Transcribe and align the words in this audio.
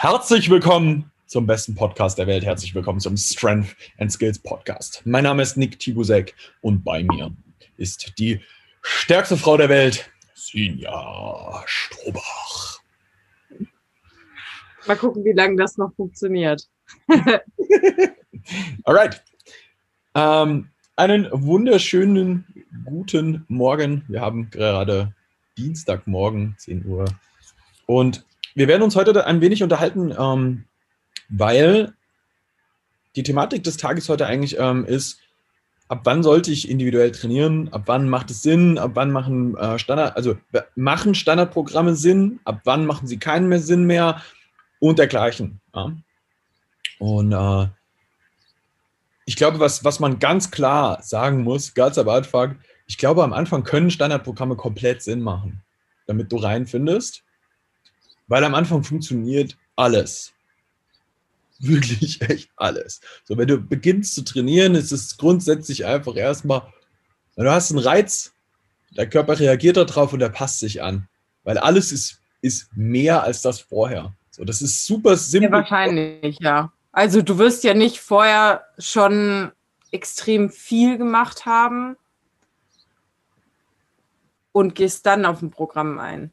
Herzlich 0.00 0.48
willkommen 0.48 1.10
zum 1.26 1.48
besten 1.48 1.74
Podcast 1.74 2.18
der 2.18 2.28
Welt. 2.28 2.44
Herzlich 2.44 2.72
willkommen 2.72 3.00
zum 3.00 3.16
Strength 3.16 3.74
and 3.98 4.12
Skills 4.12 4.38
Podcast. 4.38 5.02
Mein 5.04 5.24
Name 5.24 5.42
ist 5.42 5.56
Nick 5.56 5.80
Tibusek 5.80 6.36
und 6.60 6.84
bei 6.84 7.02
mir 7.02 7.32
ist 7.78 8.16
die 8.16 8.40
stärkste 8.80 9.36
Frau 9.36 9.56
der 9.56 9.68
Welt, 9.68 10.08
Sinja 10.34 11.64
Strobach. 11.66 12.78
Mal 14.86 14.96
gucken, 14.96 15.24
wie 15.24 15.32
lange 15.32 15.56
das 15.56 15.76
noch 15.78 15.92
funktioniert. 15.96 16.68
Alright. 18.84 19.24
Ähm, 20.14 20.68
einen 20.94 21.28
wunderschönen 21.32 22.46
guten 22.84 23.44
Morgen. 23.48 24.04
Wir 24.06 24.20
haben 24.20 24.48
gerade 24.50 25.12
Dienstagmorgen, 25.56 26.54
10 26.56 26.86
Uhr. 26.86 27.06
Und 27.86 28.27
wir 28.58 28.66
werden 28.66 28.82
uns 28.82 28.96
heute 28.96 29.24
ein 29.24 29.40
wenig 29.40 29.62
unterhalten, 29.62 30.12
ähm, 30.18 30.64
weil 31.28 31.94
die 33.14 33.22
Thematik 33.22 33.62
des 33.62 33.76
Tages 33.76 34.08
heute 34.08 34.26
eigentlich 34.26 34.58
ähm, 34.58 34.84
ist, 34.84 35.20
ab 35.86 36.00
wann 36.02 36.24
sollte 36.24 36.50
ich 36.50 36.68
individuell 36.68 37.12
trainieren, 37.12 37.72
ab 37.72 37.82
wann 37.86 38.08
macht 38.08 38.32
es 38.32 38.42
Sinn, 38.42 38.76
ab 38.76 38.90
wann 38.94 39.12
machen 39.12 39.56
äh, 39.56 39.78
Standard, 39.78 40.16
also 40.16 40.36
machen 40.74 41.14
Standardprogramme 41.14 41.94
Sinn, 41.94 42.40
ab 42.44 42.62
wann 42.64 42.84
machen 42.84 43.06
sie 43.06 43.20
keinen 43.20 43.48
mehr 43.48 43.60
Sinn 43.60 43.84
mehr 43.84 44.22
und 44.80 44.98
dergleichen. 44.98 45.60
Ja. 45.72 45.92
Und 46.98 47.32
äh, 47.32 47.68
ich 49.24 49.36
glaube, 49.36 49.60
was, 49.60 49.84
was 49.84 50.00
man 50.00 50.18
ganz 50.18 50.50
klar 50.50 51.00
sagen 51.04 51.44
muss, 51.44 51.74
ganz 51.74 51.96
am 51.96 52.08
Anfang, 52.08 52.58
ich 52.88 52.98
glaube, 52.98 53.22
am 53.22 53.32
Anfang 53.32 53.62
können 53.62 53.92
Standardprogramme 53.92 54.56
komplett 54.56 55.00
Sinn 55.02 55.20
machen, 55.20 55.62
damit 56.08 56.32
du 56.32 56.38
reinfindest. 56.38 57.22
Weil 58.28 58.44
am 58.44 58.54
Anfang 58.54 58.84
funktioniert 58.84 59.56
alles. 59.76 60.32
Wirklich 61.58 62.20
echt 62.22 62.50
alles. 62.56 63.00
So, 63.24 63.36
wenn 63.36 63.48
du 63.48 63.58
beginnst 63.58 64.14
zu 64.14 64.22
trainieren, 64.22 64.74
ist 64.74 64.92
es 64.92 65.16
grundsätzlich 65.16 65.86
einfach 65.86 66.14
erstmal, 66.14 66.62
du 67.36 67.50
hast 67.50 67.70
einen 67.70 67.80
Reiz, 67.80 68.32
der 68.96 69.08
Körper 69.08 69.38
reagiert 69.38 69.76
darauf 69.76 70.12
und 70.12 70.20
der 70.20 70.28
passt 70.28 70.60
sich 70.60 70.82
an. 70.82 71.08
Weil 71.44 71.58
alles 71.58 71.92
ist, 71.92 72.20
ist 72.42 72.68
mehr 72.76 73.22
als 73.22 73.42
das 73.42 73.60
vorher. 73.60 74.14
So, 74.30 74.44
das 74.44 74.62
ist 74.62 74.86
super 74.86 75.16
simpel. 75.16 75.50
Ja, 75.50 75.56
wahrscheinlich, 75.56 76.38
ja. 76.40 76.72
Also 76.92 77.22
du 77.22 77.38
wirst 77.38 77.64
ja 77.64 77.74
nicht 77.74 77.98
vorher 78.00 78.64
schon 78.78 79.52
extrem 79.90 80.50
viel 80.50 80.98
gemacht 80.98 81.46
haben 81.46 81.96
und 84.52 84.74
gehst 84.74 85.06
dann 85.06 85.24
auf 85.24 85.42
ein 85.42 85.50
Programm 85.50 85.98
ein. 85.98 86.32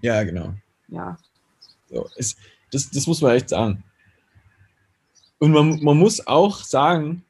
Ja, 0.00 0.22
genau. 0.24 0.54
Ja. 0.88 1.16
So, 1.86 2.08
ist, 2.16 2.38
das, 2.70 2.90
das 2.90 3.06
muss 3.06 3.20
man 3.20 3.36
echt 3.36 3.48
sagen. 3.48 3.84
Und 5.38 5.52
man, 5.52 5.82
man 5.82 5.98
muss 5.98 6.26
auch 6.26 6.62
sagen, 6.64 7.24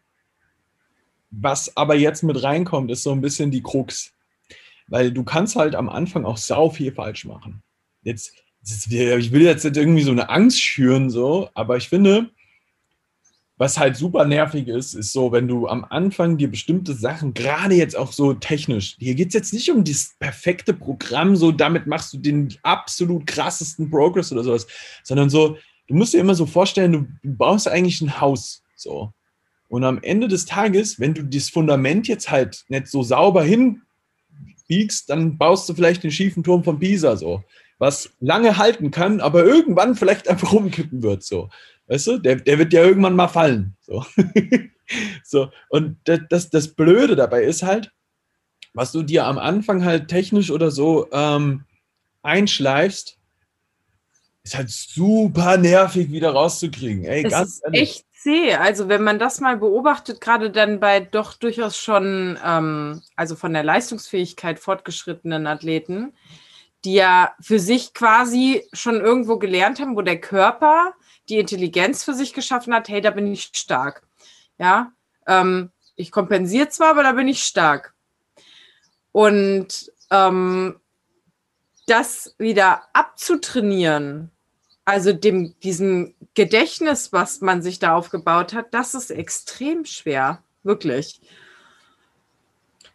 was 1.30 1.77
aber 1.77 1.97
jetzt 1.97 2.22
mit 2.22 2.42
reinkommt, 2.42 2.91
ist 2.91 3.02
so 3.02 3.12
ein 3.12 3.20
bisschen 3.20 3.50
die 3.50 3.62
Krux. 3.62 4.12
Weil 4.86 5.12
du 5.12 5.25
kannst 5.25 5.56
halt 5.56 5.75
am 5.75 5.88
Anfang 5.88 6.25
auch 6.25 6.36
sau 6.36 6.70
viel 6.70 6.92
falsch 6.92 7.25
machen. 7.25 7.62
Jetzt, 8.02 8.32
ich 8.62 9.32
will 9.32 9.42
jetzt 9.42 9.64
nicht 9.64 9.77
irgendwie 9.77 10.02
so 10.02 10.10
eine 10.10 10.28
Angst 10.28 10.60
schüren, 10.60 11.10
so, 11.10 11.48
aber 11.55 11.77
ich 11.77 11.88
finde, 11.88 12.30
was 13.64 13.78
halt 13.78 13.96
super 13.96 14.26
nervig 14.26 14.68
ist, 14.68 14.92
ist 14.92 15.14
so, 15.14 15.32
wenn 15.32 15.48
du 15.48 15.66
am 15.68 15.86
Anfang 15.88 16.36
dir 16.36 16.50
bestimmte 16.50 16.92
Sachen, 16.92 17.32
gerade 17.32 17.74
jetzt 17.74 17.96
auch 17.96 18.12
so 18.12 18.34
technisch, 18.34 18.94
hier 18.98 19.14
geht 19.14 19.28
es 19.28 19.34
jetzt 19.34 19.54
nicht 19.54 19.70
um 19.70 19.82
das 19.84 20.16
perfekte 20.18 20.74
Programm, 20.74 21.34
so 21.34 21.50
damit 21.50 21.86
machst 21.86 22.12
du 22.12 22.18
den 22.18 22.54
absolut 22.62 23.26
krassesten 23.26 23.90
Progress 23.90 24.30
oder 24.32 24.44
sowas, 24.44 24.66
sondern 25.02 25.30
so, 25.30 25.56
du 25.88 25.94
musst 25.94 26.12
dir 26.12 26.19
immer 26.19 26.34
so 26.34 26.44
vorstellen, 26.44 26.92
du, 26.92 27.06
baust 27.22 27.66
eigentlich 27.66 28.03
ein 28.03 28.20
Haus, 28.20 28.62
so. 28.76 29.14
Und 29.69 29.82
am 29.82 29.98
Ende 30.03 30.28
des 30.28 30.44
Tages, 30.44 31.00
wenn 31.00 31.14
du 31.14 31.24
das 31.24 31.48
Fundament 31.48 32.06
jetzt 32.06 32.30
halt 32.30 32.66
nicht 32.69 32.88
so 32.88 33.03
sauber 33.03 33.44
hinbiegst, 33.44 35.08
dann 35.08 35.38
baust 35.38 35.66
du 35.70 35.74
vielleicht 35.74 36.03
den 36.03 36.10
schiefen 36.10 36.44
Turm 36.44 36.62
von 36.62 36.78
Pisa, 36.78 37.16
so. 37.16 37.42
Was 37.78 38.10
lange 38.20 38.56
halten 38.56 38.90
kann, 38.90 39.20
aber 39.20 39.44
irgendwann 39.44 39.94
vielleicht 39.94 40.28
einfach 40.28 40.52
umkippen 40.52 41.02
wird, 41.02 41.22
so. 41.22 41.48
Weißt 41.86 42.06
du, 42.06 42.18
der, 42.18 42.36
der 42.36 42.58
wird 42.58 42.72
ja 42.72 42.82
irgendwann 42.82 43.16
mal 43.16 43.28
fallen. 43.28 43.76
So. 43.80 44.04
so. 45.24 45.50
Und 45.68 45.98
das, 46.04 46.50
das 46.50 46.68
Blöde 46.68 47.16
dabei 47.16 47.42
ist 47.44 47.62
halt, 47.62 47.92
was 48.72 48.92
du 48.92 49.02
dir 49.02 49.26
am 49.26 49.38
Anfang 49.38 49.84
halt 49.84 50.08
technisch 50.08 50.50
oder 50.50 50.70
so 50.70 51.08
ähm, 51.12 51.64
einschleifst, 52.22 53.18
ist 54.42 54.56
halt 54.56 54.70
super 54.70 55.56
nervig 55.56 56.10
wieder 56.10 56.30
rauszukriegen. 56.30 57.04
Ey, 57.04 57.24
es 57.24 57.30
ganz 57.30 57.48
ist 57.54 57.64
ehrlich. 57.64 57.80
echt 57.82 58.04
zäh. 58.12 58.54
Also 58.54 58.88
wenn 58.88 59.02
man 59.02 59.18
das 59.18 59.41
mal 59.41 59.56
beobachtet, 59.56 60.20
gerade 60.20 60.50
dann 60.50 60.80
bei 60.80 61.00
doch 61.00 61.34
durchaus 61.34 61.78
schon, 61.78 62.38
ähm, 62.44 63.02
also 63.16 63.36
von 63.36 63.52
der 63.52 63.62
Leistungsfähigkeit 63.62 64.58
fortgeschrittenen 64.58 65.46
Athleten, 65.46 66.12
die 66.84 66.95
ja 66.95 67.34
für 67.41 67.59
sich 67.59 67.95
quasi 67.95 68.67
schon 68.72 69.00
irgendwo 69.00 69.39
gelernt 69.39 69.81
haben, 69.81 69.97
wo 69.97 70.03
der 70.03 70.21
Körper 70.21 70.95
die 71.28 71.39
Intelligenz 71.39 72.05
für 72.05 72.15
sich 72.15 72.34
geschaffen 72.34 72.75
hat, 72.75 72.89
hey, 72.89 73.00
da 73.00 73.11
bin 73.11 73.27
ich 73.27 73.50
stark. 73.55 74.06
Ja, 74.59 74.93
ähm, 75.27 75.71
ich 75.97 76.11
kompensiere 76.11 76.69
zwar, 76.69 76.91
aber 76.91 77.03
da 77.03 77.12
bin 77.12 77.28
ich 77.28 77.45
stark. 77.45 77.95
Und 79.12 79.93
ähm, 80.11 80.81
das 81.87 82.34
wieder 82.39 82.83
abzutrainieren, 82.93 84.31
also 84.84 85.12
dem, 85.12 85.55
diesem 85.61 86.15
Gedächtnis, 86.34 87.12
was 87.12 87.41
man 87.41 87.62
sich 87.62 87.78
da 87.78 87.95
aufgebaut 87.95 88.53
hat, 88.53 88.75
das 88.75 88.95
ist 88.95 89.11
extrem 89.11 89.84
schwer, 89.84 90.43
wirklich. 90.62 91.21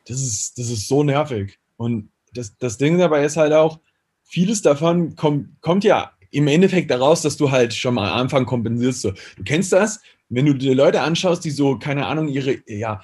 Das 0.08 0.22
ist, 0.22 0.58
das 0.58 0.70
ist 0.70 0.88
so 0.88 1.04
nervig. 1.04 1.60
Und 1.78 2.12
das, 2.34 2.58
das 2.58 2.78
Ding 2.78 2.98
dabei 2.98 3.24
ist 3.26 3.38
halt 3.38 3.54
auch, 3.54 3.80
vieles 4.24 4.62
davon 4.62 5.16
kommt, 5.16 5.62
kommt 5.62 5.84
ja 5.84 6.12
im 6.32 6.48
Endeffekt 6.48 6.92
daraus, 6.92 7.22
dass 7.22 7.38
du 7.38 7.52
halt 7.52 7.74
schon 7.74 7.96
mal 7.96 8.12
am 8.12 8.22
Anfang 8.22 8.46
kompensierst. 8.46 9.02
So. 9.02 9.12
Du 9.36 9.44
kennst 9.44 9.74
das, 9.74 10.00
wenn 10.30 10.46
du 10.46 10.54
dir 10.54 10.76
Leute 10.76 11.02
anschaust, 11.02 11.44
die 11.44 11.52
so, 11.52 11.78
keine 11.80 12.06
Ahnung, 12.06 12.28
ihre, 12.28 12.58
ja, 12.68 13.02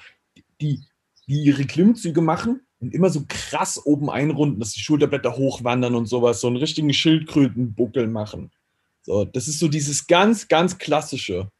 die, 0.60 0.80
die 1.26 1.42
ihre 1.42 1.64
Klimmzüge 1.64 2.20
machen 2.20 2.60
und 2.78 2.94
immer 2.94 3.10
so 3.10 3.24
krass 3.26 3.84
oben 3.84 4.10
einrunden, 4.10 4.60
dass 4.60 4.72
die 4.72 4.80
Schulterblätter 4.80 5.36
hochwandern 5.36 5.94
und 5.94 6.06
sowas, 6.06 6.40
so 6.40 6.46
einen 6.46 6.56
richtigen 6.56 6.92
Schildkrötenbuckel 6.92 8.06
machen. 8.06 8.52
So, 9.02 9.24
das 9.24 9.48
ist 9.48 9.58
so 9.58 9.68
dieses 9.68 10.06
ganz, 10.06 10.48
ganz 10.48 10.78
klassische. 10.78 11.50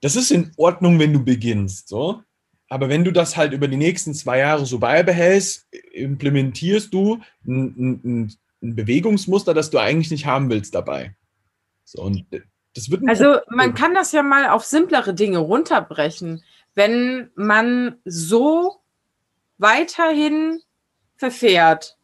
Das 0.00 0.16
ist 0.16 0.30
in 0.30 0.52
Ordnung, 0.56 0.98
wenn 0.98 1.12
du 1.12 1.24
beginnst, 1.24 1.88
so. 1.88 2.22
Aber 2.68 2.88
wenn 2.88 3.04
du 3.04 3.12
das 3.12 3.36
halt 3.36 3.52
über 3.52 3.66
die 3.66 3.76
nächsten 3.76 4.14
zwei 4.14 4.38
Jahre 4.38 4.66
so 4.66 4.78
beibehältst, 4.78 5.66
implementierst 5.92 6.92
du 6.92 7.20
ein, 7.46 8.00
ein, 8.04 8.36
ein 8.62 8.76
Bewegungsmuster, 8.76 9.54
das 9.54 9.70
du 9.70 9.78
eigentlich 9.78 10.10
nicht 10.10 10.26
haben 10.26 10.50
willst 10.50 10.74
dabei. 10.74 11.14
So, 11.84 12.02
und 12.02 12.26
das 12.74 12.90
wird 12.90 13.02
also 13.08 13.38
man 13.48 13.74
kann 13.74 13.94
das 13.94 14.12
ja 14.12 14.22
mal 14.22 14.50
auf 14.50 14.64
simplere 14.64 15.14
Dinge 15.14 15.38
runterbrechen. 15.38 16.44
Wenn 16.74 17.30
man 17.34 17.96
so 18.04 18.76
weiterhin 19.56 20.60
verfährt, 21.16 21.96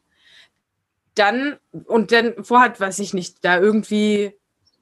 dann 1.15 1.59
und 1.87 2.11
dann 2.11 2.43
vorhat, 2.43 2.81
weiß 2.81 2.99
ich 3.01 3.15
nicht, 3.15 3.45
da 3.45 3.61
irgendwie 3.61 4.33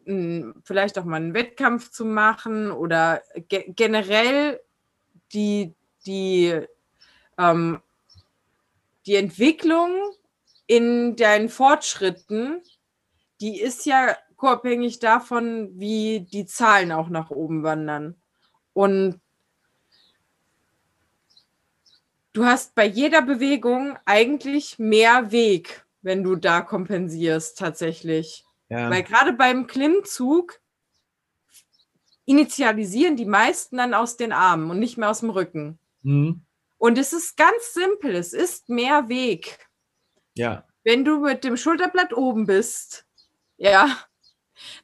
hm, 0.07 0.55
vielleicht 0.65 0.99
auch 0.99 1.05
mal 1.05 1.17
einen 1.17 1.35
Wettkampf 1.35 1.91
zu 1.91 2.05
machen 2.05 2.71
oder 2.71 3.23
ge 3.49 3.65
generell 3.75 4.61
die, 5.33 5.75
die, 6.07 6.61
ähm, 7.39 7.81
die 9.07 9.17
Entwicklung 9.17 9.91
in 10.67 11.17
deinen 11.17 11.49
Fortschritten, 11.49 12.63
die 13.41 13.61
ist 13.61 13.87
ja 13.87 14.17
abhängig 14.39 14.99
davon, 14.99 15.71
wie 15.79 16.21
die 16.21 16.47
Zahlen 16.47 16.93
auch 16.93 17.09
nach 17.09 17.31
oben 17.31 17.63
wandern. 17.63 18.17
Und 18.73 19.21
du 22.33 22.45
hast 22.45 22.75
bei 22.75 22.87
jeder 22.87 23.23
Bewegung 23.23 23.97
eigentlich 24.05 24.79
mehr 24.79 25.31
Weg, 25.31 25.85
wenn 26.03 26.25
du 26.25 26.37
da 26.37 26.61
kompensierst 26.61 27.59
tatsächlich. 27.59 28.45
Ja. 28.69 28.91
Weil 28.91 29.03
gerade 29.03 29.33
beim 29.33 29.67
Klimmzug 29.67 30.61
initialisieren 32.25 33.17
die 33.17 33.27
meisten 33.27 33.77
dann 33.77 33.95
aus 33.95 34.17
den 34.17 34.33
Armen 34.33 34.71
und 34.71 34.79
nicht 34.79 34.99
mehr 34.99 35.11
aus 35.11 35.21
dem 35.21 35.31
Rücken. 35.31 35.79
Mhm. 36.03 36.43
Und 36.79 36.99
es 36.99 37.13
ist 37.13 37.37
ganz 37.37 37.75
simpel, 37.75 38.17
es 38.17 38.33
ist 38.33 38.69
mehr 38.69 39.09
Weg. 39.09 39.69
Ja. 40.35 40.65
Wenn 40.85 41.05
du 41.05 41.21
mit 41.21 41.45
dem 41.45 41.57
Schulterblatt 41.57 42.13
oben 42.13 42.47
bist, 42.47 43.07
ja, 43.57 43.99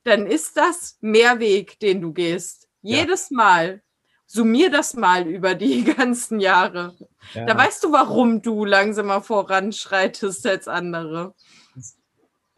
dann 0.04 0.26
ist 0.26 0.56
das 0.56 0.98
mehr 1.00 1.40
Weg, 1.40 1.80
den 1.80 2.00
du 2.00 2.12
gehst. 2.12 2.68
Ja. 2.82 2.98
Jedes 2.98 3.30
Mal. 3.30 3.82
Summier 4.30 4.70
das 4.70 4.94
mal 4.94 5.26
über 5.26 5.54
die 5.54 5.84
ganzen 5.96 6.38
Jahre. 6.38 6.94
Ja. 7.32 7.46
Da 7.46 7.56
weißt 7.56 7.82
du, 7.82 7.92
warum 7.92 8.42
du 8.42 8.64
langsamer 8.64 9.22
voranschreitest 9.22 10.46
als 10.46 10.68
andere. 10.68 11.34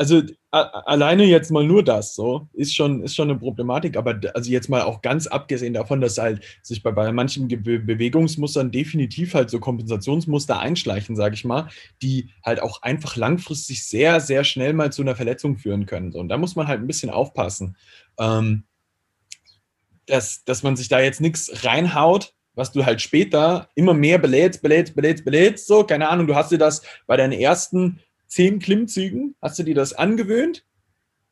Also 0.01 0.23
alleine 0.51 1.25
jetzt 1.25 1.51
mal 1.51 1.67
nur 1.67 1.85
das 1.85 2.15
so 2.15 2.49
ist 2.55 2.75
schon 2.75 3.03
ist 3.03 3.15
schon 3.15 3.29
eine 3.29 3.39
Problematik, 3.39 3.99
aber 3.99 4.19
also 4.33 4.51
jetzt 4.51 4.71
mal 4.71 4.81
auch 4.81 5.03
ganz 5.03 5.27
abgesehen 5.27 5.75
davon, 5.75 6.01
dass 6.01 6.17
halt 6.17 6.43
sich 6.63 6.83
bei, 6.83 6.91
bei 6.91 7.13
manchen 7.13 7.49
Be 7.49 7.79
Bewegungsmustern 7.79 8.71
definitiv 8.71 9.35
halt 9.35 9.51
so 9.51 9.61
Kompensationsmuster 9.61 10.59
einschleichen, 10.59 11.17
sage 11.17 11.35
ich 11.35 11.45
mal, 11.45 11.69
die 12.01 12.31
halt 12.43 12.63
auch 12.63 12.81
einfach 12.81 13.17
langfristig 13.17 13.87
sehr 13.87 14.21
sehr 14.21 14.43
schnell 14.43 14.73
mal 14.73 14.91
zu 14.91 15.03
einer 15.03 15.17
Verletzung 15.17 15.59
führen 15.59 15.85
können. 15.85 16.13
So. 16.13 16.19
Und 16.19 16.31
da 16.31 16.39
muss 16.39 16.57
man 16.57 16.67
halt 16.67 16.81
ein 16.81 16.87
bisschen 16.87 17.11
aufpassen, 17.11 17.77
ähm, 18.19 18.65
dass 20.07 20.45
dass 20.45 20.63
man 20.63 20.77
sich 20.77 20.89
da 20.89 21.01
jetzt 21.01 21.21
nichts 21.21 21.63
reinhaut, 21.63 22.33
was 22.55 22.73
du 22.73 22.87
halt 22.87 23.03
später 23.03 23.69
immer 23.75 23.93
mehr 23.93 24.17
belädst, 24.17 24.63
belädst, 24.63 24.97
belädst, 24.97 25.27
belädst, 25.27 25.67
so, 25.67 25.85
keine 25.85 26.09
Ahnung, 26.09 26.27
du 26.27 26.37
hast 26.37 26.53
dir 26.53 26.59
das 26.59 26.81
bei 27.07 27.19
deinen 27.19 27.33
ersten 27.33 28.01
zehn 28.31 28.61
Klimmzügen, 28.61 29.35
hast 29.43 29.59
du 29.59 29.65
dir 29.65 29.75
das 29.75 29.93
angewöhnt 29.93 30.65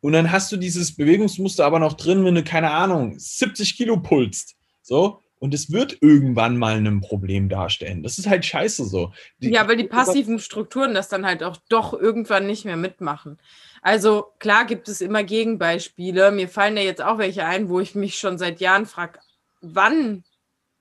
und 0.01 0.13
dann 0.13 0.31
hast 0.31 0.53
du 0.53 0.57
dieses 0.57 0.95
Bewegungsmuster 0.97 1.65
aber 1.65 1.79
noch 1.79 1.95
drin, 1.95 2.25
wenn 2.25 2.35
du, 2.35 2.43
keine 2.43 2.73
Ahnung, 2.73 3.15
70 3.19 3.77
Kilo 3.77 4.01
pulst, 4.01 4.57
so, 4.83 5.23
und 5.39 5.55
es 5.55 5.71
wird 5.71 5.99
irgendwann 6.01 6.57
mal 6.57 6.75
ein 6.75 7.01
Problem 7.01 7.49
darstellen. 7.49 8.03
Das 8.03 8.19
ist 8.19 8.27
halt 8.27 8.45
scheiße 8.45 8.85
so. 8.85 9.13
Die, 9.39 9.51
ja, 9.51 9.69
weil 9.69 9.77
die 9.77 9.85
passiven 9.89 10.41
Strukturen 10.41 10.95
das 10.95 11.09
dann 11.09 11.25
halt 11.25 11.45
auch 11.45 11.57
doch 11.69 11.93
irgendwann 11.93 12.47
nicht 12.47 12.65
mehr 12.65 12.77
mitmachen. 12.77 13.39
Also 13.81 14.33
klar 14.41 14.65
gibt 14.65 14.89
es 14.89 15.01
immer 15.01 15.23
Gegenbeispiele. 15.23 16.33
Mir 16.33 16.49
fallen 16.49 16.77
ja 16.77 16.83
jetzt 16.83 17.03
auch 17.03 17.19
welche 17.19 17.45
ein, 17.45 17.69
wo 17.69 17.79
ich 17.79 17.95
mich 17.95 18.19
schon 18.19 18.37
seit 18.37 18.61
Jahren 18.61 18.87
frage, 18.87 19.21
wann 19.61 20.25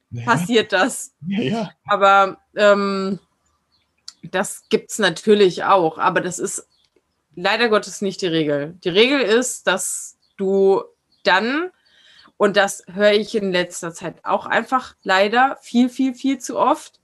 ja. 0.09 0.23
passiert 0.23 0.73
das? 0.73 1.13
Ja, 1.27 1.41
ja. 1.41 1.71
Aber 1.85 2.39
ähm, 2.55 3.19
das 4.23 4.63
gibt 4.69 4.91
es 4.91 4.99
natürlich 4.99 5.63
auch, 5.63 5.97
aber 5.97 6.21
das 6.21 6.39
ist 6.39 6.67
leider 7.35 7.69
Gottes 7.69 8.01
nicht 8.01 8.21
die 8.21 8.27
Regel. 8.27 8.75
Die 8.83 8.89
Regel 8.89 9.21
ist, 9.21 9.67
dass 9.67 10.17
du 10.37 10.83
dann, 11.23 11.71
und 12.37 12.57
das 12.57 12.83
höre 12.91 13.13
ich 13.13 13.35
in 13.35 13.51
letzter 13.51 13.93
Zeit 13.93 14.25
auch 14.25 14.45
einfach 14.45 14.95
leider 15.03 15.57
viel, 15.61 15.89
viel, 15.89 16.13
viel 16.13 16.39
zu 16.39 16.57
oft, 16.57 16.99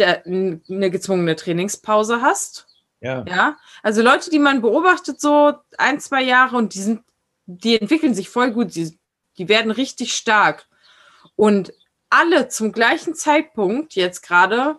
eine 0.00 0.90
gezwungene 0.90 1.34
Trainingspause 1.34 2.22
hast. 2.22 2.66
Ja. 3.00 3.24
ja. 3.26 3.56
Also 3.82 4.02
Leute, 4.02 4.30
die 4.30 4.38
man 4.38 4.62
beobachtet, 4.62 5.20
so 5.20 5.54
ein, 5.76 6.00
zwei 6.00 6.22
Jahre 6.22 6.56
und 6.56 6.74
die 6.74 6.80
sind, 6.80 7.02
die 7.46 7.80
entwickeln 7.80 8.14
sich 8.14 8.28
voll 8.28 8.52
gut, 8.52 8.74
die, 8.74 8.96
die 9.38 9.48
werden 9.48 9.70
richtig 9.70 10.14
stark. 10.14 10.66
Und 11.36 11.72
alle 12.10 12.48
zum 12.48 12.72
gleichen 12.72 13.14
Zeitpunkt 13.14 13.94
jetzt 13.94 14.22
gerade, 14.22 14.76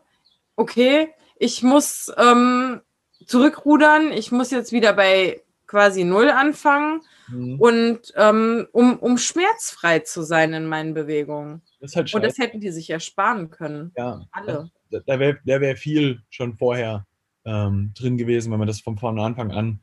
okay, 0.56 1.14
ich 1.40 1.64
muss 1.64 2.12
ähm, 2.18 2.82
zurückrudern, 3.26 4.12
ich 4.12 4.32
muss 4.32 4.52
jetzt 4.52 4.72
wieder 4.72 4.94
bei 4.94 5.42
quasi 5.66 6.04
Null 6.04 6.30
anfangen 6.30 7.02
mhm. 7.30 7.60
und 7.60 8.14
ähm, 8.16 8.68
um, 8.72 9.00
um 9.00 9.18
schmerzfrei 9.18 10.00
zu 10.00 10.22
sein 10.24 10.54
in 10.54 10.66
meinen 10.66 10.94
Bewegungen. 10.94 11.62
Das 11.80 11.96
halt 11.96 12.14
und 12.14 12.24
das 12.24 12.38
hätten 12.38 12.60
die 12.60 12.72
sich 12.72 12.90
ersparen 12.90 13.50
können. 13.50 13.92
Ja. 13.96 14.22
Alle. 14.32 14.70
Da, 14.92 15.00
da 15.06 15.20
wäre 15.20 15.40
wär 15.46 15.78
viel 15.78 16.22
schon 16.30 16.58
vorher 16.58 17.06
ähm, 17.46 17.94
drin 17.98 18.18
gewesen, 18.18 18.52
wenn 18.52 18.60
man 18.60 18.68
das 18.68 18.82
von 18.82 18.98
vorne 18.98 19.24
Anfang 19.24 19.52
an 19.52 19.80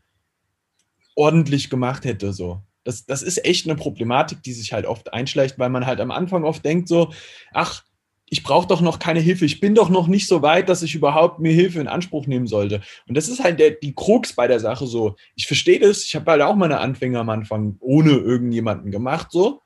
ordentlich 1.15 1.71
gemacht 1.71 2.05
hätte. 2.05 2.33
So. 2.33 2.63
Das, 2.85 3.07
das 3.07 3.23
ist 3.23 3.45
echt 3.45 3.67
eine 3.67 3.77
Problematik, 3.77 4.43
die 4.43 4.53
sich 4.53 4.73
halt 4.73 4.85
oft 4.85 5.13
einschleicht, 5.15 5.59
weil 5.59 5.71
man 5.71 5.87
halt 5.87 6.01
am 6.01 6.11
Anfang 6.11 6.45
oft 6.45 6.65
denkt 6.65 6.89
so, 6.89 7.13
ach, 7.53 7.85
ich 8.29 8.43
brauche 8.43 8.67
doch 8.67 8.81
noch 8.81 8.99
keine 8.99 9.21
Hilfe. 9.21 9.45
Ich 9.45 9.61
bin 9.61 9.75
doch 9.75 9.89
noch 9.89 10.09
nicht 10.09 10.27
so 10.27 10.43
weit, 10.43 10.69
dass 10.69 10.83
ich 10.83 10.95
überhaupt 10.95 11.39
mir 11.39 11.53
Hilfe 11.53 11.81
in 11.81 11.87
Anspruch 11.87 12.27
nehmen 12.27 12.47
sollte. 12.47 12.83
Und 13.07 13.17
das 13.17 13.29
ist 13.29 13.43
halt 13.43 13.61
der, 13.61 13.71
die 13.71 13.95
Krux 13.95 14.33
bei 14.33 14.49
der 14.49 14.59
Sache 14.59 14.87
so. 14.87 15.17
Ich 15.37 15.47
verstehe 15.47 15.79
das. 15.79 16.03
Ich 16.05 16.17
habe 16.17 16.31
halt 16.31 16.43
auch 16.43 16.57
meine 16.57 16.79
Anfänger 16.79 17.21
am 17.21 17.31
Anfang 17.31 17.77
ohne 17.81 18.11
irgendjemanden 18.11 18.91
gemacht, 18.91 19.29
so. 19.31 19.63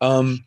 Ähm, 0.00 0.46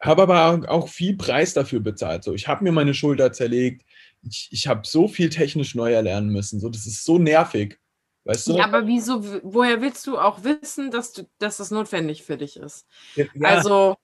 habe 0.00 0.22
aber 0.22 0.70
auch 0.70 0.88
viel 0.88 1.16
Preis 1.16 1.54
dafür 1.54 1.80
bezahlt. 1.80 2.24
So, 2.24 2.34
ich 2.34 2.48
habe 2.48 2.64
mir 2.64 2.72
meine 2.72 2.94
Schulter 2.94 3.32
zerlegt. 3.32 3.84
Ich, 4.22 4.48
ich 4.50 4.66
habe 4.66 4.82
so 4.84 5.08
viel 5.08 5.28
technisch 5.28 5.74
neu 5.74 5.92
erlernen 5.92 6.30
müssen. 6.30 6.60
So, 6.60 6.70
das 6.70 6.86
ist 6.86 7.04
so 7.04 7.18
nervig. 7.18 7.78
Weißt 8.24 8.46
du? 8.48 8.56
Ja, 8.56 8.64
aber 8.64 8.86
wieso, 8.86 9.22
woher 9.42 9.82
willst 9.82 10.06
du 10.06 10.18
auch 10.18 10.44
wissen, 10.44 10.90
dass, 10.90 11.12
du, 11.12 11.28
dass 11.38 11.58
das 11.58 11.70
notwendig 11.70 12.22
für 12.22 12.38
dich 12.38 12.56
ist? 12.56 12.86
Ja, 13.16 13.26
also, 13.42 13.96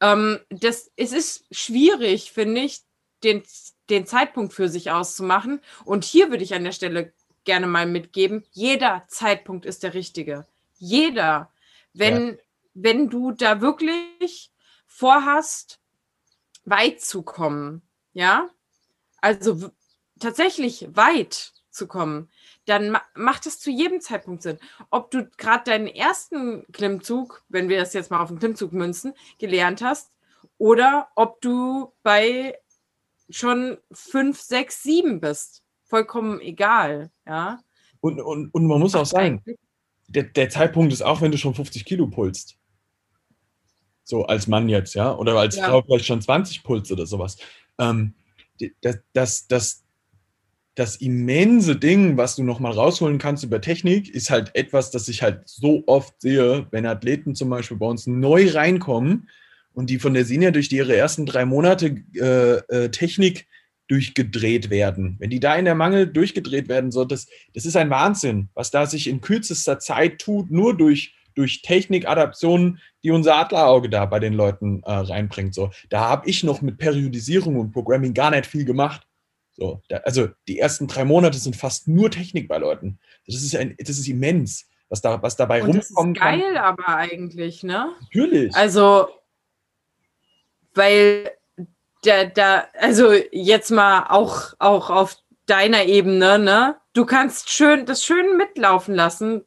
ähm, 0.00 0.40
das, 0.50 0.90
es 0.96 1.12
ist 1.12 1.44
schwierig, 1.50 2.32
finde 2.32 2.62
ich, 2.62 2.82
den, 3.22 3.42
den 3.88 4.06
Zeitpunkt 4.06 4.52
für 4.52 4.68
sich 4.68 4.90
auszumachen. 4.90 5.60
Und 5.84 6.04
hier 6.04 6.30
würde 6.30 6.44
ich 6.44 6.54
an 6.54 6.64
der 6.64 6.72
Stelle 6.72 7.12
gerne 7.44 7.66
mal 7.66 7.86
mitgeben, 7.86 8.44
jeder 8.50 9.04
Zeitpunkt 9.08 9.64
ist 9.64 9.82
der 9.82 9.94
richtige. 9.94 10.46
Jeder. 10.78 11.50
Wenn, 11.94 12.28
ja. 12.28 12.34
wenn 12.74 13.08
du 13.08 13.32
da 13.32 13.60
wirklich 13.60 14.50
vorhast, 14.86 15.80
weit 16.64 17.00
zu 17.00 17.22
kommen, 17.22 17.82
ja, 18.12 18.50
also 19.20 19.70
tatsächlich 20.18 20.88
weit 20.90 21.52
zu 21.70 21.86
kommen, 21.86 22.28
dann 22.66 22.90
ma 22.90 23.02
macht 23.14 23.46
es 23.46 23.58
zu 23.58 23.70
jedem 23.70 24.00
Zeitpunkt 24.00 24.42
Sinn. 24.42 24.58
Ob 24.90 25.10
du 25.10 25.28
gerade 25.38 25.64
deinen 25.64 25.86
ersten 25.86 26.64
Klimmzug, 26.72 27.44
wenn 27.48 27.68
wir 27.68 27.78
das 27.78 27.94
jetzt 27.94 28.10
mal 28.10 28.20
auf 28.20 28.28
den 28.28 28.38
Klimmzug 28.38 28.72
münzen, 28.72 29.14
gelernt 29.38 29.82
hast, 29.82 30.12
oder 30.58 31.08
ob 31.14 31.40
du 31.40 31.92
bei 32.02 32.58
schon 33.30 33.78
fünf, 33.92 34.40
sechs, 34.40 34.82
sieben 34.82 35.20
bist. 35.20 35.62
Vollkommen 35.84 36.40
egal, 36.40 37.10
ja. 37.26 37.60
Und, 38.00 38.20
und, 38.20 38.52
und 38.52 38.66
man 38.66 38.80
muss 38.80 38.94
auch 38.94 39.06
sagen, 39.06 39.42
der, 40.08 40.24
der 40.24 40.48
Zeitpunkt 40.48 40.92
ist 40.92 41.02
auch, 41.02 41.20
wenn 41.20 41.32
du 41.32 41.38
schon 41.38 41.54
50 41.54 41.84
Kilo 41.84 42.08
pulst. 42.08 42.56
So 44.04 44.24
als 44.26 44.46
Mann 44.46 44.68
jetzt, 44.68 44.94
ja, 44.94 45.16
oder 45.16 45.36
als 45.36 45.56
ja. 45.56 45.68
Frau 45.68 45.82
vielleicht 45.82 46.06
schon 46.06 46.22
20 46.22 46.62
Puls 46.62 46.90
oder 46.92 47.06
sowas. 47.06 47.36
Ähm, 47.78 48.14
das, 48.80 48.98
das, 49.12 49.48
das, 49.48 49.84
das 50.76 50.96
immense 50.96 51.74
Ding, 51.74 52.18
was 52.18 52.36
du 52.36 52.44
nochmal 52.44 52.72
rausholen 52.72 53.18
kannst 53.18 53.42
über 53.42 53.62
Technik, 53.62 54.14
ist 54.14 54.30
halt 54.30 54.50
etwas, 54.54 54.90
das 54.90 55.08
ich 55.08 55.22
halt 55.22 55.48
so 55.48 55.82
oft 55.86 56.20
sehe, 56.20 56.66
wenn 56.70 56.86
Athleten 56.86 57.34
zum 57.34 57.48
Beispiel 57.48 57.78
bei 57.78 57.86
uns 57.86 58.06
neu 58.06 58.50
reinkommen 58.50 59.28
und 59.72 59.88
die 59.88 59.98
von 59.98 60.12
der 60.12 60.26
Senior 60.26 60.52
durch 60.52 60.70
ihre 60.70 60.94
ersten 60.94 61.24
drei 61.24 61.46
Monate 61.46 61.96
äh, 62.14 62.56
äh, 62.68 62.90
Technik 62.90 63.46
durchgedreht 63.88 64.68
werden. 64.68 65.16
Wenn 65.18 65.30
die 65.30 65.40
da 65.40 65.56
in 65.56 65.64
der 65.64 65.74
Mangel 65.74 66.06
durchgedreht 66.06 66.68
werden, 66.68 66.90
so 66.90 67.06
das, 67.06 67.26
das 67.54 67.64
ist 67.64 67.76
ein 67.76 67.88
Wahnsinn, 67.88 68.50
was 68.52 68.70
da 68.70 68.84
sich 68.84 69.06
in 69.06 69.22
kürzester 69.22 69.78
Zeit 69.78 70.18
tut, 70.18 70.50
nur 70.50 70.76
durch, 70.76 71.14
durch 71.34 71.62
Technikadaptionen, 71.62 72.80
die 73.02 73.12
unser 73.12 73.36
Adlerauge 73.36 73.88
da 73.88 74.04
bei 74.04 74.18
den 74.18 74.34
Leuten 74.34 74.82
äh, 74.82 74.92
reinbringt. 74.92 75.54
So, 75.54 75.70
da 75.88 76.00
habe 76.00 76.28
ich 76.28 76.44
noch 76.44 76.60
mit 76.60 76.76
Periodisierung 76.76 77.56
und 77.56 77.72
Programming 77.72 78.12
gar 78.12 78.30
nicht 78.30 78.46
viel 78.46 78.66
gemacht. 78.66 79.06
So, 79.56 79.82
da, 79.88 79.98
also 79.98 80.28
die 80.48 80.58
ersten 80.58 80.86
drei 80.86 81.04
Monate 81.04 81.38
sind 81.38 81.56
fast 81.56 81.88
nur 81.88 82.10
Technik 82.10 82.46
bei 82.46 82.58
Leuten. 82.58 82.98
Das 83.26 83.36
ist, 83.36 83.56
ein, 83.56 83.74
das 83.78 83.98
ist 83.98 84.06
immens, 84.06 84.66
was, 84.88 85.00
da, 85.00 85.22
was 85.22 85.36
dabei 85.36 85.62
Und 85.62 85.76
rumkommen 85.76 86.14
das 86.14 86.22
ist 86.22 86.22
geil 86.22 86.54
kann. 86.54 86.56
aber 86.56 86.88
eigentlich, 86.88 87.62
ne? 87.62 87.92
Natürlich. 88.02 88.54
Also, 88.54 89.08
weil 90.74 91.30
da, 92.02 92.24
da, 92.26 92.64
also 92.78 93.12
jetzt 93.32 93.70
mal 93.70 94.06
auch, 94.10 94.52
auch 94.58 94.90
auf 94.90 95.16
deiner 95.46 95.84
Ebene, 95.84 96.38
ne? 96.38 96.76
Du 96.92 97.06
kannst 97.06 97.50
schön 97.50 97.86
das 97.86 98.04
schön 98.04 98.36
mitlaufen 98.36 98.94
lassen. 98.94 99.44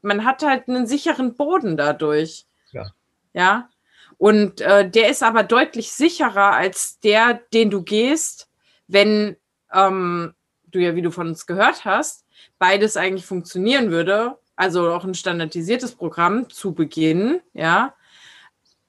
Man 0.00 0.24
hat 0.24 0.42
halt 0.42 0.68
einen 0.68 0.86
sicheren 0.86 1.34
Boden 1.34 1.76
dadurch. 1.76 2.46
Ja. 2.72 2.92
Ja. 3.34 3.68
Und 4.16 4.60
äh, 4.60 4.88
der 4.88 5.08
ist 5.10 5.22
aber 5.22 5.42
deutlich 5.42 5.92
sicherer 5.92 6.52
als 6.52 6.98
der, 7.00 7.40
den 7.52 7.70
du 7.70 7.82
gehst, 7.82 8.48
wenn 8.86 9.36
ähm, 9.72 10.34
du 10.70 10.78
ja, 10.78 10.94
wie 10.94 11.02
du 11.02 11.10
von 11.10 11.28
uns 11.28 11.46
gehört 11.46 11.84
hast, 11.84 12.24
beides 12.58 12.96
eigentlich 12.96 13.26
funktionieren 13.26 13.90
würde, 13.90 14.36
also 14.56 14.92
auch 14.92 15.04
ein 15.04 15.14
standardisiertes 15.14 15.92
Programm 15.92 16.48
zu 16.50 16.74
Beginn, 16.74 17.40
ja. 17.54 17.94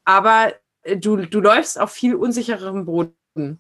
Aber 0.03 0.53
äh, 0.83 0.97
du, 0.97 1.17
du 1.17 1.39
läufst 1.39 1.79
auf 1.79 1.91
viel 1.91 2.15
unsichererem 2.15 2.85
Boden. 2.85 3.59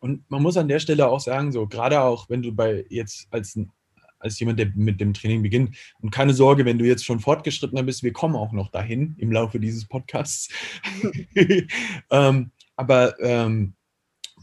Und 0.00 0.30
man 0.30 0.42
muss 0.42 0.56
an 0.56 0.68
der 0.68 0.78
Stelle 0.78 1.08
auch 1.08 1.20
sagen, 1.20 1.52
so 1.52 1.66
gerade 1.66 2.00
auch, 2.00 2.28
wenn 2.28 2.42
du 2.42 2.52
bei 2.52 2.84
jetzt 2.88 3.26
als, 3.30 3.58
als 4.18 4.38
jemand, 4.38 4.58
der 4.58 4.70
mit 4.74 5.00
dem 5.00 5.14
Training 5.14 5.42
beginnt, 5.42 5.76
und 6.00 6.10
keine 6.10 6.34
Sorge, 6.34 6.64
wenn 6.64 6.78
du 6.78 6.84
jetzt 6.84 7.04
schon 7.04 7.20
fortgeschrittener 7.20 7.82
bist, 7.82 8.02
wir 8.02 8.12
kommen 8.12 8.36
auch 8.36 8.52
noch 8.52 8.70
dahin 8.70 9.14
im 9.18 9.32
Laufe 9.32 9.58
dieses 9.58 9.86
Podcasts. 9.86 10.48
ähm, 12.10 12.50
aber 12.76 13.18
ähm, 13.20 13.74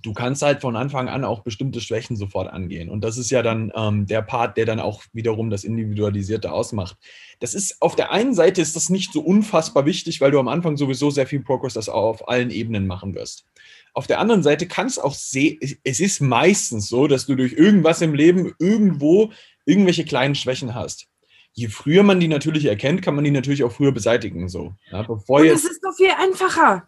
du 0.03 0.13
kannst 0.13 0.43
halt 0.43 0.61
von 0.61 0.75
Anfang 0.75 1.07
an 1.09 1.23
auch 1.23 1.41
bestimmte 1.41 1.81
Schwächen 1.81 2.15
sofort 2.15 2.51
angehen. 2.51 2.89
Und 2.89 3.03
das 3.03 3.17
ist 3.17 3.31
ja 3.31 3.41
dann 3.41 3.71
ähm, 3.75 4.05
der 4.05 4.21
Part, 4.21 4.57
der 4.57 4.65
dann 4.65 4.79
auch 4.79 5.03
wiederum 5.13 5.49
das 5.49 5.63
Individualisierte 5.63 6.51
ausmacht. 6.51 6.97
Das 7.39 7.55
ist 7.55 7.81
auf 7.81 7.95
der 7.95 8.11
einen 8.11 8.35
Seite 8.35 8.61
ist 8.61 8.75
das 8.75 8.89
nicht 8.89 9.11
so 9.13 9.21
unfassbar 9.21 9.85
wichtig, 9.85 10.21
weil 10.21 10.29
du 10.31 10.39
am 10.39 10.47
Anfang 10.47 10.77
sowieso 10.77 11.09
sehr 11.09 11.25
viel 11.25 11.39
Progress 11.41 11.73
das 11.73 11.89
auch 11.89 12.03
auf 12.03 12.27
allen 12.29 12.51
Ebenen 12.51 12.85
machen 12.85 13.15
wirst. 13.15 13.45
Auf 13.93 14.05
der 14.05 14.19
anderen 14.19 14.43
Seite 14.43 14.67
kann 14.67 14.87
es 14.87 14.99
auch 14.99 15.13
sehen, 15.13 15.57
es 15.83 15.99
ist 15.99 16.21
meistens 16.21 16.89
so, 16.89 17.07
dass 17.07 17.25
du 17.25 17.35
durch 17.35 17.53
irgendwas 17.53 18.01
im 18.01 18.13
Leben 18.13 18.53
irgendwo 18.59 19.31
irgendwelche 19.65 20.05
kleinen 20.05 20.35
Schwächen 20.35 20.75
hast. 20.75 21.07
je 21.55 21.67
früher 21.67 22.01
man 22.03 22.19
die 22.19 22.27
natürlich 22.27 22.65
erkennt, 22.65 23.03
kann 23.03 23.13
man 23.15 23.23
die 23.23 23.29
natürlich 23.31 23.63
auch 23.63 23.71
früher 23.71 23.91
beseitigen. 23.91 24.49
So. 24.49 24.73
Ja, 24.91 25.03
bevor 25.03 25.39
Und 25.41 25.45
jetzt, 25.45 25.63
das 25.63 25.71
ist 25.71 25.83
doch 25.83 25.95
viel 25.95 26.09
einfacher 26.17 26.87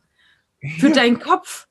für 0.80 0.88
Ja. 0.88 0.94
deinen 0.96 1.20
Kopf. 1.20 1.68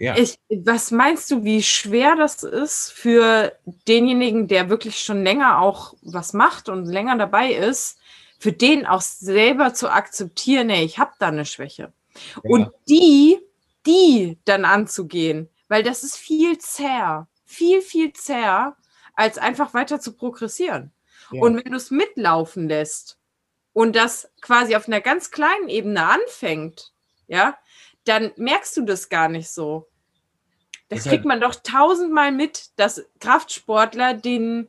Ja, 0.00 0.16
Ich, 0.16 0.38
was 0.48 0.90
meinst 0.90 1.30
du, 1.30 1.44
wie 1.44 1.62
schwer 1.62 2.16
das 2.16 2.42
ist 2.42 2.90
für 2.90 3.52
denjenigen, 3.86 4.48
der 4.48 4.70
wirklich 4.70 4.98
schon 4.98 5.22
länger 5.22 5.60
auch 5.60 5.92
was 6.00 6.32
macht 6.32 6.70
und 6.70 6.86
länger 6.86 7.18
dabei 7.18 7.52
ist, 7.52 7.98
für 8.38 8.50
den 8.50 8.86
auch 8.86 9.02
selber 9.02 9.74
zu 9.74 9.90
akzeptieren, 9.90 10.68
nee, 10.68 10.84
ich 10.84 10.98
habe 10.98 11.12
da 11.18 11.28
eine 11.28 11.44
Schwäche. 11.44 11.92
Und 12.42 12.70
die, 12.88 13.38
die 13.86 14.38
dann 14.46 14.64
anzugehen, 14.64 15.50
weil 15.68 15.82
das 15.82 16.02
ist 16.02 16.16
viel 16.16 16.56
zäher, 16.56 17.28
viel, 17.44 17.82
viel 17.82 18.14
zäher, 18.14 18.78
als 19.12 19.36
einfach 19.36 19.74
weiter 19.74 20.00
zu 20.00 20.16
progressieren. 20.16 20.92
Ja. 21.30 21.42
Und 21.42 21.56
wenn 21.56 21.72
du 21.72 21.76
es 21.76 21.90
mitlaufen 21.90 22.70
lässt 22.70 23.18
und 23.74 23.94
das 23.94 24.32
quasi 24.40 24.74
auf 24.76 24.88
einer 24.88 25.02
ganz 25.02 25.30
kleinen 25.30 25.68
Ebene 25.68 26.06
anfängt, 26.06 26.94
ja, 27.26 27.58
dann 28.04 28.32
merkst 28.36 28.78
du 28.78 28.86
das 28.86 29.10
gar 29.10 29.28
nicht 29.28 29.50
so. 29.50 29.89
Das 30.90 31.04
kriegt 31.04 31.24
man 31.24 31.40
doch 31.40 31.54
tausendmal 31.54 32.32
mit, 32.32 32.76
dass 32.76 33.06
Kraftsportler 33.20 34.14
den 34.14 34.68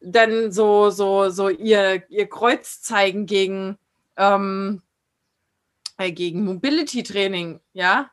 dann 0.00 0.50
so, 0.50 0.90
so, 0.90 1.30
so 1.30 1.48
ihr, 1.48 2.02
ihr 2.10 2.28
Kreuz 2.28 2.82
zeigen 2.82 3.26
gegen, 3.26 3.78
ähm, 4.16 4.82
äh, 5.98 6.10
gegen 6.10 6.44
Mobility-Training, 6.44 7.60
ja. 7.72 8.10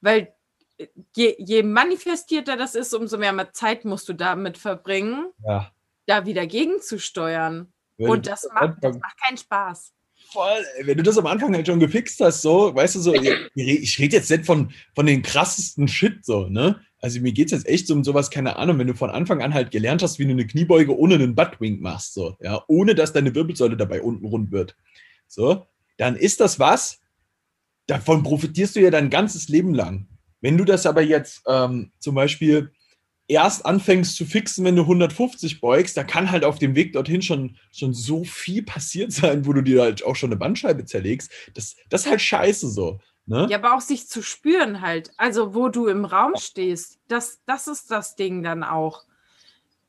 Weil 0.00 0.32
äh, 0.78 0.86
je, 1.14 1.36
je 1.38 1.62
manifestierter 1.62 2.56
das 2.56 2.74
ist, 2.74 2.94
umso 2.94 3.18
mehr 3.18 3.52
Zeit 3.52 3.84
musst 3.84 4.08
du 4.08 4.14
damit 4.14 4.56
verbringen, 4.56 5.30
ja. 5.44 5.70
da 6.06 6.24
wieder 6.24 6.46
gegenzusteuern. 6.46 7.70
Und 7.98 8.26
das 8.26 8.48
macht, 8.54 8.78
das 8.80 8.98
macht 8.98 9.20
keinen 9.22 9.36
Spaß. 9.36 9.92
Voll, 10.32 10.64
wenn 10.82 10.96
du 10.96 11.02
das 11.02 11.18
am 11.18 11.26
Anfang 11.26 11.54
halt 11.54 11.66
schon 11.66 11.80
gefixt 11.80 12.20
hast, 12.20 12.42
so, 12.42 12.74
weißt 12.74 12.96
du, 12.96 13.00
so, 13.00 13.14
ich, 13.14 13.98
rede 13.98 14.16
jetzt 14.16 14.30
nicht 14.30 14.46
von, 14.46 14.72
von 14.94 15.06
den 15.06 15.22
krassesten 15.22 15.88
Shit, 15.88 16.24
so, 16.24 16.48
ne? 16.48 16.80
Also 17.02 17.20
mir 17.20 17.32
geht 17.32 17.46
es 17.46 17.52
jetzt 17.52 17.66
echt 17.66 17.90
um 17.90 18.04
sowas, 18.04 18.30
keine 18.30 18.56
Ahnung, 18.56 18.78
wenn 18.78 18.86
du 18.86 18.94
von 18.94 19.10
Anfang 19.10 19.42
an 19.42 19.54
halt 19.54 19.70
gelernt 19.70 20.02
hast, 20.02 20.18
wie 20.18 20.24
du 20.24 20.30
eine 20.30 20.46
Kniebeuge 20.46 20.96
ohne 20.96 21.14
einen 21.14 21.34
Buttwink 21.34 21.80
machst, 21.80 22.14
so, 22.14 22.36
ja, 22.40 22.62
ohne 22.68 22.94
dass 22.94 23.12
deine 23.12 23.34
Wirbelsäule 23.34 23.76
dabei 23.76 24.02
unten 24.02 24.26
rund 24.26 24.52
wird, 24.52 24.76
so, 25.26 25.66
dann 25.96 26.16
ist 26.16 26.40
das 26.40 26.58
was, 26.58 27.00
davon 27.86 28.22
profitierst 28.22 28.76
du 28.76 28.80
ja 28.80 28.90
dein 28.90 29.10
ganzes 29.10 29.48
Leben 29.48 29.74
lang. 29.74 30.06
Wenn 30.40 30.56
du 30.56 30.64
das 30.64 30.86
aber 30.86 31.02
jetzt 31.02 31.42
ähm, 31.46 31.92
zum 31.98 32.14
Beispiel 32.14 32.72
erst 33.30 33.64
anfängst 33.64 34.16
zu 34.16 34.26
fixen, 34.26 34.64
wenn 34.64 34.74
du 34.74 34.82
150 34.82 35.60
beugst, 35.60 35.96
da 35.96 36.02
kann 36.02 36.30
halt 36.30 36.44
auf 36.44 36.58
dem 36.58 36.74
Weg 36.74 36.92
dorthin 36.92 37.22
schon, 37.22 37.56
schon 37.72 37.94
so 37.94 38.24
viel 38.24 38.64
passiert 38.64 39.12
sein, 39.12 39.46
wo 39.46 39.52
du 39.52 39.62
dir 39.62 39.82
halt 39.82 40.04
auch 40.04 40.16
schon 40.16 40.30
eine 40.30 40.36
Bandscheibe 40.36 40.84
zerlegst. 40.84 41.30
Das, 41.54 41.76
das 41.88 42.02
ist 42.02 42.10
halt 42.10 42.20
scheiße 42.20 42.68
so. 42.68 42.98
Ne? 43.26 43.46
Ja, 43.48 43.58
aber 43.58 43.76
auch 43.76 43.80
sich 43.80 44.08
zu 44.08 44.22
spüren 44.22 44.80
halt. 44.80 45.12
Also, 45.16 45.54
wo 45.54 45.68
du 45.68 45.86
im 45.86 46.04
Raum 46.04 46.34
stehst, 46.36 46.98
das, 47.06 47.40
das 47.46 47.68
ist 47.68 47.90
das 47.90 48.16
Ding 48.16 48.42
dann 48.42 48.64
auch. 48.64 49.04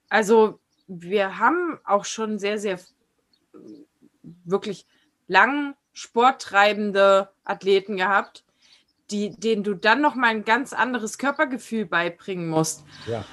Also, 0.09 0.59
wir 0.87 1.39
haben 1.39 1.79
auch 1.83 2.05
schon 2.05 2.37
sehr, 2.37 2.59
sehr 2.59 2.79
wirklich 4.21 4.85
lang 5.27 5.75
sporttreibende 5.93 7.29
Athleten 7.43 7.97
gehabt, 7.97 8.43
die, 9.11 9.31
denen 9.31 9.63
du 9.63 9.73
dann 9.73 10.01
noch 10.01 10.15
mal 10.15 10.29
ein 10.29 10.45
ganz 10.45 10.73
anderes 10.73 11.17
Körpergefühl 11.17 11.85
beibringen 11.85 12.49
musst. 12.49 12.83
Ja. 13.07 13.25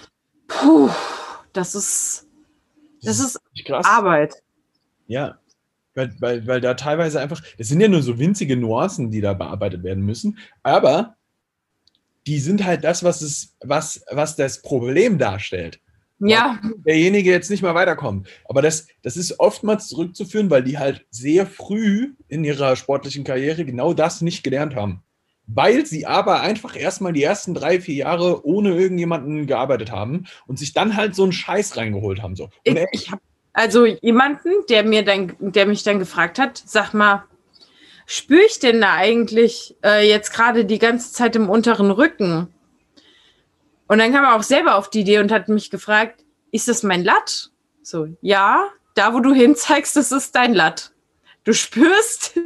Puh, 0.47 0.91
das 1.53 1.75
ist, 1.75 2.27
das 3.03 3.21
ist 3.21 3.39
krass. 3.65 3.87
Arbeit. 3.87 4.43
Ja. 5.07 5.39
Weil, 5.95 6.15
weil, 6.21 6.47
weil 6.47 6.61
da 6.61 6.75
teilweise 6.75 7.21
einfach, 7.21 7.43
es 7.57 7.69
sind 7.69 7.81
ja 7.81 7.89
nur 7.89 8.03
so 8.03 8.19
winzige 8.19 8.57
Nuancen, 8.57 9.11
die 9.11 9.21
da 9.21 9.35
bearbeitet 9.35 9.83
werden 9.83 10.05
müssen, 10.05 10.39
aber 10.63 11.17
die 12.27 12.39
sind 12.39 12.65
halt 12.65 12.85
das, 12.85 13.03
was, 13.03 13.21
es, 13.23 13.57
was, 13.61 14.05
was 14.11 14.37
das 14.37 14.63
Problem 14.63 15.19
darstellt. 15.19 15.81
Ja, 16.21 16.61
derjenige 16.85 17.31
jetzt 17.31 17.49
nicht 17.49 17.63
mehr 17.63 17.75
weiterkommt. 17.75 18.29
Aber 18.49 18.61
das, 18.61 18.89
das 19.03 19.17
ist 19.17 19.39
oftmals 19.39 19.87
zurückzuführen, 19.87 20.51
weil 20.51 20.65
die 20.65 20.79
halt 20.79 21.07
sehr 21.11 21.47
früh 21.47 22.15
in 22.27 22.43
ihrer 22.43 22.75
sportlichen 22.75 23.23
Karriere 23.23 23.65
genau 23.65 23.95
das 23.95 24.21
nicht 24.21 24.43
gelernt 24.43 24.75
haben. 24.75 25.03
Weil 25.51 25.87
sie 25.87 26.07
aber 26.07 26.43
einfach 26.43 26.77
erstmal 26.77 27.15
die 27.15 27.23
ersten 27.23 27.55
drei, 27.55 27.81
vier 27.81 27.95
Jahre 27.95 28.47
ohne 28.47 28.77
irgendjemanden 28.77 29.47
gearbeitet 29.47 29.91
haben 29.91 30.27
und 30.47 30.59
sich 30.59 30.75
dann 30.75 30.95
halt 30.95 31.15
so 31.15 31.23
einen 31.23 31.33
Scheiß 31.33 31.77
reingeholt 31.77 32.23
haben. 32.23 32.37
So. 32.37 32.51
Ich, 32.65 32.77
ich 32.93 33.11
habe 33.11 33.23
also 33.55 33.87
jemanden, 33.87 34.51
der 34.69 34.85
mir 34.85 35.05
dann, 35.05 35.35
der 35.41 35.67
mich 35.67 35.83
dann 35.83 35.99
gefragt 35.99 36.39
hat, 36.39 36.63
sag 36.65 36.93
mal, 36.93 37.25
spüre 38.07 38.45
ich 38.45 38.59
denn 38.59 38.81
da 38.81 38.95
eigentlich 38.95 39.77
äh, 39.85 40.09
jetzt 40.09 40.33
gerade 40.33 40.65
die 40.65 40.79
ganze 40.79 41.13
Zeit 41.13 41.35
im 41.35 41.49
unteren 41.49 41.91
Rücken? 41.91 42.55
Und 43.89 43.99
dann 43.99 44.13
kam 44.13 44.25
er 44.25 44.37
auch 44.37 44.43
selber 44.43 44.77
auf 44.77 44.91
die 44.91 45.01
Idee 45.01 45.19
und 45.19 45.33
hat 45.33 45.49
mich 45.49 45.71
gefragt, 45.71 46.25
ist 46.53 46.69
das 46.69 46.83
mein 46.83 47.03
Latt? 47.03 47.51
So, 47.83 48.07
ja, 48.21 48.69
da 48.95 49.15
wo 49.15 49.21
du 49.21 49.33
hinzeigst, 49.33 49.97
das 49.97 50.13
ist 50.13 50.35
dein 50.35 50.55
Latt. 50.55 50.93
Du 51.49 51.55
spürst 51.55 52.39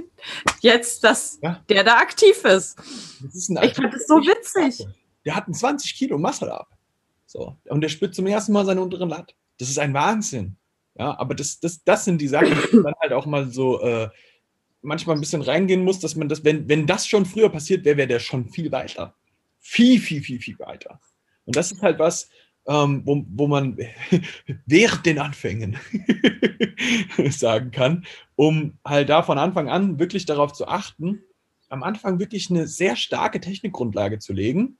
jetzt, 0.60 1.02
dass 1.02 1.40
Ja. 1.42 1.60
der 1.68 1.82
da 1.82 1.96
aktiv 1.96 2.36
ist. 2.44 2.76
das 2.78 3.34
ist 3.34 3.50
Ich 3.50 3.74
fand 3.74 3.92
das 3.92 4.06
so 4.06 4.14
witzig. 4.14 4.86
Der 5.24 5.34
hat 5.34 5.46
einen 5.46 5.54
20 5.54 5.96
Kilo 5.96 6.18
Muscle 6.18 6.52
Up. 6.52 6.68
So. 7.26 7.56
Und 7.68 7.80
der 7.80 7.88
spürt 7.88 8.14
zum 8.14 8.28
ersten 8.28 8.52
Mal 8.52 8.64
seinen 8.64 8.78
unteren 8.78 9.08
Latt. 9.08 9.34
Das 9.58 9.68
ist 9.68 9.80
ein 9.80 9.92
Wahnsinn. 9.92 10.54
Ja, 10.96 11.18
aber 11.18 11.34
das, 11.34 11.58
das, 11.58 11.82
das 11.82 12.04
sind 12.04 12.20
die 12.20 12.28
Sachen, 12.28 12.56
die 12.70 12.76
man 12.76 12.94
halt 13.00 13.12
auch 13.12 13.26
mal 13.26 13.50
so 13.50 13.80
äh, 13.80 14.08
manchmal 14.82 15.16
ein 15.16 15.20
bisschen 15.20 15.42
reingehen 15.42 15.82
muss, 15.82 15.98
dass 15.98 16.14
man 16.14 16.28
das, 16.28 16.44
wenn, 16.44 16.68
wenn 16.68 16.86
das 16.86 17.08
schon 17.08 17.26
früher 17.26 17.48
passiert 17.48 17.84
wäre, 17.84 17.96
wäre 17.96 18.06
der 18.06 18.20
schon 18.20 18.50
viel 18.50 18.70
weiter. 18.70 19.16
Viel, 19.58 19.98
viel, 19.98 20.22
viel, 20.22 20.38
viel 20.38 20.60
weiter. 20.60 21.00
Und 21.44 21.56
das 21.56 21.72
ist 21.72 21.82
halt 21.82 21.98
was, 21.98 22.28
ähm, 22.66 23.02
wo, 23.04 23.24
wo 23.30 23.48
man 23.48 23.76
während 24.66 25.06
den 25.06 25.18
Anfängen 25.18 25.76
sagen 27.30 27.70
kann, 27.70 28.06
um 28.42 28.76
halt 28.84 29.08
da 29.08 29.22
von 29.22 29.38
Anfang 29.38 29.68
an 29.68 30.00
wirklich 30.00 30.26
darauf 30.26 30.52
zu 30.52 30.66
achten, 30.66 31.22
am 31.68 31.84
Anfang 31.84 32.18
wirklich 32.18 32.50
eine 32.50 32.66
sehr 32.66 32.96
starke 32.96 33.40
Technikgrundlage 33.40 34.18
zu 34.18 34.32
legen, 34.32 34.78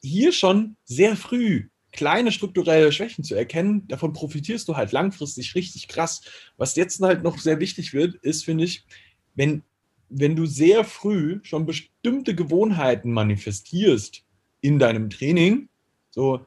hier 0.00 0.32
schon 0.32 0.76
sehr 0.84 1.14
früh 1.14 1.68
kleine 1.92 2.32
strukturelle 2.32 2.90
Schwächen 2.90 3.22
zu 3.22 3.34
erkennen, 3.34 3.86
davon 3.86 4.14
profitierst 4.14 4.66
du 4.66 4.76
halt 4.76 4.92
langfristig 4.92 5.54
richtig 5.54 5.88
krass. 5.88 6.22
Was 6.56 6.74
jetzt 6.74 7.02
halt 7.02 7.22
noch 7.22 7.36
sehr 7.36 7.60
wichtig 7.60 7.92
wird, 7.92 8.14
ist, 8.14 8.46
finde 8.46 8.64
ich, 8.64 8.86
wenn, 9.34 9.62
wenn 10.08 10.34
du 10.34 10.46
sehr 10.46 10.82
früh 10.82 11.40
schon 11.42 11.66
bestimmte 11.66 12.34
Gewohnheiten 12.34 13.12
manifestierst 13.12 14.24
in 14.62 14.78
deinem 14.78 15.10
Training, 15.10 15.68
so, 16.08 16.40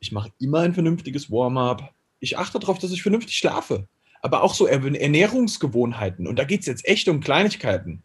ich 0.00 0.10
mache 0.10 0.32
immer 0.40 0.58
ein 0.58 0.74
vernünftiges 0.74 1.30
Warm-up, 1.30 1.94
ich 2.18 2.36
achte 2.36 2.58
darauf, 2.58 2.80
dass 2.80 2.90
ich 2.90 3.02
vernünftig 3.02 3.36
schlafe, 3.36 3.86
aber 4.20 4.42
auch 4.42 4.54
so 4.54 4.66
Er- 4.66 4.82
Ernährungsgewohnheiten, 4.82 6.26
und 6.26 6.38
da 6.38 6.44
geht 6.44 6.60
es 6.60 6.66
jetzt 6.66 6.86
echt 6.86 7.08
um 7.08 7.20
Kleinigkeiten. 7.20 8.02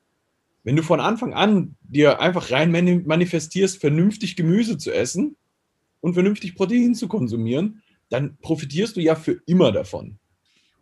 Wenn 0.63 0.75
du 0.75 0.83
von 0.83 0.99
Anfang 0.99 1.33
an 1.33 1.75
dir 1.81 2.19
einfach 2.19 2.51
rein 2.51 2.71
mani- 2.71 3.03
manifestierst, 3.05 3.79
vernünftig 3.79 4.35
Gemüse 4.35 4.77
zu 4.77 4.91
essen 4.91 5.35
und 6.01 6.13
vernünftig 6.13 6.55
Protein 6.55 6.95
zu 6.95 7.07
konsumieren, 7.07 7.81
dann 8.09 8.37
profitierst 8.41 8.95
du 8.95 9.01
ja 9.01 9.15
für 9.15 9.41
immer 9.45 9.71
davon. 9.71 10.17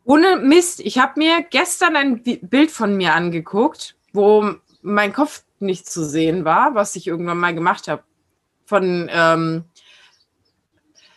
Ohne 0.05 0.37
Mist, 0.37 0.81
ich 0.81 0.97
habe 0.97 1.13
mir 1.17 1.45
gestern 1.49 1.95
ein 1.95 2.21
Bild 2.23 2.71
von 2.71 2.95
mir 2.97 3.13
angeguckt, 3.13 3.95
wo 4.11 4.53
mein 4.81 5.13
Kopf 5.13 5.43
nicht 5.59 5.89
zu 5.89 6.05
sehen 6.05 6.43
war, 6.43 6.75
was 6.75 6.95
ich 6.95 7.07
irgendwann 7.07 7.37
mal 7.37 7.55
gemacht 7.55 7.87
habe. 7.87 8.03
Von, 8.65 9.09
ähm, 9.11 9.63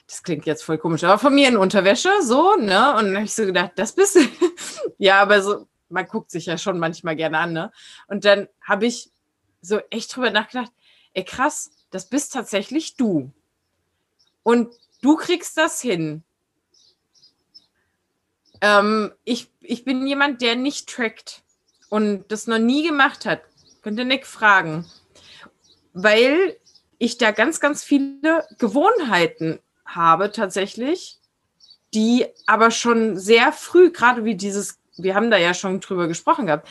das 0.06 0.22
klingt 0.22 0.46
jetzt 0.46 0.62
voll 0.62 0.78
komisch, 0.78 1.02
aber 1.04 1.18
von 1.18 1.34
mir 1.34 1.48
in 1.48 1.56
Unterwäsche, 1.56 2.10
so, 2.22 2.54
ne? 2.54 2.94
Und 2.96 3.06
dann 3.06 3.16
habe 3.16 3.24
ich 3.24 3.34
so 3.34 3.44
gedacht, 3.44 3.72
das 3.76 3.92
bist 3.92 4.16
du. 4.16 4.20
ja, 4.98 5.20
aber 5.20 5.42
so, 5.42 5.66
man 5.88 6.06
guckt 6.06 6.30
sich 6.30 6.46
ja 6.46 6.58
schon 6.58 6.78
manchmal 6.78 7.16
gerne 7.16 7.38
an, 7.38 7.52
ne? 7.52 7.72
Und 8.06 8.24
dann 8.24 8.48
habe 8.60 8.86
ich 8.86 9.10
so 9.62 9.80
echt 9.90 10.14
drüber 10.14 10.30
nachgedacht, 10.30 10.72
ey 11.12 11.24
krass, 11.24 11.72
das 11.90 12.08
bist 12.08 12.32
tatsächlich 12.32 12.96
du. 12.96 13.32
Und 14.44 14.72
du 15.02 15.16
kriegst 15.16 15.56
das 15.56 15.80
hin. 15.80 16.22
Ähm, 18.60 19.12
ich, 19.24 19.50
ich 19.60 19.84
bin 19.84 20.06
jemand, 20.06 20.40
der 20.40 20.54
nicht 20.54 20.88
trackt 20.88 21.42
und 21.88 22.30
das 22.30 22.46
noch 22.46 22.58
nie 22.58 22.86
gemacht 22.86 23.26
hat. 23.26 23.42
Könnt 23.82 23.98
ihr 23.98 24.04
Nick 24.04 24.26
fragen. 24.26 24.86
Weil 25.92 26.56
ich 26.98 27.18
da 27.18 27.32
ganz, 27.32 27.60
ganz 27.60 27.82
viele 27.82 28.46
Gewohnheiten 28.58 29.58
habe 29.86 30.32
tatsächlich, 30.32 31.18
die 31.94 32.26
aber 32.46 32.70
schon 32.70 33.16
sehr 33.16 33.52
früh, 33.52 33.90
gerade 33.90 34.24
wie 34.24 34.34
dieses, 34.34 34.78
wir 34.96 35.14
haben 35.14 35.30
da 35.30 35.36
ja 35.36 35.54
schon 35.54 35.80
drüber 35.80 36.08
gesprochen 36.08 36.46
gehabt, 36.46 36.68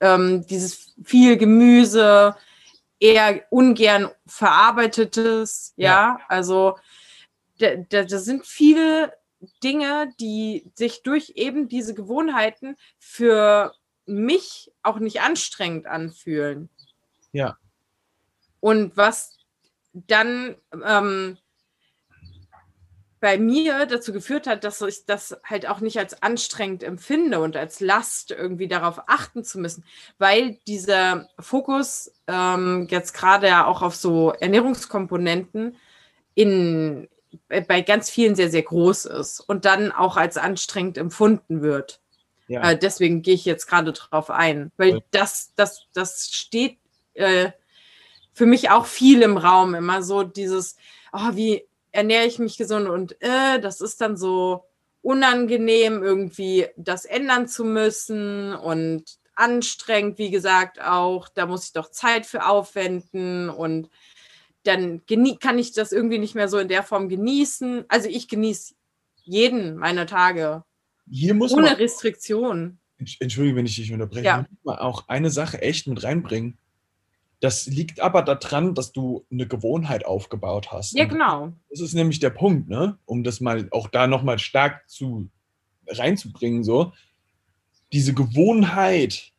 ähm, 0.00 0.46
dieses 0.46 0.94
viel 1.02 1.36
Gemüse, 1.36 2.36
eher 3.00 3.42
ungern 3.50 4.10
verarbeitetes, 4.26 5.74
ja, 5.76 5.88
Ja. 5.88 6.20
also 6.28 6.78
da, 7.58 7.74
da, 7.76 8.04
da 8.04 8.18
sind 8.18 8.46
viele 8.46 9.12
Dinge, 9.64 10.12
die 10.20 10.70
sich 10.74 11.02
durch 11.02 11.32
eben 11.34 11.68
diese 11.68 11.94
Gewohnheiten 11.94 12.76
für 13.00 13.74
mich 14.06 14.72
auch 14.82 14.98
nicht 15.00 15.20
anstrengend 15.20 15.86
anfühlen. 15.86 16.68
Ja. 17.32 17.58
Und 18.60 18.96
was 18.96 19.38
dann 19.92 20.56
ähm, 20.84 21.38
bei 23.22 23.38
mir 23.38 23.86
dazu 23.86 24.12
geführt 24.12 24.48
hat, 24.48 24.64
dass 24.64 24.82
ich 24.82 25.06
das 25.06 25.38
halt 25.44 25.68
auch 25.68 25.78
nicht 25.78 25.96
als 25.96 26.24
anstrengend 26.24 26.82
empfinde 26.82 27.38
und 27.38 27.56
als 27.56 27.78
Last 27.78 28.32
irgendwie 28.32 28.66
darauf 28.66 29.02
achten 29.06 29.44
zu 29.44 29.60
müssen, 29.60 29.84
weil 30.18 30.58
dieser 30.66 31.28
Fokus 31.38 32.12
ähm, 32.26 32.88
jetzt 32.90 33.12
gerade 33.12 33.46
ja 33.46 33.64
auch 33.64 33.80
auf 33.80 33.94
so 33.94 34.32
Ernährungskomponenten 34.32 35.76
in, 36.34 37.08
bei 37.48 37.82
ganz 37.82 38.10
vielen 38.10 38.34
sehr, 38.34 38.50
sehr 38.50 38.62
groß 38.62 39.04
ist 39.04 39.38
und 39.38 39.66
dann 39.66 39.92
auch 39.92 40.16
als 40.16 40.36
anstrengend 40.36 40.98
empfunden 40.98 41.62
wird. 41.62 42.00
Ja. 42.48 42.72
Äh, 42.72 42.76
deswegen 42.76 43.22
gehe 43.22 43.34
ich 43.34 43.44
jetzt 43.44 43.68
gerade 43.68 43.92
drauf 43.92 44.30
ein, 44.30 44.72
weil 44.76 45.00
das, 45.12 45.52
das, 45.54 45.86
das 45.94 46.28
steht 46.32 46.76
äh, 47.14 47.52
für 48.32 48.46
mich 48.46 48.70
auch 48.70 48.86
viel 48.86 49.22
im 49.22 49.36
Raum, 49.36 49.76
immer 49.76 50.02
so 50.02 50.24
dieses, 50.24 50.76
oh, 51.12 51.30
wie 51.34 51.68
ernähre 51.92 52.26
ich 52.26 52.38
mich 52.38 52.56
gesund 52.56 52.88
und 52.88 53.20
äh, 53.20 53.60
das 53.60 53.80
ist 53.80 54.00
dann 54.00 54.16
so 54.16 54.64
unangenehm, 55.02 56.02
irgendwie 56.02 56.66
das 56.76 57.04
ändern 57.04 57.48
zu 57.48 57.64
müssen 57.64 58.54
und 58.54 59.04
anstrengend, 59.34 60.18
wie 60.18 60.30
gesagt, 60.30 60.80
auch. 60.80 61.28
Da 61.28 61.46
muss 61.46 61.66
ich 61.66 61.72
doch 61.72 61.90
Zeit 61.90 62.26
für 62.26 62.46
aufwenden 62.46 63.48
und 63.48 63.88
dann 64.64 65.02
kann 65.40 65.58
ich 65.58 65.72
das 65.72 65.92
irgendwie 65.92 66.18
nicht 66.18 66.34
mehr 66.34 66.48
so 66.48 66.58
in 66.58 66.68
der 66.68 66.82
Form 66.82 67.08
genießen. 67.08 67.84
Also 67.88 68.08
ich 68.08 68.28
genieße 68.28 68.74
jeden 69.24 69.76
meiner 69.76 70.06
Tage 70.06 70.64
Hier 71.10 71.34
muss 71.34 71.52
ohne 71.52 71.78
Restriktion. 71.78 72.78
Entschuldige, 73.18 73.56
wenn 73.56 73.66
ich 73.66 73.74
dich 73.74 73.92
unterbreche. 73.92 74.24
Ja. 74.24 74.46
Auch 74.64 75.08
eine 75.08 75.30
Sache 75.30 75.60
echt 75.60 75.88
mit 75.88 76.04
reinbringen. 76.04 76.58
Das 77.42 77.66
liegt 77.66 77.98
aber 77.98 78.22
daran, 78.22 78.76
dass 78.76 78.92
du 78.92 79.26
eine 79.28 79.48
Gewohnheit 79.48 80.06
aufgebaut 80.06 80.70
hast. 80.70 80.96
Ja, 80.96 81.06
genau. 81.06 81.52
Das 81.70 81.80
ist 81.80 81.92
nämlich 81.92 82.20
der 82.20 82.30
Punkt, 82.30 82.68
ne? 82.68 82.98
um 83.04 83.24
das 83.24 83.40
mal 83.40 83.66
auch 83.72 83.88
da 83.88 84.06
nochmal 84.06 84.38
stark 84.38 84.88
zu 84.88 85.28
reinzubringen. 85.88 86.62
So. 86.62 86.92
Diese 87.92 88.14
Gewohnheit, 88.14 89.32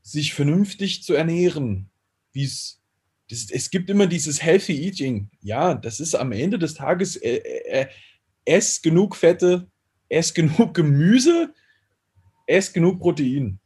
sich 0.00 0.32
vernünftig 0.32 1.02
zu 1.02 1.12
ernähren, 1.12 1.90
wie 2.32 2.44
es 2.44 2.80
es 3.30 3.70
gibt 3.70 3.90
immer 3.90 4.06
dieses 4.06 4.42
Healthy 4.42 4.86
Eating. 4.86 5.30
Ja, 5.40 5.74
das 5.74 6.00
ist 6.00 6.14
am 6.14 6.32
Ende 6.32 6.58
des 6.58 6.74
Tages, 6.74 7.16
äh, 7.16 7.36
äh, 7.36 7.82
äh 7.82 7.86
ess 8.44 8.80
genug 8.80 9.16
Fette, 9.16 9.66
ess 10.08 10.32
genug 10.32 10.74
Gemüse, 10.74 11.52
ess 12.46 12.72
genug 12.72 13.00
Protein. 13.00 13.58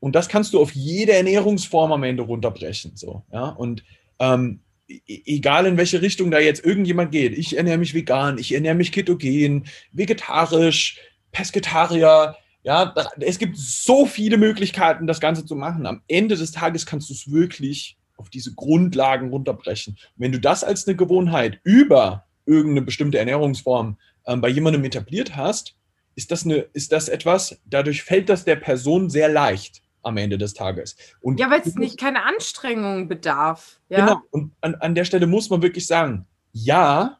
Und 0.00 0.14
das 0.14 0.28
kannst 0.28 0.54
du 0.54 0.60
auf 0.60 0.72
jede 0.72 1.12
Ernährungsform 1.12 1.92
am 1.92 2.02
Ende 2.02 2.22
runterbrechen. 2.22 2.92
So, 2.96 3.22
ja? 3.32 3.50
Und 3.50 3.84
ähm, 4.18 4.60
e-, 4.88 5.00
egal 5.06 5.66
in 5.66 5.76
welche 5.76 6.02
Richtung 6.02 6.30
da 6.30 6.38
jetzt 6.38 6.64
irgendjemand 6.64 7.12
geht, 7.12 7.36
ich 7.36 7.56
ernähre 7.56 7.78
mich 7.78 7.94
vegan, 7.94 8.38
ich 8.38 8.52
ernähre 8.52 8.74
mich 8.74 8.92
ketogen, 8.92 9.66
vegetarisch, 9.92 10.98
Pesketarier, 11.32 12.34
ja, 12.62 12.94
es 13.20 13.38
gibt 13.38 13.56
so 13.56 14.04
viele 14.04 14.36
Möglichkeiten, 14.36 15.06
das 15.06 15.20
Ganze 15.20 15.46
zu 15.46 15.54
machen. 15.54 15.86
Am 15.86 16.02
Ende 16.08 16.36
des 16.36 16.52
Tages 16.52 16.84
kannst 16.84 17.08
du 17.08 17.14
es 17.14 17.30
wirklich 17.30 17.96
auf 18.16 18.28
diese 18.28 18.54
Grundlagen 18.54 19.30
runterbrechen. 19.30 19.96
Wenn 20.16 20.32
du 20.32 20.40
das 20.40 20.62
als 20.62 20.86
eine 20.86 20.96
Gewohnheit 20.96 21.60
über 21.64 22.26
irgendeine 22.44 22.82
bestimmte 22.82 23.18
Ernährungsform 23.18 23.96
ähm, 24.26 24.40
bei 24.40 24.48
jemandem 24.48 24.84
etabliert 24.84 25.36
hast, 25.36 25.76
ist 26.16 26.30
das, 26.30 26.44
eine, 26.44 26.56
ist 26.74 26.92
das 26.92 27.08
etwas, 27.08 27.60
dadurch 27.64 28.02
fällt 28.02 28.28
das 28.28 28.44
der 28.44 28.56
Person 28.56 29.08
sehr 29.08 29.28
leicht 29.28 29.80
am 30.02 30.16
Ende 30.16 30.38
des 30.38 30.54
Tages. 30.54 30.96
Und 31.20 31.40
ja, 31.40 31.50
weil 31.50 31.60
es 31.64 31.74
nicht 31.74 31.98
keine 31.98 32.24
Anstrengung 32.24 33.08
bedarf. 33.08 33.80
Ja? 33.88 34.06
Genau. 34.06 34.20
Und 34.30 34.52
an, 34.60 34.74
an 34.76 34.94
der 34.94 35.04
Stelle 35.04 35.26
muss 35.26 35.50
man 35.50 35.62
wirklich 35.62 35.86
sagen, 35.86 36.26
ja, 36.52 37.18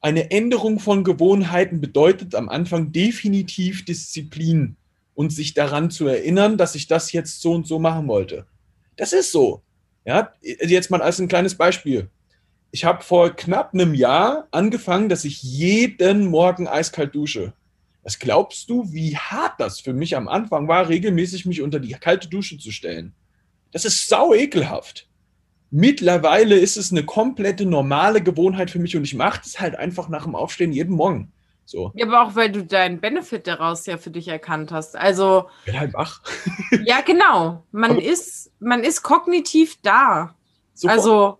eine 0.00 0.30
Änderung 0.30 0.78
von 0.78 1.04
Gewohnheiten 1.04 1.80
bedeutet 1.80 2.34
am 2.34 2.48
Anfang 2.48 2.92
definitiv 2.92 3.84
Disziplin 3.84 4.76
und 5.14 5.32
sich 5.32 5.54
daran 5.54 5.90
zu 5.90 6.06
erinnern, 6.06 6.58
dass 6.58 6.74
ich 6.74 6.86
das 6.86 7.12
jetzt 7.12 7.40
so 7.40 7.52
und 7.52 7.66
so 7.66 7.78
machen 7.78 8.06
wollte. 8.06 8.46
Das 8.96 9.12
ist 9.12 9.32
so. 9.32 9.62
Ja, 10.04 10.32
jetzt 10.42 10.90
mal 10.90 11.02
als 11.02 11.18
ein 11.18 11.28
kleines 11.28 11.56
Beispiel. 11.56 12.08
Ich 12.70 12.84
habe 12.84 13.02
vor 13.02 13.30
knapp 13.30 13.74
einem 13.74 13.94
Jahr 13.94 14.46
angefangen, 14.50 15.08
dass 15.08 15.24
ich 15.24 15.42
jeden 15.42 16.26
Morgen 16.26 16.68
eiskalt 16.68 17.14
dusche. 17.14 17.54
Was 18.06 18.20
glaubst 18.20 18.70
du, 18.70 18.92
wie 18.92 19.16
hart 19.16 19.58
das 19.58 19.80
für 19.80 19.92
mich 19.92 20.16
am 20.16 20.28
Anfang 20.28 20.68
war, 20.68 20.88
regelmäßig 20.88 21.44
mich 21.44 21.60
unter 21.60 21.80
die 21.80 21.90
kalte 21.90 22.28
Dusche 22.28 22.56
zu 22.56 22.70
stellen? 22.70 23.16
Das 23.72 23.84
ist 23.84 24.08
sau 24.08 24.32
ekelhaft. 24.32 25.08
Mittlerweile 25.72 26.56
ist 26.56 26.76
es 26.76 26.92
eine 26.92 27.02
komplette 27.02 27.66
normale 27.66 28.22
Gewohnheit 28.22 28.70
für 28.70 28.78
mich 28.78 28.96
und 28.96 29.02
ich 29.02 29.14
mache 29.14 29.40
das 29.42 29.58
halt 29.58 29.74
einfach 29.74 30.08
nach 30.08 30.22
dem 30.22 30.36
Aufstehen 30.36 30.70
jeden 30.70 30.94
Morgen. 30.94 31.32
So. 31.64 31.90
Ja, 31.96 32.06
aber 32.06 32.22
auch 32.22 32.36
weil 32.36 32.52
du 32.52 32.64
deinen 32.64 33.00
Benefit 33.00 33.48
daraus 33.48 33.86
ja 33.86 33.98
für 33.98 34.12
dich 34.12 34.28
erkannt 34.28 34.70
hast. 34.70 34.94
Also. 34.94 35.46
Ich 35.64 35.72
bin 35.72 35.80
halt 35.80 35.92
wach. 35.92 36.22
ja, 36.84 37.00
genau. 37.00 37.66
Man 37.72 37.98
ist, 37.98 38.52
man 38.60 38.84
ist 38.84 39.02
kognitiv 39.02 39.78
da. 39.82 40.36
Sofort. 40.74 40.96
Also. 40.96 41.38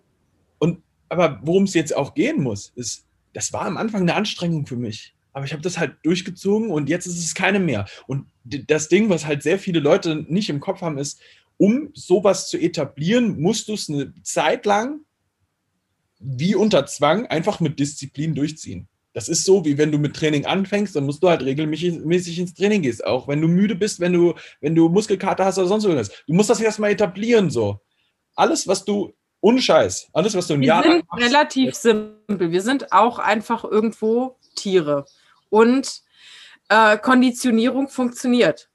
Und 0.59 0.83
aber 1.09 1.38
worum 1.42 1.62
es 1.62 1.74
jetzt 1.74 1.94
auch 1.94 2.14
gehen 2.14 2.42
muss, 2.42 2.72
ist, 2.74 3.07
das 3.35 3.52
war 3.52 3.66
am 3.66 3.76
Anfang 3.76 4.00
eine 4.00 4.16
Anstrengung 4.16 4.66
für 4.66 4.74
mich 4.74 5.15
aber 5.37 5.44
ich 5.44 5.53
habe 5.53 5.62
das 5.62 5.77
halt 5.77 5.99
durchgezogen 6.03 6.70
und 6.70 6.88
jetzt 6.88 7.05
ist 7.05 7.18
es 7.18 7.35
keine 7.35 7.61
mehr. 7.61 7.85
Und 8.07 8.25
das 8.44 8.88
Ding, 8.88 9.11
was 9.11 9.27
halt 9.27 9.42
sehr 9.42 9.59
viele 9.59 9.81
Leute 9.81 10.25
nicht 10.29 10.49
im 10.49 10.61
Kopf 10.61 10.81
haben, 10.81 10.96
ist, 10.96 11.20
um 11.59 11.90
sowas 11.92 12.49
zu 12.49 12.57
etablieren, 12.57 13.38
musst 13.38 13.68
du 13.68 13.75
es 13.75 13.90
eine 13.90 14.14
Zeit 14.22 14.64
lang 14.64 15.01
wie 16.20 16.55
unter 16.55 16.87
Zwang 16.87 17.27
einfach 17.27 17.61
mit 17.61 17.79
Disziplin 17.79 18.35
durchziehen. 18.35 18.88
Das 19.12 19.29
ist 19.29 19.44
so, 19.44 19.66
wie 19.66 19.77
wenn 19.77 19.92
du 19.92 19.99
mit 19.99 20.16
Training 20.16 20.46
anfängst, 20.46 20.96
dann 20.96 21.05
musst 21.05 21.22
du 21.22 21.29
halt 21.29 21.42
regelmäßig 21.42 22.38
ins 22.38 22.55
Training 22.55 22.81
gehst, 22.81 23.05
auch 23.05 23.29
wenn 23.29 23.42
du 23.42 23.46
müde 23.46 23.75
bist, 23.75 24.01
wenn 24.01 24.14
du, 24.14 24.33
wenn 24.62 24.75
du 24.75 24.88
Muskelkater 24.88 25.44
hast 25.44 25.59
oder 25.59 25.68
sonst 25.68 25.85
irgendwas. 25.85 26.12
Du 26.27 26.33
musst 26.33 26.49
das 26.49 26.62
erstmal 26.62 26.92
etablieren, 26.92 27.51
so. 27.51 27.79
Alles, 28.37 28.66
was 28.66 28.87
du 28.87 29.12
Unscheiß. 29.40 30.09
Alles, 30.14 30.35
was 30.35 30.46
du 30.46 30.55
ein 30.55 30.61
Wir 30.61 30.68
Jahr 30.68 30.83
sind 30.83 31.05
machst, 31.07 31.22
relativ 31.22 31.75
simpel. 31.75 32.51
Wir 32.51 32.62
sind 32.62 32.90
auch 32.90 33.18
einfach 33.18 33.64
irgendwo 33.64 34.38
Tiere 34.55 35.05
und 35.50 36.02
äh, 36.68 36.98
Konditionierung 36.98 37.88
funktioniert. 37.88 38.68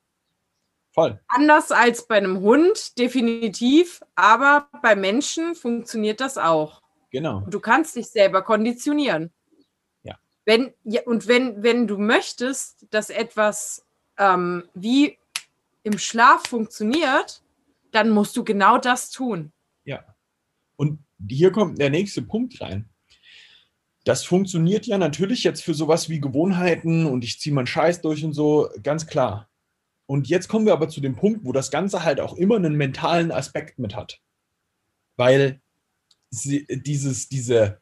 Voll. 0.93 1.19
Anders 1.27 1.71
als 1.71 2.05
bei 2.05 2.17
einem 2.17 2.41
Hund, 2.41 2.97
definitiv, 2.97 4.01
aber 4.15 4.67
bei 4.81 4.95
Menschen 4.95 5.55
funktioniert 5.55 6.19
das 6.19 6.37
auch. 6.37 6.81
Genau. 7.11 7.41
Du 7.49 7.59
kannst 7.59 7.95
dich 7.95 8.07
selber 8.07 8.41
konditionieren. 8.41 9.31
Ja. 10.03 10.17
Wenn, 10.45 10.73
ja 10.83 11.01
und 11.05 11.27
wenn, 11.27 11.63
wenn 11.63 11.87
du 11.87 11.97
möchtest, 11.97 12.87
dass 12.89 13.09
etwas 13.09 13.85
ähm, 14.17 14.63
wie 14.73 15.17
im 15.83 15.97
Schlaf 15.97 16.47
funktioniert, 16.47 17.41
dann 17.91 18.09
musst 18.09 18.35
du 18.35 18.43
genau 18.43 18.77
das 18.77 19.11
tun. 19.11 19.51
Ja. 19.85 20.03
Und 20.75 20.99
hier 21.27 21.51
kommt 21.51 21.79
der 21.79 21.89
nächste 21.89 22.21
Punkt 22.21 22.59
rein. 22.61 22.89
Das 24.03 24.23
funktioniert 24.23 24.87
ja 24.87 24.97
natürlich 24.97 25.43
jetzt 25.43 25.63
für 25.63 25.73
sowas 25.73 26.09
wie 26.09 26.19
Gewohnheiten 26.19 27.05
und 27.05 27.23
ich 27.23 27.39
ziehe 27.39 27.53
meinen 27.53 27.67
Scheiß 27.67 28.01
durch 28.01 28.23
und 28.23 28.33
so, 28.33 28.69
ganz 28.81 29.05
klar. 29.05 29.49
Und 30.07 30.27
jetzt 30.27 30.47
kommen 30.47 30.65
wir 30.65 30.73
aber 30.73 30.89
zu 30.89 31.01
dem 31.01 31.15
Punkt, 31.15 31.45
wo 31.45 31.51
das 31.51 31.71
Ganze 31.71 32.03
halt 32.03 32.19
auch 32.19 32.35
immer 32.35 32.55
einen 32.55 32.75
mentalen 32.75 33.31
Aspekt 33.31 33.79
mit 33.79 33.95
hat. 33.95 34.19
Weil 35.15 35.61
sie, 36.31 36.65
dieses, 36.69 37.29
diese, 37.29 37.79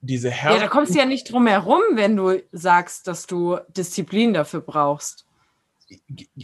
diese 0.00 0.30
Her 0.30 0.52
Ja, 0.52 0.58
da 0.58 0.68
kommst 0.68 0.94
du 0.94 0.98
ja 0.98 1.06
nicht 1.06 1.30
drum 1.30 1.46
herum, 1.46 1.80
wenn 1.94 2.16
du 2.16 2.42
sagst, 2.52 3.06
dass 3.06 3.26
du 3.26 3.58
Disziplin 3.68 4.34
dafür 4.34 4.60
brauchst. 4.60 5.26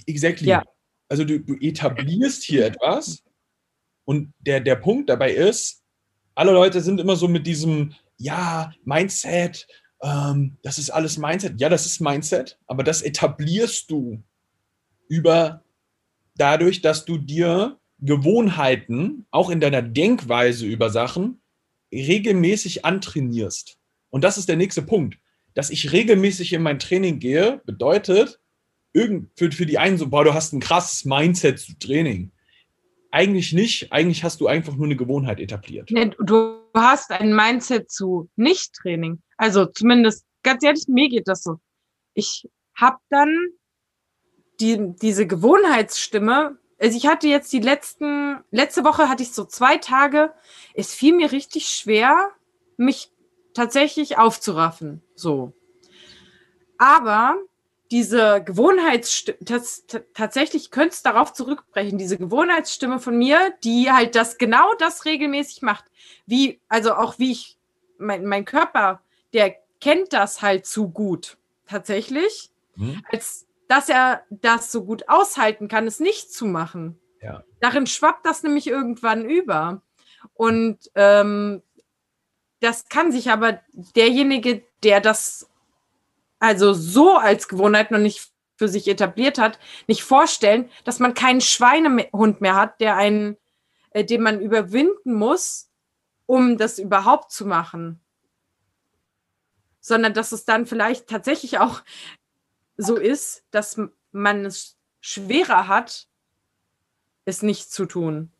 Exactly. 0.06 0.48
Ja. 0.48 0.62
Also 1.08 1.24
du, 1.24 1.40
du 1.40 1.56
etablierst 1.60 2.42
hier 2.42 2.64
etwas 2.64 3.22
und 4.04 4.32
der, 4.38 4.60
der 4.60 4.76
Punkt 4.76 5.10
dabei 5.10 5.32
ist, 5.32 5.82
alle 6.34 6.52
Leute 6.52 6.80
sind 6.80 7.00
immer 7.00 7.16
so 7.16 7.28
mit 7.28 7.46
diesem, 7.46 7.94
ja, 8.22 8.72
Mindset, 8.84 9.66
ähm, 10.02 10.56
das 10.62 10.78
ist 10.78 10.90
alles 10.90 11.18
Mindset. 11.18 11.60
Ja, 11.60 11.68
das 11.68 11.86
ist 11.86 12.00
Mindset, 12.00 12.58
aber 12.66 12.82
das 12.82 13.02
etablierst 13.02 13.90
du 13.90 14.22
über 15.08 15.62
dadurch, 16.36 16.80
dass 16.80 17.04
du 17.04 17.18
dir 17.18 17.78
Gewohnheiten, 18.00 19.26
auch 19.30 19.50
in 19.50 19.60
deiner 19.60 19.82
Denkweise 19.82 20.66
über 20.66 20.90
Sachen, 20.90 21.40
regelmäßig 21.92 22.84
antrainierst. 22.84 23.78
Und 24.10 24.24
das 24.24 24.38
ist 24.38 24.48
der 24.48 24.56
nächste 24.56 24.82
Punkt. 24.82 25.18
Dass 25.54 25.70
ich 25.70 25.92
regelmäßig 25.92 26.52
in 26.52 26.62
mein 26.62 26.78
Training 26.78 27.18
gehe, 27.20 27.60
bedeutet, 27.64 28.40
für, 28.94 29.52
für 29.52 29.66
die 29.66 29.78
einen 29.78 29.98
so, 29.98 30.08
boah, 30.08 30.24
du 30.24 30.34
hast 30.34 30.52
ein 30.52 30.60
krasses 30.60 31.04
Mindset 31.04 31.60
zu 31.60 31.78
Training. 31.78 32.31
Eigentlich 33.12 33.52
nicht. 33.52 33.92
Eigentlich 33.92 34.24
hast 34.24 34.40
du 34.40 34.46
einfach 34.46 34.74
nur 34.74 34.86
eine 34.86 34.96
Gewohnheit 34.96 35.38
etabliert. 35.38 35.90
Du 36.18 36.56
hast 36.74 37.10
ein 37.12 37.36
Mindset 37.36 37.90
zu 37.90 38.30
Nicht-Training. 38.36 39.22
Also 39.36 39.66
zumindest 39.66 40.24
ganz 40.42 40.64
ehrlich, 40.64 40.84
mir 40.88 41.10
geht 41.10 41.28
das 41.28 41.42
so. 41.42 41.58
Ich 42.14 42.48
habe 42.74 42.96
dann 43.10 43.36
die, 44.60 44.94
diese 45.02 45.26
Gewohnheitsstimme. 45.26 46.56
Also 46.80 46.96
ich 46.96 47.06
hatte 47.06 47.28
jetzt 47.28 47.52
die 47.52 47.60
letzten, 47.60 48.38
letzte 48.50 48.82
Woche 48.82 49.10
hatte 49.10 49.22
ich 49.22 49.32
so 49.32 49.44
zwei 49.44 49.76
Tage. 49.76 50.32
Es 50.72 50.94
fiel 50.94 51.14
mir 51.14 51.32
richtig 51.32 51.68
schwer, 51.68 52.30
mich 52.78 53.10
tatsächlich 53.52 54.16
aufzuraffen. 54.16 55.02
So. 55.14 55.52
Aber 56.78 57.36
diese 57.92 58.42
Gewohnheitsstimme, 58.42 59.38
tatsächlich 60.14 60.70
könnte 60.70 60.94
es 60.94 61.02
darauf 61.02 61.34
zurückbrechen, 61.34 61.98
diese 61.98 62.16
Gewohnheitsstimme 62.16 62.98
von 62.98 63.18
mir, 63.18 63.52
die 63.62 63.92
halt 63.92 64.14
das 64.16 64.38
genau 64.38 64.72
das 64.78 65.04
regelmäßig 65.04 65.60
macht. 65.60 65.84
Wie, 66.24 66.58
also 66.68 66.94
auch 66.94 67.18
wie 67.18 67.32
ich, 67.32 67.58
mein, 67.98 68.24
mein 68.24 68.46
Körper, 68.46 69.02
der 69.34 69.56
kennt 69.80 70.14
das 70.14 70.40
halt 70.40 70.64
zu 70.64 70.88
gut, 70.88 71.36
tatsächlich, 71.66 72.50
hm. 72.76 73.04
als 73.12 73.46
dass 73.68 73.90
er 73.90 74.22
das 74.30 74.72
so 74.72 74.84
gut 74.84 75.10
aushalten 75.10 75.68
kann, 75.68 75.86
es 75.86 76.00
nicht 76.00 76.32
zu 76.32 76.46
machen. 76.46 76.98
Ja. 77.20 77.44
Darin 77.60 77.86
schwappt 77.86 78.24
das 78.24 78.42
nämlich 78.42 78.68
irgendwann 78.68 79.28
über. 79.28 79.82
Und 80.32 80.78
ähm, 80.94 81.62
das 82.60 82.88
kann 82.88 83.12
sich 83.12 83.30
aber 83.30 83.60
derjenige, 83.94 84.62
der 84.82 85.00
das 85.00 85.50
also 86.42 86.72
so 86.72 87.16
als 87.16 87.46
Gewohnheit 87.46 87.92
noch 87.92 88.00
nicht 88.00 88.32
für 88.56 88.66
sich 88.66 88.88
etabliert 88.88 89.38
hat, 89.38 89.60
nicht 89.86 90.02
vorstellen, 90.02 90.68
dass 90.82 90.98
man 90.98 91.14
keinen 91.14 91.40
Schweinehund 91.40 92.40
mehr 92.40 92.56
hat, 92.56 92.80
der 92.80 92.96
einen, 92.96 93.36
äh, 93.90 94.04
den 94.04 94.22
man 94.22 94.40
überwinden 94.40 95.14
muss, 95.14 95.70
um 96.26 96.58
das 96.58 96.80
überhaupt 96.80 97.30
zu 97.30 97.46
machen. 97.46 98.00
Sondern 99.80 100.14
dass 100.14 100.32
es 100.32 100.44
dann 100.44 100.66
vielleicht 100.66 101.06
tatsächlich 101.06 101.60
auch 101.60 101.82
so 102.76 102.96
ist, 102.96 103.44
dass 103.52 103.80
man 104.10 104.44
es 104.44 104.76
schwerer 105.00 105.68
hat, 105.68 106.08
es 107.24 107.42
nicht 107.42 107.70
zu 107.70 107.86
tun. 107.86 108.32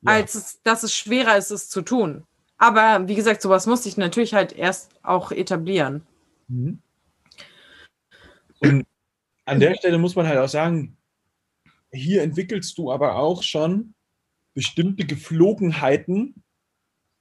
Ja. 0.00 0.12
Als 0.12 0.34
es, 0.34 0.62
dass 0.62 0.84
es 0.84 0.94
schwerer 0.94 1.36
ist, 1.36 1.50
es 1.50 1.68
zu 1.68 1.82
tun. 1.82 2.26
Aber 2.62 3.08
wie 3.08 3.16
gesagt, 3.16 3.42
sowas 3.42 3.66
musste 3.66 3.88
ich 3.88 3.96
natürlich 3.96 4.34
halt 4.34 4.52
erst 4.52 4.92
auch 5.02 5.32
etablieren. 5.32 6.06
Mhm. 6.46 6.78
Und 8.60 8.86
an 9.46 9.58
der 9.58 9.74
Stelle 9.74 9.98
muss 9.98 10.14
man 10.14 10.28
halt 10.28 10.38
auch 10.38 10.48
sagen, 10.48 10.96
hier 11.90 12.22
entwickelst 12.22 12.78
du 12.78 12.92
aber 12.92 13.16
auch 13.16 13.42
schon 13.42 13.94
bestimmte 14.54 15.04
Geflogenheiten 15.04 16.44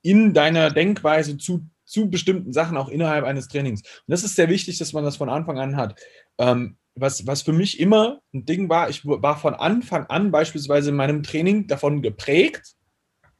in 0.03 0.35
deiner 0.35 0.69
Denkweise 0.69 1.39
zu, 1.39 1.67
zu 1.85 2.11
bestimmten 2.11 2.53
Sachen, 2.53 2.77
auch 2.77 2.89
innerhalb 2.89 3.25
eines 3.25 3.47
Trainings. 3.47 3.81
Und 3.81 4.11
das 4.11 4.23
ist 4.23 4.35
sehr 4.35 4.47
wichtig, 4.47 4.77
dass 4.77 4.93
man 4.93 5.03
das 5.03 5.17
von 5.17 5.29
Anfang 5.29 5.57
an 5.57 5.75
hat. 5.75 5.99
Ähm, 6.37 6.77
was, 6.93 7.25
was 7.25 7.41
für 7.41 7.53
mich 7.53 7.79
immer 7.79 8.21
ein 8.31 8.45
Ding 8.45 8.69
war, 8.69 8.91
ich 8.91 9.03
war 9.07 9.39
von 9.39 9.55
Anfang 9.55 10.05
an 10.05 10.29
beispielsweise 10.29 10.91
in 10.91 10.95
meinem 10.97 11.23
Training 11.23 11.65
davon 11.65 12.03
geprägt, 12.03 12.75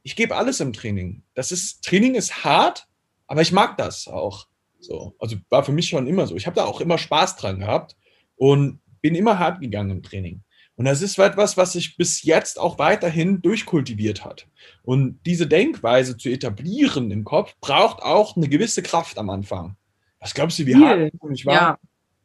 ich 0.02 0.16
gebe 0.16 0.36
alles 0.36 0.60
im 0.60 0.72
Training. 0.72 1.22
Das 1.34 1.52
ist, 1.52 1.82
Training 1.84 2.14
ist 2.14 2.44
hart, 2.44 2.86
aber 3.26 3.42
ich 3.42 3.52
mag 3.52 3.76
das 3.76 4.08
auch. 4.08 4.46
So, 4.80 5.14
also 5.18 5.36
war 5.48 5.64
für 5.64 5.72
mich 5.72 5.88
schon 5.88 6.06
immer 6.06 6.26
so. 6.26 6.36
Ich 6.36 6.46
habe 6.46 6.56
da 6.56 6.64
auch 6.64 6.80
immer 6.80 6.98
Spaß 6.98 7.36
dran 7.36 7.60
gehabt 7.60 7.96
und 8.36 8.80
bin 9.00 9.14
immer 9.14 9.38
hart 9.38 9.60
gegangen 9.60 9.90
im 9.90 10.02
Training. 10.02 10.42
Und 10.74 10.86
das 10.86 11.02
ist 11.02 11.18
etwas, 11.18 11.56
was 11.56 11.72
sich 11.72 11.96
bis 11.96 12.22
jetzt 12.22 12.58
auch 12.58 12.78
weiterhin 12.78 13.42
durchkultiviert 13.42 14.24
hat. 14.24 14.48
Und 14.82 15.20
diese 15.26 15.46
Denkweise 15.46 16.16
zu 16.16 16.28
etablieren 16.30 17.10
im 17.10 17.24
Kopf 17.24 17.54
braucht 17.60 18.02
auch 18.02 18.36
eine 18.36 18.48
gewisse 18.48 18.82
Kraft 18.82 19.18
am 19.18 19.30
Anfang. 19.30 19.76
Was 20.18 20.34
glaubst 20.34 20.58
du, 20.58 20.66
wie 20.66 20.76
hart 20.76 21.12
ich 21.32 21.46
war? 21.46 21.54
Ja 21.54 21.78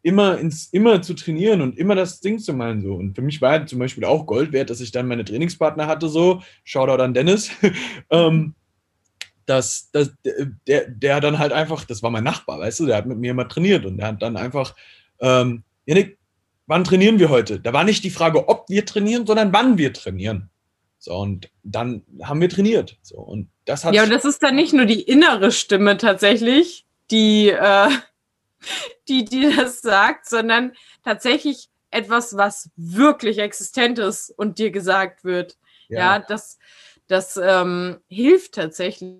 immer 0.08 0.38
ins, 0.38 0.70
immer 0.72 1.02
zu 1.02 1.15
trainieren 1.15 1.60
und 1.60 1.78
immer 1.78 1.93
das 1.93 2.22
Ding 2.22 2.39
zu 2.39 2.54
meinen 2.54 2.82
so. 2.82 2.93
Und 2.93 3.13
für 3.13 3.22
mich 3.22 3.41
war 3.41 3.65
zum 3.65 3.80
Beispiel 3.80 4.06
auch 4.06 4.26
Gold 4.26 4.54
wert, 4.54 4.70
dass 4.70 4.80
ich 4.80 4.93
dann 4.93 5.06
meine 5.06 5.26
Trainingspartner 5.26 5.86
hatte 5.86 6.08
so, 6.08 6.41
Shoutout 6.63 7.04
an 7.04 7.13
Dennis, 7.13 7.52
ähm, 8.10 8.56
dass, 9.46 9.91
dass 9.91 10.13
der, 10.65 10.88
der 10.88 11.20
dann 11.20 11.39
halt 11.39 11.52
einfach, 11.52 11.84
das 11.84 12.04
war 12.04 12.10
mein 12.10 12.24
Nachbar, 12.24 12.58
weißt 12.58 12.80
du, 12.80 12.86
der 12.86 12.96
hat 12.96 13.06
mit 13.06 13.17
mir 13.17 13.32
immer 13.32 13.50
trainiert 13.50 13.86
und 13.86 13.98
der 13.98 14.08
hat 14.08 14.22
dann 14.22 14.38
einfach, 14.38 14.76
ähm, 15.20 15.63
Janik, 15.86 16.17
wann 16.67 16.86
trainieren 16.86 17.20
wir 17.20 17.28
heute? 17.28 17.60
Da 17.60 17.74
war 17.74 17.84
nicht 17.84 18.06
die 18.06 18.10
Frage, 18.10 18.48
ob 18.48 18.70
wir 18.70 18.86
trainieren, 18.86 19.28
sondern 19.28 19.52
wann 19.52 19.78
wir 19.78 19.91
trainieren. 19.91 20.50
So, 21.00 21.17
und 21.17 21.50
dann 21.63 22.04
haben 22.24 22.39
wir 22.39 22.50
trainiert. 22.50 22.98
So, 23.02 23.17
und 23.17 23.50
das 23.65 23.84
hat. 23.84 23.93
Ja, 23.93 24.04
und 24.04 24.10
das 24.10 24.24
ist 24.24 24.41
dann 24.41 24.56
nicht 24.56 24.72
nur 24.72 24.86
die 24.86 25.02
innere 25.02 25.52
Stimme 25.52 25.98
tatsächlich, 25.98 26.86
die, 27.12 27.50
äh, 27.50 27.89
die 29.08 29.26
dir 29.26 29.56
das 29.56 29.82
sagt, 29.82 30.28
sondern 30.28 30.74
tatsächlich 31.04 31.70
etwas, 31.91 32.36
was 32.36 32.70
wirklich 32.76 33.39
existent 33.39 34.00
ist 34.00 34.30
und 34.32 34.60
dir 34.60 34.72
gesagt 34.72 35.24
wird. 35.24 35.58
Ja, 35.88 36.17
ja 36.17 36.20
das, 36.20 36.60
das 37.08 37.38
ähm, 37.41 38.00
hilft 38.08 38.56
tatsächlich. 38.56 39.17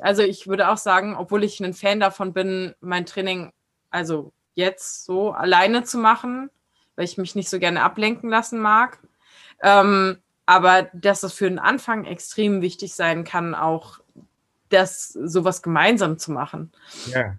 Also 0.00 0.22
ich 0.22 0.46
würde 0.46 0.68
auch 0.68 0.76
sagen, 0.76 1.16
obwohl 1.16 1.44
ich 1.44 1.60
ein 1.60 1.74
Fan 1.74 2.00
davon 2.00 2.32
bin, 2.32 2.74
mein 2.80 3.06
Training, 3.06 3.52
also 3.90 4.32
jetzt 4.54 5.04
so 5.04 5.32
alleine 5.32 5.84
zu 5.84 5.98
machen, 5.98 6.50
weil 6.96 7.04
ich 7.04 7.18
mich 7.18 7.34
nicht 7.34 7.48
so 7.48 7.58
gerne 7.58 7.82
ablenken 7.82 8.30
lassen 8.30 8.58
mag. 8.58 8.98
Ähm, 9.62 10.18
aber 10.44 10.90
dass 10.92 11.22
es 11.22 11.32
für 11.32 11.48
den 11.48 11.58
Anfang 11.58 12.04
extrem 12.04 12.62
wichtig 12.62 12.94
sein 12.94 13.24
kann, 13.24 13.54
auch 13.54 14.00
das 14.68 15.08
sowas 15.08 15.62
gemeinsam 15.62 16.18
zu 16.18 16.32
machen. 16.32 16.72
Ja, 17.06 17.36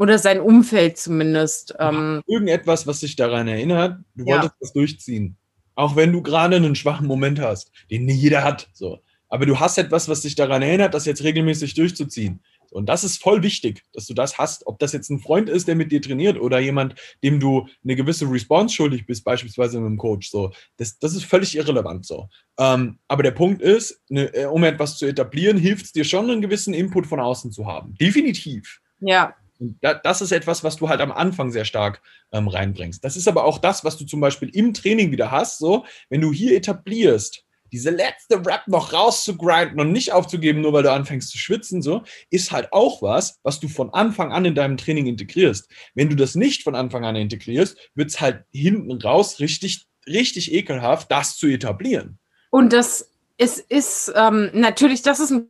oder 0.00 0.18
sein 0.18 0.40
Umfeld 0.40 0.96
zumindest. 0.96 1.74
Ähm, 1.78 2.22
Irgendetwas, 2.26 2.86
was 2.86 3.00
dich 3.00 3.16
daran 3.16 3.46
erinnert, 3.48 3.98
du 4.14 4.24
ja. 4.24 4.36
wolltest 4.36 4.54
das 4.58 4.72
durchziehen. 4.72 5.36
Auch 5.74 5.94
wenn 5.94 6.10
du 6.10 6.22
gerade 6.22 6.56
einen 6.56 6.74
schwachen 6.74 7.06
Moment 7.06 7.38
hast, 7.38 7.70
den 7.90 8.06
nicht 8.06 8.20
jeder 8.20 8.42
hat. 8.42 8.70
So. 8.72 9.00
Aber 9.28 9.44
du 9.44 9.60
hast 9.60 9.76
etwas, 9.76 10.08
was 10.08 10.22
dich 10.22 10.34
daran 10.34 10.62
erinnert, 10.62 10.94
das 10.94 11.04
jetzt 11.04 11.22
regelmäßig 11.22 11.74
durchzuziehen. 11.74 12.40
Und 12.70 12.88
das 12.88 13.04
ist 13.04 13.22
voll 13.22 13.42
wichtig, 13.42 13.82
dass 13.92 14.06
du 14.06 14.14
das 14.14 14.38
hast. 14.38 14.66
Ob 14.66 14.78
das 14.78 14.92
jetzt 14.94 15.10
ein 15.10 15.20
Freund 15.20 15.50
ist, 15.50 15.68
der 15.68 15.74
mit 15.74 15.92
dir 15.92 16.00
trainiert 16.00 16.40
oder 16.40 16.60
jemand, 16.60 16.94
dem 17.22 17.38
du 17.38 17.66
eine 17.84 17.94
gewisse 17.94 18.30
Response 18.30 18.74
schuldig 18.74 19.04
bist, 19.04 19.22
beispielsweise 19.24 19.80
mit 19.80 19.86
einem 19.86 19.98
Coach. 19.98 20.30
So, 20.30 20.50
das, 20.78 20.98
das 20.98 21.14
ist 21.14 21.24
völlig 21.24 21.54
irrelevant 21.54 22.06
so. 22.06 22.28
Ähm, 22.58 22.98
aber 23.06 23.22
der 23.22 23.32
Punkt 23.32 23.60
ist, 23.60 24.00
ne, 24.08 24.32
äh, 24.34 24.46
um 24.46 24.64
etwas 24.64 24.96
zu 24.96 25.04
etablieren, 25.04 25.58
hilft 25.58 25.86
es 25.86 25.92
dir 25.92 26.04
schon, 26.04 26.30
einen 26.30 26.40
gewissen 26.40 26.72
Input 26.72 27.06
von 27.06 27.20
außen 27.20 27.52
zu 27.52 27.66
haben. 27.66 27.94
Definitiv. 28.00 28.80
Ja. 29.00 29.34
Und 29.60 29.76
das 29.80 30.22
ist 30.22 30.32
etwas, 30.32 30.64
was 30.64 30.76
du 30.76 30.88
halt 30.88 31.00
am 31.00 31.12
Anfang 31.12 31.50
sehr 31.52 31.66
stark 31.66 32.00
ähm, 32.32 32.48
reinbringst. 32.48 33.04
Das 33.04 33.16
ist 33.16 33.28
aber 33.28 33.44
auch 33.44 33.58
das, 33.58 33.84
was 33.84 33.98
du 33.98 34.06
zum 34.06 34.20
Beispiel 34.20 34.48
im 34.48 34.72
Training 34.72 35.12
wieder 35.12 35.30
hast. 35.30 35.58
So, 35.58 35.84
wenn 36.08 36.22
du 36.22 36.32
hier 36.32 36.56
etablierst, 36.56 37.44
diese 37.72 37.90
letzte 37.90 38.44
Rap 38.44 38.66
noch 38.66 38.92
rauszugrinden 38.92 39.78
und 39.80 39.92
nicht 39.92 40.12
aufzugeben, 40.12 40.62
nur 40.62 40.72
weil 40.72 40.82
du 40.82 40.92
anfängst 40.92 41.30
zu 41.30 41.38
schwitzen, 41.38 41.82
so, 41.82 42.02
ist 42.30 42.50
halt 42.50 42.72
auch 42.72 43.02
was, 43.02 43.38
was 43.42 43.60
du 43.60 43.68
von 43.68 43.92
Anfang 43.92 44.32
an 44.32 44.44
in 44.44 44.54
deinem 44.54 44.76
Training 44.76 45.06
integrierst. 45.06 45.68
Wenn 45.94 46.08
du 46.08 46.16
das 46.16 46.34
nicht 46.34 46.62
von 46.62 46.74
Anfang 46.74 47.04
an 47.04 47.16
integrierst, 47.16 47.78
wird 47.94 48.10
es 48.10 48.20
halt 48.20 48.44
hinten 48.52 48.92
raus 49.00 49.40
richtig, 49.40 49.86
richtig 50.06 50.52
ekelhaft, 50.52 51.12
das 51.12 51.36
zu 51.36 51.46
etablieren. 51.46 52.18
Und 52.50 52.72
das 52.72 53.10
ist, 53.36 53.60
ist 53.70 54.12
ähm, 54.16 54.50
natürlich, 54.52 55.02
das 55.02 55.20
ist 55.20 55.30
ein 55.30 55.48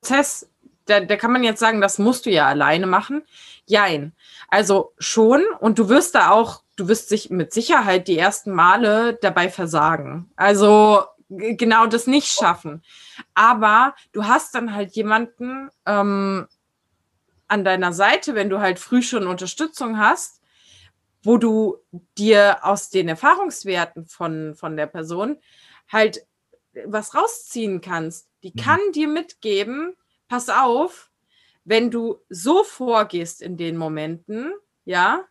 Prozess, 0.00 0.48
da, 0.88 1.00
da 1.00 1.16
kann 1.16 1.32
man 1.32 1.44
jetzt 1.44 1.60
sagen, 1.60 1.80
das 1.80 1.98
musst 1.98 2.26
du 2.26 2.30
ja 2.30 2.46
alleine 2.46 2.86
machen. 2.86 3.22
Jein. 3.66 4.12
Also 4.48 4.92
schon, 4.98 5.44
und 5.60 5.78
du 5.78 5.88
wirst 5.88 6.14
da 6.14 6.30
auch, 6.30 6.62
du 6.76 6.88
wirst 6.88 7.08
sich 7.08 7.30
mit 7.30 7.52
Sicherheit 7.52 8.08
die 8.08 8.18
ersten 8.18 8.52
Male 8.52 9.14
dabei 9.20 9.50
versagen. 9.50 10.30
Also 10.36 11.02
genau 11.28 11.86
das 11.86 12.06
nicht 12.06 12.28
schaffen. 12.28 12.82
Aber 13.34 13.94
du 14.12 14.24
hast 14.24 14.54
dann 14.54 14.74
halt 14.74 14.92
jemanden 14.92 15.70
ähm, 15.86 16.46
an 17.48 17.64
deiner 17.64 17.92
Seite, 17.92 18.34
wenn 18.34 18.50
du 18.50 18.60
halt 18.60 18.78
früh 18.78 19.02
schon 19.02 19.26
Unterstützung 19.26 19.98
hast, 19.98 20.40
wo 21.22 21.36
du 21.36 21.78
dir 22.16 22.58
aus 22.62 22.90
den 22.90 23.08
Erfahrungswerten 23.08 24.06
von, 24.06 24.54
von 24.54 24.76
der 24.76 24.86
Person 24.86 25.38
halt 25.90 26.24
was 26.86 27.14
rausziehen 27.14 27.80
kannst. 27.80 28.28
Die 28.42 28.52
mhm. 28.54 28.60
kann 28.60 28.80
dir 28.94 29.08
mitgeben, 29.08 29.94
pass 30.28 30.48
auf, 30.48 31.10
wenn 31.64 31.90
du 31.90 32.18
so 32.28 32.64
vorgehst 32.64 33.42
in 33.42 33.56
den 33.56 33.76
Momenten, 33.76 34.52
ja, 34.84 35.24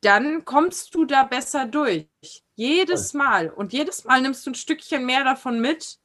dann 0.00 0.44
kommst 0.44 0.94
du 0.94 1.04
da 1.04 1.24
besser 1.24 1.66
durch. 1.66 2.08
Jedes 2.54 3.14
Mal. 3.14 3.50
Und 3.50 3.72
jedes 3.72 4.04
Mal 4.04 4.20
nimmst 4.20 4.46
du 4.46 4.50
ein 4.50 4.54
Stückchen 4.54 5.06
mehr 5.06 5.24
davon 5.24 5.60
mit 5.60 5.98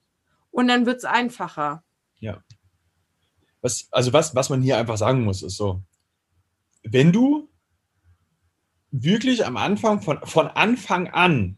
und 0.51 0.67
dann 0.67 0.85
wird 0.85 0.97
es 0.97 1.05
einfacher. 1.05 1.83
Ja. 2.19 2.43
Was, 3.61 3.87
also 3.91 4.13
was, 4.13 4.35
was 4.35 4.49
man 4.49 4.61
hier 4.61 4.77
einfach 4.77 4.97
sagen 4.97 5.23
muss, 5.23 5.43
ist 5.43 5.57
so, 5.57 5.81
wenn 6.83 7.11
du 7.11 7.49
wirklich 8.91 9.45
am 9.45 9.57
Anfang, 9.57 10.01
von, 10.01 10.19
von 10.25 10.47
Anfang 10.47 11.07
an 11.09 11.57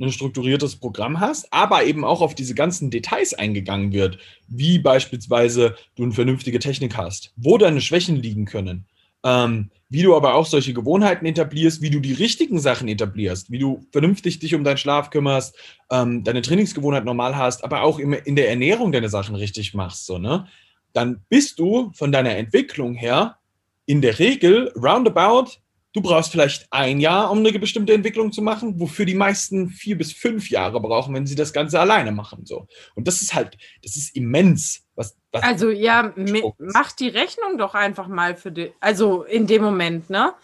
ein 0.00 0.12
strukturiertes 0.12 0.76
Programm 0.76 1.20
hast, 1.20 1.52
aber 1.52 1.84
eben 1.84 2.04
auch 2.04 2.20
auf 2.20 2.34
diese 2.34 2.54
ganzen 2.54 2.90
Details 2.90 3.34
eingegangen 3.34 3.92
wird, 3.92 4.18
wie 4.46 4.78
beispielsweise 4.78 5.76
du 5.96 6.04
eine 6.04 6.12
vernünftige 6.12 6.60
Technik 6.60 6.96
hast, 6.96 7.32
wo 7.36 7.58
deine 7.58 7.80
Schwächen 7.80 8.16
liegen 8.16 8.44
können, 8.44 8.86
ähm, 9.24 9.70
wie 9.88 10.02
du 10.02 10.14
aber 10.14 10.34
auch 10.34 10.46
solche 10.46 10.74
Gewohnheiten 10.74 11.26
etablierst, 11.26 11.82
wie 11.82 11.90
du 11.90 11.98
die 11.98 12.12
richtigen 12.12 12.60
Sachen 12.60 12.88
etablierst, 12.88 13.50
wie 13.50 13.58
du 13.58 13.86
vernünftig 13.90 14.38
dich 14.38 14.54
um 14.54 14.62
deinen 14.62 14.76
Schlaf 14.76 15.10
kümmerst, 15.10 15.56
ähm, 15.90 16.22
deine 16.22 16.42
Trainingsgewohnheit 16.42 17.04
normal 17.04 17.36
hast, 17.36 17.64
aber 17.64 17.82
auch 17.82 17.98
im, 17.98 18.12
in 18.12 18.36
der 18.36 18.50
Ernährung 18.50 18.92
deine 18.92 19.08
Sachen 19.08 19.34
richtig 19.34 19.74
machst, 19.74 20.06
so, 20.06 20.18
ne? 20.18 20.46
Dann 20.94 21.20
bist 21.28 21.58
du 21.58 21.92
von 21.92 22.12
deiner 22.12 22.36
Entwicklung 22.36 22.94
her 22.94 23.36
in 23.84 24.00
der 24.00 24.18
Regel 24.18 24.72
roundabout 24.74 25.58
Du 25.92 26.02
brauchst 26.02 26.32
vielleicht 26.32 26.66
ein 26.70 27.00
Jahr, 27.00 27.30
um 27.30 27.38
eine 27.38 27.58
bestimmte 27.58 27.94
Entwicklung 27.94 28.30
zu 28.30 28.42
machen, 28.42 28.78
wofür 28.78 29.06
die 29.06 29.14
meisten 29.14 29.68
vier 29.70 29.96
bis 29.96 30.12
fünf 30.12 30.50
Jahre 30.50 30.80
brauchen, 30.80 31.14
wenn 31.14 31.26
sie 31.26 31.34
das 31.34 31.52
Ganze 31.52 31.80
alleine 31.80 32.12
machen. 32.12 32.44
So. 32.44 32.66
Und 32.94 33.08
das 33.08 33.22
ist 33.22 33.34
halt, 33.34 33.56
das 33.82 33.96
ist 33.96 34.14
immens. 34.14 34.86
Was, 34.94 35.16
was 35.32 35.42
also 35.42 35.70
ja, 35.70 36.12
mach 36.58 36.92
die 36.92 37.08
Rechnung 37.08 37.56
doch 37.56 37.74
einfach 37.74 38.06
mal 38.08 38.36
für 38.36 38.52
die, 38.52 38.72
also 38.80 39.22
in 39.22 39.46
dem 39.46 39.62
Moment, 39.62 40.10
ne? 40.10 40.34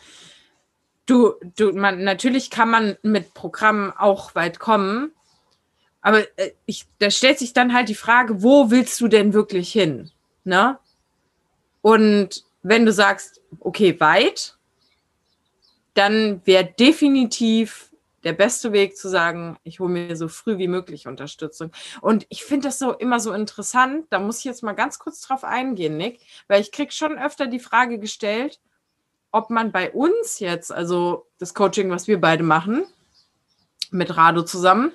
Du, 1.07 1.35
du, 1.57 1.73
man, 1.73 2.03
natürlich 2.03 2.49
kann 2.49 2.71
man 2.71 2.97
mit 3.03 3.35
Programmen 3.35 3.93
auch 3.93 4.35
weit 4.35 4.59
kommen, 4.59 5.13
aber 6.05 6.21
äh, 6.39 6.53
ich, 6.67 6.87
da 6.99 7.11
stellt 7.11 7.39
sich 7.39 7.53
dann 7.55 7.75
halt 7.75 7.89
die 7.89 7.95
Frage, 7.95 8.43
wo 8.43 8.71
willst 8.71 9.01
du 9.01 9.09
denn 9.09 9.33
wirklich 9.33 9.73
hin? 9.73 10.11
Ne? 10.45 10.79
Und 11.81 12.45
wenn 12.63 12.85
du 12.85 12.93
sagst, 12.93 13.41
okay, 13.61 13.99
weit, 14.01 14.57
dann 15.95 16.41
wäre 16.45 16.65
definitiv 16.65 17.91
der 18.25 18.33
beste 18.33 18.73
Weg 18.73 18.97
zu 18.97 19.09
sagen, 19.09 19.59
ich 19.63 19.81
hole 19.81 19.93
mir 19.93 20.17
so 20.17 20.29
früh 20.29 20.59
wie 20.59 20.69
möglich 20.69 21.07
Unterstützung. 21.07 21.71
Und 22.01 22.27
ich 22.31 22.45
finde 22.45 22.69
das 22.69 22.79
so 22.79 22.93
immer 22.93 23.21
so 23.21 23.33
interessant, 23.33 24.07
da 24.11 24.19
muss 24.19 24.39
ich 24.39 24.45
jetzt 24.45 24.63
mal 24.63 24.73
ganz 24.73 24.99
kurz 24.99 25.21
drauf 25.21 25.45
eingehen, 25.45 25.97
Nick, 25.97 26.21
weil 26.49 26.61
ich 26.61 26.73
kriege 26.73 26.91
schon 26.91 27.19
öfter 27.19 27.47
die 27.47 27.61
Frage 27.61 27.99
gestellt, 27.99 28.61
ob 29.31 29.51
man 29.51 29.73
bei 29.73 29.91
uns 29.91 30.39
jetzt, 30.39 30.73
also 30.73 31.27
das 31.39 31.55
Coaching, 31.55 31.91
was 31.91 32.09
wir 32.09 32.21
beide 32.21 32.43
machen, 32.43 32.87
mit 33.91 34.17
Rado 34.17 34.43
zusammen, 34.43 34.93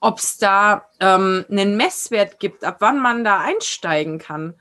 ob 0.00 0.18
es 0.18 0.38
da 0.38 0.86
ähm, 1.00 1.44
einen 1.50 1.76
Messwert 1.76 2.40
gibt, 2.40 2.64
ab 2.64 2.76
wann 2.80 3.00
man 3.00 3.24
da 3.24 3.40
einsteigen 3.40 4.18
kann. 4.18 4.54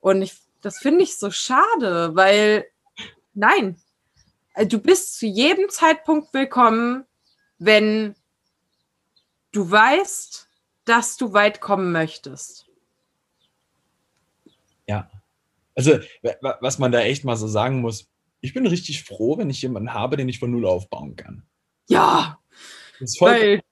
Und 0.00 0.22
ich, 0.22 0.34
das 0.62 0.78
finde 0.78 1.02
ich 1.02 1.18
so 1.18 1.30
schade, 1.30 2.14
weil 2.14 2.66
nein, 3.34 3.80
du 4.62 4.78
bist 4.78 5.18
zu 5.18 5.26
jedem 5.26 5.68
Zeitpunkt 5.68 6.32
willkommen, 6.32 7.04
wenn 7.58 8.14
du 9.52 9.70
weißt, 9.70 10.48
dass 10.84 11.16
du 11.16 11.32
weit 11.32 11.60
kommen 11.60 11.92
möchtest. 11.92 12.66
Ja. 14.86 15.10
Also, 15.74 15.98
was 16.60 16.78
man 16.78 16.92
da 16.92 17.00
echt 17.00 17.24
mal 17.24 17.36
so 17.36 17.48
sagen 17.48 17.80
muss, 17.80 18.08
ich 18.40 18.54
bin 18.54 18.66
richtig 18.66 19.02
froh, 19.02 19.38
wenn 19.38 19.50
ich 19.50 19.62
jemanden 19.62 19.92
habe, 19.92 20.16
den 20.16 20.28
ich 20.28 20.38
von 20.38 20.50
Null 20.50 20.66
aufbauen 20.66 21.16
kann. 21.16 21.44
Ja. 21.88 22.38
weil 23.18 23.62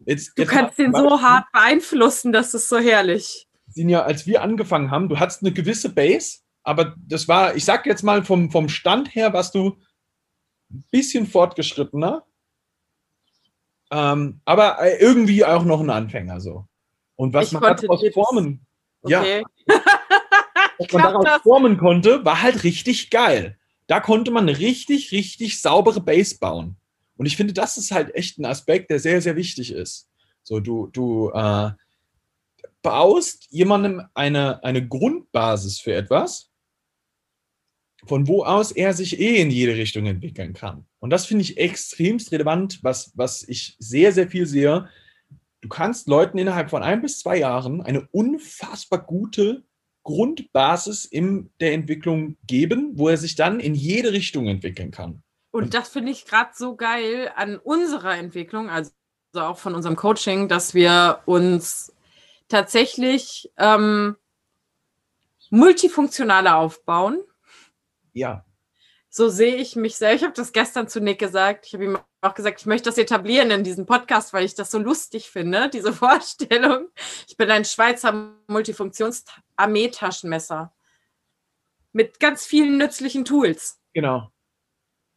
jetzt, 0.00 0.36
du 0.36 0.42
jetzt 0.42 0.50
kannst 0.50 0.78
den 0.78 0.92
so 0.92 1.20
hart 1.20 1.46
beeinflussen, 1.52 2.32
das 2.32 2.54
ist 2.54 2.68
so 2.68 2.78
herrlich. 2.78 3.46
Sinja, 3.68 4.02
als 4.02 4.26
wir 4.26 4.42
angefangen 4.42 4.90
haben, 4.90 5.08
du 5.08 5.18
hattest 5.18 5.42
eine 5.42 5.52
gewisse 5.52 5.90
Base, 5.90 6.38
aber 6.62 6.96
das 7.06 7.28
war, 7.28 7.54
ich 7.54 7.64
sag 7.64 7.86
jetzt 7.86 8.02
mal 8.02 8.24
vom, 8.24 8.50
vom 8.50 8.68
Stand 8.68 9.14
her, 9.14 9.32
was 9.32 9.52
du 9.52 9.78
ein 10.72 10.84
bisschen 10.90 11.26
fortgeschrittener, 11.26 12.24
ähm, 13.90 14.40
aber 14.44 14.80
äh, 14.80 14.98
irgendwie 15.00 15.44
auch 15.44 15.64
noch 15.64 15.80
ein 15.80 15.90
Anfänger 15.90 16.40
so. 16.40 16.66
Und 17.16 17.34
was 17.34 17.48
ich 17.48 17.52
man 17.52 17.76
daraus 17.76 18.02
formen, 18.12 18.66
okay. 19.02 19.42
ja, 19.66 19.76
was 20.78 20.92
man 20.92 21.02
daraus 21.02 21.24
das. 21.24 21.42
formen 21.42 21.76
konnte, 21.76 22.24
war 22.24 22.42
halt 22.42 22.64
richtig 22.64 23.10
geil. 23.10 23.58
Da 23.86 24.00
konnte 24.00 24.30
man 24.30 24.48
eine 24.48 24.58
richtig, 24.58 25.12
richtig 25.12 25.60
saubere 25.60 26.00
Base 26.00 26.38
bauen. 26.38 26.76
Und 27.16 27.26
ich 27.26 27.36
finde, 27.36 27.52
das 27.52 27.76
ist 27.76 27.90
halt 27.90 28.14
echt 28.14 28.38
ein 28.38 28.46
Aspekt, 28.46 28.90
der 28.90 28.98
sehr, 28.98 29.20
sehr 29.20 29.36
wichtig 29.36 29.72
ist. 29.72 30.08
So, 30.42 30.58
du, 30.58 30.88
du 30.88 31.30
äh, 31.30 31.70
baust 32.82 33.46
jemandem 33.50 34.02
eine, 34.14 34.62
eine 34.64 34.86
Grundbasis 34.86 35.78
für 35.78 35.94
etwas, 35.94 36.50
von 38.06 38.26
wo 38.26 38.44
aus 38.44 38.72
er 38.72 38.92
sich 38.94 39.20
eh 39.20 39.40
in 39.40 39.50
jede 39.50 39.76
Richtung 39.76 40.06
entwickeln 40.06 40.54
kann. 40.54 40.86
Und 40.98 41.10
das 41.10 41.26
finde 41.26 41.42
ich 41.42 41.56
extremst 41.56 42.32
relevant, 42.32 42.80
was, 42.82 43.12
was 43.14 43.46
ich 43.48 43.76
sehr, 43.78 44.12
sehr 44.12 44.28
viel 44.28 44.46
sehe. 44.46 44.88
Du 45.60 45.68
kannst 45.68 46.08
Leuten 46.08 46.38
innerhalb 46.38 46.70
von 46.70 46.82
ein 46.82 47.02
bis 47.02 47.20
zwei 47.20 47.38
Jahren 47.38 47.80
eine 47.80 48.08
unfassbar 48.10 49.04
gute 49.04 49.64
Grundbasis 50.02 51.04
in 51.04 51.50
der 51.60 51.74
Entwicklung 51.74 52.36
geben, 52.46 52.92
wo 52.94 53.08
er 53.08 53.16
sich 53.16 53.36
dann 53.36 53.60
in 53.60 53.74
jede 53.74 54.12
Richtung 54.12 54.48
entwickeln 54.48 54.90
kann. 54.90 55.22
Und, 55.52 55.74
das 55.74 55.90
finde 55.90 56.10
ich 56.10 56.24
gerade 56.24 56.50
so 56.54 56.76
geil 56.76 57.30
an 57.36 57.58
unserer 57.58 58.16
Entwicklung, 58.16 58.70
also 58.70 58.90
auch 59.34 59.58
von 59.58 59.74
unserem 59.74 59.96
Coaching, 59.96 60.48
dass 60.48 60.74
wir 60.74 61.20
uns 61.26 61.92
tatsächlich 62.48 63.52
ähm, 63.58 64.16
multifunktionaler 65.50 66.56
aufbauen 66.56 67.20
ja. 68.12 68.44
So 69.14 69.28
sehe 69.28 69.56
ich 69.56 69.76
mich 69.76 69.96
selbst. 69.96 70.22
Ich 70.22 70.24
habe 70.24 70.32
das 70.34 70.52
gestern 70.52 70.88
zu 70.88 70.98
Nick 71.00 71.18
gesagt. 71.18 71.66
Ich 71.66 71.74
habe 71.74 71.84
ihm 71.84 71.98
auch 72.22 72.32
gesagt, 72.34 72.60
ich 72.60 72.66
möchte 72.66 72.88
das 72.88 72.96
etablieren 72.96 73.50
in 73.50 73.62
diesem 73.62 73.84
Podcast, 73.84 74.32
weil 74.32 74.44
ich 74.44 74.54
das 74.54 74.70
so 74.70 74.78
lustig 74.78 75.28
finde, 75.28 75.68
diese 75.68 75.92
Vorstellung. 76.02 76.86
Ich 77.28 77.36
bin 77.36 77.50
ein 77.50 77.66
Schweizer 77.66 78.32
Multifunktions-Armeetaschenmesser 78.48 80.72
mit 81.92 82.20
ganz 82.20 82.46
vielen 82.46 82.78
nützlichen 82.78 83.26
Tools. 83.26 83.82
Genau. 83.92 84.30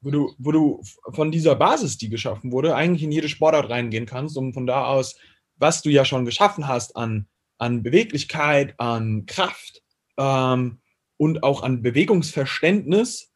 Wo 0.01 0.11
du, 0.11 0.35
wo 0.37 0.51
du 0.51 0.83
von 1.13 1.31
dieser 1.31 1.55
Basis, 1.55 1.97
die 1.97 2.09
geschaffen 2.09 2.51
wurde, 2.51 2.75
eigentlich 2.75 3.03
in 3.03 3.13
jede 3.13 3.29
Sportart 3.29 3.69
reingehen 3.69 4.05
kannst, 4.05 4.37
um 4.37 4.53
von 4.53 4.67
da 4.67 4.87
aus, 4.87 5.15
was 5.55 5.81
du 5.81 5.89
ja 5.89 6.03
schon 6.03 6.25
geschaffen 6.25 6.67
hast 6.67 6.97
an, 6.97 7.29
an 7.57 7.81
Beweglichkeit, 7.81 8.77
an 8.77 9.25
Kraft, 9.25 9.83
ähm, 10.17 10.81
und 11.17 11.43
auch 11.43 11.63
an 11.63 11.81
Bewegungsverständnis 11.81 13.31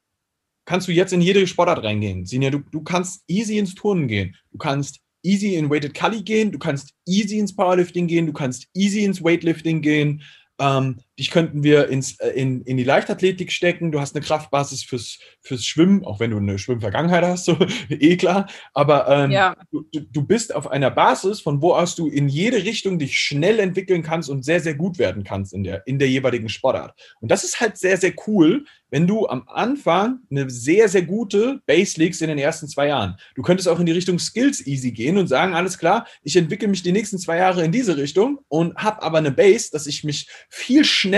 kannst 0.66 0.88
du 0.88 0.92
jetzt 0.92 1.14
in 1.14 1.22
jede 1.22 1.48
Sportart 1.48 1.84
reingehen. 1.84 2.26
Sinja, 2.26 2.52
du, 2.52 2.60
du 2.60 2.82
kannst 2.82 3.24
easy 3.28 3.58
ins 3.58 3.76
Turnen 3.76 4.08
gehen. 4.08 4.36
Du 4.52 4.58
kannst 4.58 5.00
easy 5.24 5.56
in 5.56 5.70
Weighted 5.70 5.94
Cully 5.94 6.22
gehen. 6.22 6.52
Du 6.52 6.60
kannst 6.60 6.94
easy 7.06 7.40
ins 7.40 7.56
Powerlifting 7.56 8.08
gehen. 8.08 8.28
Du 8.28 8.34
kannst 8.34 8.68
easy 8.74 9.04
ins 9.04 9.24
Weightlifting 9.24 9.82
gehen. 9.82 10.22
Ähm, 10.60 11.00
dich 11.20 11.30
könnten 11.30 11.64
wir 11.64 11.90
ins, 11.90 12.20
äh, 12.20 12.30
in, 12.30 12.62
in 12.64 12.78
die 12.78 12.84
Leichtathletik 12.84 13.52
stecken. 13.52 13.92
Du 13.92 14.00
hast 14.00 14.16
eine 14.16 14.26
Kraftbasis 14.26 14.84
fürs, 14.84 15.20
fürs 15.42 15.66
Schwimmen, 15.66 16.06
auch 16.06 16.20
wenn 16.20 16.32
du 16.32 16.38
eine 16.38 16.58
Schwimmvergangenheit 16.58 17.24
hast, 17.24 17.46
so 17.46 17.58
eh 17.90 18.18
klar. 18.18 18.48
Aber 18.74 19.08
ähm, 19.10 19.32
ja. 19.32 19.56
du, 19.72 19.86
du 19.92 20.24
bist 20.24 20.56
auf 20.56 20.72
einer 20.72 20.90
Basis, 20.90 21.42
von 21.42 21.62
wo 21.62 21.74
aus 21.74 21.96
du 21.96 22.08
in 22.08 22.30
jede 22.30 22.64
Richtung 22.64 22.98
dich 22.98 23.20
schnell 23.20 23.60
entwickeln 23.60 24.02
kannst 24.02 24.30
und 24.30 24.44
sehr, 24.44 24.62
sehr 24.62 24.76
gut 24.76 24.98
werden 24.98 25.24
kannst 25.24 25.54
in 25.54 25.64
der, 25.64 25.86
in 25.86 26.00
der 26.00 26.10
jeweiligen 26.10 26.50
Sportart. 26.50 26.98
Und 27.20 27.30
das 27.30 27.44
ist 27.44 27.60
halt 27.60 27.78
sehr, 27.78 27.98
sehr 27.98 28.14
cool, 28.28 28.64
wenn 28.92 29.06
du 29.06 29.28
am 29.28 29.44
Anfang 29.48 30.20
eine 30.32 30.50
sehr, 30.50 30.90
sehr 30.90 31.04
gute 31.04 31.62
Base 31.66 32.00
legst 32.00 32.22
in 32.22 32.30
den 32.30 32.40
ersten 32.40 32.68
zwei 32.68 32.88
Jahren. 32.88 33.18
Du 33.36 33.42
könntest 33.42 33.68
auch 33.68 33.80
in 33.80 33.86
die 33.86 33.92
Richtung 33.92 34.18
Skills 34.18 34.66
easy 34.66 34.92
gehen 34.92 35.18
und 35.18 35.28
sagen, 35.28 35.54
alles 35.54 35.78
klar, 35.78 36.08
ich 36.24 36.36
entwickle 36.36 36.68
mich 36.68 36.82
die 36.82 36.92
nächsten 36.92 37.20
zwei 37.20 37.38
Jahre 37.38 37.64
in 37.64 37.72
diese 37.72 37.98
Richtung 37.98 38.40
und 38.48 38.76
habe 38.78 39.04
aber 39.04 39.20
eine 39.20 39.32
Base, 39.32 39.70
dass 39.72 39.86
ich 39.86 40.04
mich 40.04 40.28
viel 40.50 40.84
schneller 40.86 41.09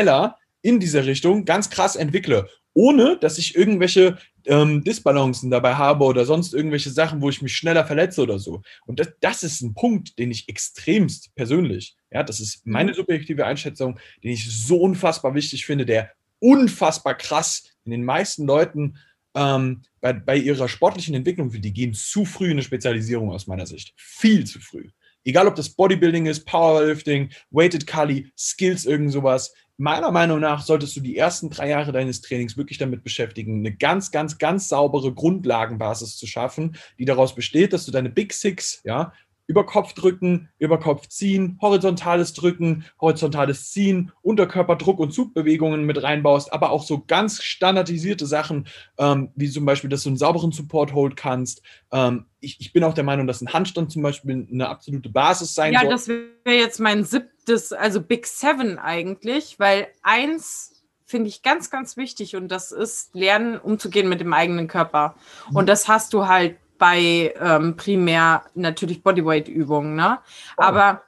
in 0.62 0.80
dieser 0.80 1.06
Richtung 1.06 1.46
ganz 1.46 1.70
krass 1.70 1.96
entwickle, 1.96 2.48
ohne 2.74 3.18
dass 3.20 3.38
ich 3.38 3.56
irgendwelche 3.56 4.18
ähm, 4.46 4.84
Disbalancen 4.84 5.52
dabei 5.52 5.76
habe 5.76 6.06
oder 6.06 6.26
sonst 6.26 6.54
irgendwelche 6.54 6.90
Sachen, 6.90 7.22
wo 7.22 7.30
ich 7.30 7.42
mich 7.42 7.56
schneller 7.56 7.86
verletze 7.86 8.22
oder 8.22 8.40
so. 8.40 8.62
Und 8.86 9.00
das, 9.00 9.10
das 9.20 9.44
ist 9.44 9.62
ein 9.62 9.74
Punkt, 9.74 10.18
den 10.20 10.32
ich 10.32 10.48
extremst 10.50 11.34
persönlich, 11.36 11.96
ja, 12.12 12.24
das 12.24 12.40
ist 12.40 12.66
meine 12.66 12.94
subjektive 12.94 13.46
Einschätzung, 13.46 14.00
den 14.24 14.32
ich 14.32 14.50
so 14.50 14.78
unfassbar 14.78 15.34
wichtig 15.36 15.66
finde, 15.66 15.86
der 15.86 16.12
unfassbar 16.40 17.16
krass 17.16 17.64
in 17.86 17.92
den 17.92 18.04
meisten 18.04 18.46
Leuten 18.46 18.98
ähm, 19.36 19.84
bei, 20.02 20.14
bei 20.14 20.38
ihrer 20.38 20.68
sportlichen 20.68 21.16
Entwicklung, 21.16 21.52
die 21.52 21.74
gehen 21.74 21.94
zu 21.94 22.26
früh 22.26 22.46
in 22.46 22.52
eine 22.52 22.64
Spezialisierung 22.64 23.32
aus 23.32 23.48
meiner 23.48 23.66
Sicht. 23.66 23.94
Viel 23.96 24.46
zu 24.46 24.60
früh. 24.60 24.90
Egal, 25.24 25.48
ob 25.48 25.56
das 25.56 25.70
Bodybuilding 25.70 26.26
ist, 26.26 26.46
Powerlifting, 26.46 27.30
Weighted 27.52 27.86
Kali, 27.86 28.32
Skills, 28.38 28.86
irgend 28.86 29.12
sowas. 29.12 29.54
Meiner 29.78 30.12
Meinung 30.12 30.40
nach 30.40 30.64
solltest 30.64 30.96
du 30.96 31.00
die 31.00 31.18
ersten 31.18 31.50
drei 31.50 31.70
Jahre 31.70 31.92
deines 31.92 32.22
Trainings 32.22 32.58
wirklich 32.58 32.78
damit 32.78 33.04
beschäftigen, 33.04 33.60
eine 33.60 33.76
ganz, 33.76 34.12
ganz, 34.12 34.38
ganz 34.38 34.68
saubere 34.68 35.14
Grundlagenbasis 35.14 36.18
zu 36.18 36.28
schaffen, 36.28 36.76
die 37.00 37.06
daraus 37.06 37.34
besteht, 37.34 37.74
dass 37.74 37.86
du 37.86 37.92
deine 37.92 38.10
Big 38.10 38.34
Six, 38.34 38.82
ja, 38.84 39.14
über 39.48 39.66
Kopf 39.66 39.94
drücken, 39.94 40.50
über 40.60 40.80
Kopf 40.80 41.08
ziehen, 41.08 41.58
horizontales 41.62 42.34
Drücken, 42.34 42.86
horizontales 43.00 43.72
Ziehen, 43.72 44.12
Unterkörperdruck 44.22 45.00
und 45.00 45.14
Zugbewegungen 45.14 45.86
mit 45.86 46.02
reinbaust, 46.02 46.54
aber 46.54 46.72
auch 46.72 46.84
so 46.84 47.04
ganz 47.06 47.42
standardisierte 47.42 48.26
Sachen, 48.26 48.68
ähm, 48.98 49.32
wie 49.36 49.50
zum 49.50 49.66
Beispiel, 49.66 49.90
dass 49.90 50.04
du 50.04 50.10
einen 50.10 50.18
sauberen 50.18 50.52
Support 50.52 50.94
hold 50.94 51.18
kannst. 51.18 51.62
Ähm, 51.92 52.26
ich, 52.40 52.60
ich, 52.60 52.74
bin 52.74 52.84
auch 52.84 52.94
der 52.94 53.04
Meinung, 53.04 53.28
dass 53.28 53.42
ein 53.42 53.54
Handstand 53.54 53.92
zum 53.92 54.02
Beispiel 54.02 54.48
eine 54.52 54.70
absolute 54.70 55.10
Basis 55.10 55.54
sein 55.54 55.74
ja, 55.74 55.82
soll. 55.82 55.90
Ja, 55.90 55.96
das 55.96 56.08
wäre 56.08 56.30
jetzt 56.46 56.80
mein 56.80 57.04
siebtes, 57.04 57.74
also 57.74 58.02
Big 58.02 58.26
Seven 58.26 58.80
eigentlich, 58.80 59.60
weil 59.60 59.88
eins 60.02 60.82
finde 61.12 61.28
ich 61.28 61.44
ganz, 61.44 61.70
ganz 61.70 61.98
wichtig 61.98 62.38
und 62.38 62.48
das 62.48 62.72
ist 62.72 63.14
Lernen, 63.14 63.60
umzugehen 63.60 64.08
mit 64.08 64.22
dem 64.22 64.34
eigenen 64.34 64.68
Körper. 64.68 65.16
Und 65.54 65.68
das 65.68 65.90
hast 65.90 66.14
du 66.14 66.28
halt 66.28 66.56
bei 66.82 67.32
ähm, 67.40 67.78
primär 67.78 68.44
natürlich 68.56 69.04
Bodyweight-Übungen, 69.04 69.96
ne? 69.96 70.18
Oh. 70.58 70.64
Aber 70.64 71.04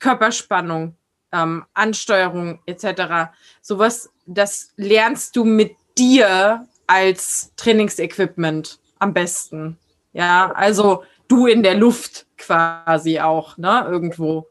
Körperspannung, 0.00 0.96
ähm, 1.30 1.64
Ansteuerung 1.74 2.58
etc., 2.66 3.30
sowas, 3.60 4.10
das 4.26 4.72
lernst 4.74 5.36
du 5.36 5.44
mit 5.44 5.76
dir 5.96 6.66
als 6.88 7.52
Trainingsequipment 7.54 8.80
am 8.98 9.14
besten. 9.14 9.78
Ja, 10.12 10.50
also 10.56 11.04
du 11.28 11.46
in 11.46 11.62
der 11.62 11.76
Luft 11.76 12.26
quasi 12.36 13.20
auch, 13.20 13.56
ne? 13.56 13.86
Irgendwo. 13.88 14.48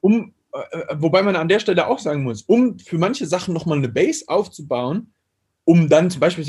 Um, 0.00 0.34
äh, 0.52 0.96
wobei 0.96 1.22
man 1.22 1.36
an 1.36 1.46
der 1.46 1.60
Stelle 1.60 1.86
auch 1.86 2.00
sagen 2.00 2.24
muss, 2.24 2.42
um 2.42 2.76
für 2.80 2.98
manche 2.98 3.26
Sachen 3.26 3.54
nochmal 3.54 3.78
eine 3.78 3.88
Base 3.88 4.24
aufzubauen, 4.26 5.14
um 5.62 5.88
dann 5.88 6.10
zum 6.10 6.18
Beispiel, 6.18 6.44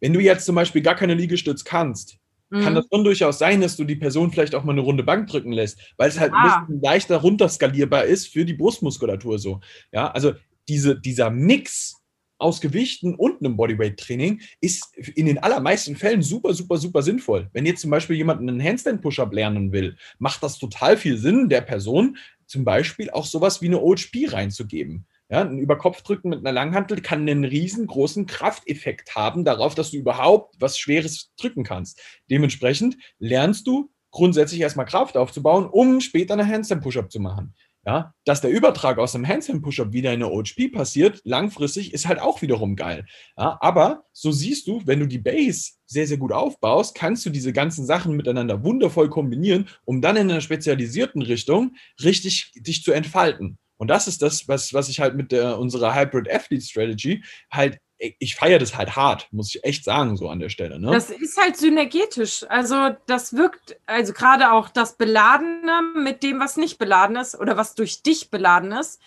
wenn 0.00 0.12
du 0.12 0.20
jetzt 0.20 0.44
zum 0.44 0.56
Beispiel 0.56 0.82
gar 0.82 0.94
keine 0.94 1.14
Liegestütz 1.14 1.64
kannst, 1.64 2.17
mhm. 2.50 2.62
kann 2.62 2.74
das 2.74 2.86
schon 2.92 3.04
durchaus 3.04 3.38
sein, 3.38 3.60
dass 3.60 3.76
du 3.76 3.84
die 3.84 3.96
Person 3.96 4.30
vielleicht 4.30 4.54
auch 4.54 4.64
mal 4.64 4.72
eine 4.72 4.80
Runde 4.80 5.02
Bank 5.02 5.28
drücken 5.28 5.52
lässt, 5.52 5.78
weil 5.96 6.08
es 6.08 6.18
halt 6.18 6.32
ah. 6.32 6.36
ein 6.36 6.66
bisschen 6.66 6.82
leichter 6.82 7.16
runterskalierbar 7.18 8.04
ist 8.04 8.28
für 8.28 8.44
die 8.44 8.54
Brustmuskulatur 8.54 9.38
so. 9.38 9.60
Ja, 9.92 10.10
also 10.10 10.34
diese, 10.68 10.98
dieser 10.98 11.30
Mix 11.30 11.98
aus 12.38 12.60
Gewichten 12.60 13.14
und 13.14 13.40
einem 13.40 13.56
Bodyweight-Training 13.56 14.40
ist 14.60 14.96
in 14.96 15.26
den 15.26 15.38
allermeisten 15.38 15.96
Fällen 15.96 16.22
super, 16.22 16.54
super, 16.54 16.76
super 16.76 17.02
sinnvoll. 17.02 17.48
Wenn 17.52 17.66
jetzt 17.66 17.80
zum 17.80 17.90
Beispiel 17.90 18.16
jemand 18.16 18.40
einen 18.40 18.62
Handstand-Push-Up 18.62 19.32
lernen 19.32 19.72
will, 19.72 19.96
macht 20.18 20.42
das 20.42 20.58
total 20.58 20.96
viel 20.96 21.18
Sinn, 21.18 21.48
der 21.48 21.62
Person 21.62 22.16
zum 22.46 22.64
Beispiel 22.64 23.10
auch 23.10 23.26
sowas 23.26 23.60
wie 23.60 23.66
eine 23.66 23.80
OHP 23.80 24.32
reinzugeben. 24.32 25.06
Ja, 25.30 25.42
ein 25.42 25.58
Überkopfdrücken 25.58 26.30
mit 26.30 26.38
einer 26.38 26.52
Langhantel 26.52 27.02
kann 27.02 27.20
einen 27.20 27.44
riesengroßen 27.44 28.26
Krafteffekt 28.26 29.14
haben 29.14 29.44
darauf, 29.44 29.74
dass 29.74 29.90
du 29.90 29.98
überhaupt 29.98 30.56
was 30.58 30.78
Schweres 30.78 31.32
drücken 31.38 31.64
kannst. 31.64 32.00
Dementsprechend 32.30 32.96
lernst 33.18 33.66
du 33.66 33.90
grundsätzlich 34.10 34.60
erstmal 34.60 34.86
Kraft 34.86 35.18
aufzubauen, 35.18 35.66
um 35.66 36.00
später 36.00 36.32
eine 36.32 36.46
Handstand-Push-Up 36.46 37.12
zu 37.12 37.20
machen. 37.20 37.54
Ja, 37.86 38.12
dass 38.24 38.40
der 38.40 38.50
Übertrag 38.50 38.98
aus 38.98 39.14
einem 39.14 39.26
Handstand-Push-Up 39.26 39.92
wieder 39.92 40.12
in 40.12 40.22
eine 40.22 40.32
OHP 40.32 40.72
passiert, 40.72 41.20
langfristig 41.24 41.94
ist 41.94 42.08
halt 42.08 42.20
auch 42.20 42.42
wiederum 42.42 42.74
geil. 42.74 43.06
Ja, 43.36 43.56
aber 43.60 44.04
so 44.12 44.32
siehst 44.32 44.66
du, 44.66 44.82
wenn 44.84 45.00
du 45.00 45.06
die 45.06 45.18
Base 45.18 45.72
sehr, 45.86 46.06
sehr 46.06 46.18
gut 46.18 46.32
aufbaust, 46.32 46.94
kannst 46.94 47.24
du 47.24 47.30
diese 47.30 47.52
ganzen 47.52 47.86
Sachen 47.86 48.16
miteinander 48.16 48.62
wundervoll 48.64 49.08
kombinieren, 49.08 49.68
um 49.84 50.02
dann 50.02 50.16
in 50.16 50.30
einer 50.30 50.40
spezialisierten 50.40 51.22
Richtung 51.22 51.76
richtig 52.02 52.52
dich 52.56 52.82
zu 52.82 52.92
entfalten. 52.92 53.58
Und 53.78 53.88
das 53.88 54.06
ist 54.06 54.20
das, 54.22 54.48
was, 54.48 54.74
was 54.74 54.88
ich 54.88 55.00
halt 55.00 55.14
mit 55.14 55.32
der, 55.32 55.58
unserer 55.58 55.94
Hybrid 55.94 56.30
Athlete 56.30 56.64
Strategy 56.64 57.24
halt, 57.50 57.78
ich 57.98 58.36
feiere 58.36 58.58
das 58.58 58.76
halt 58.76 58.96
hart, 58.96 59.28
muss 59.32 59.54
ich 59.54 59.64
echt 59.64 59.84
sagen, 59.84 60.16
so 60.16 60.28
an 60.28 60.38
der 60.38 60.50
Stelle. 60.50 60.78
Ne? 60.78 60.90
Das 60.92 61.10
ist 61.10 61.40
halt 61.40 61.56
synergetisch. 61.56 62.44
Also 62.48 62.96
das 63.06 63.34
wirkt, 63.34 63.80
also 63.86 64.12
gerade 64.12 64.52
auch 64.52 64.68
das 64.68 64.96
Beladene 64.96 65.82
mit 65.96 66.22
dem, 66.22 66.38
was 66.38 66.56
nicht 66.56 66.78
beladen 66.78 67.16
ist 67.16 67.38
oder 67.38 67.56
was 67.56 67.74
durch 67.74 68.02
dich 68.02 68.30
beladen 68.30 68.72
ist, 68.72 69.00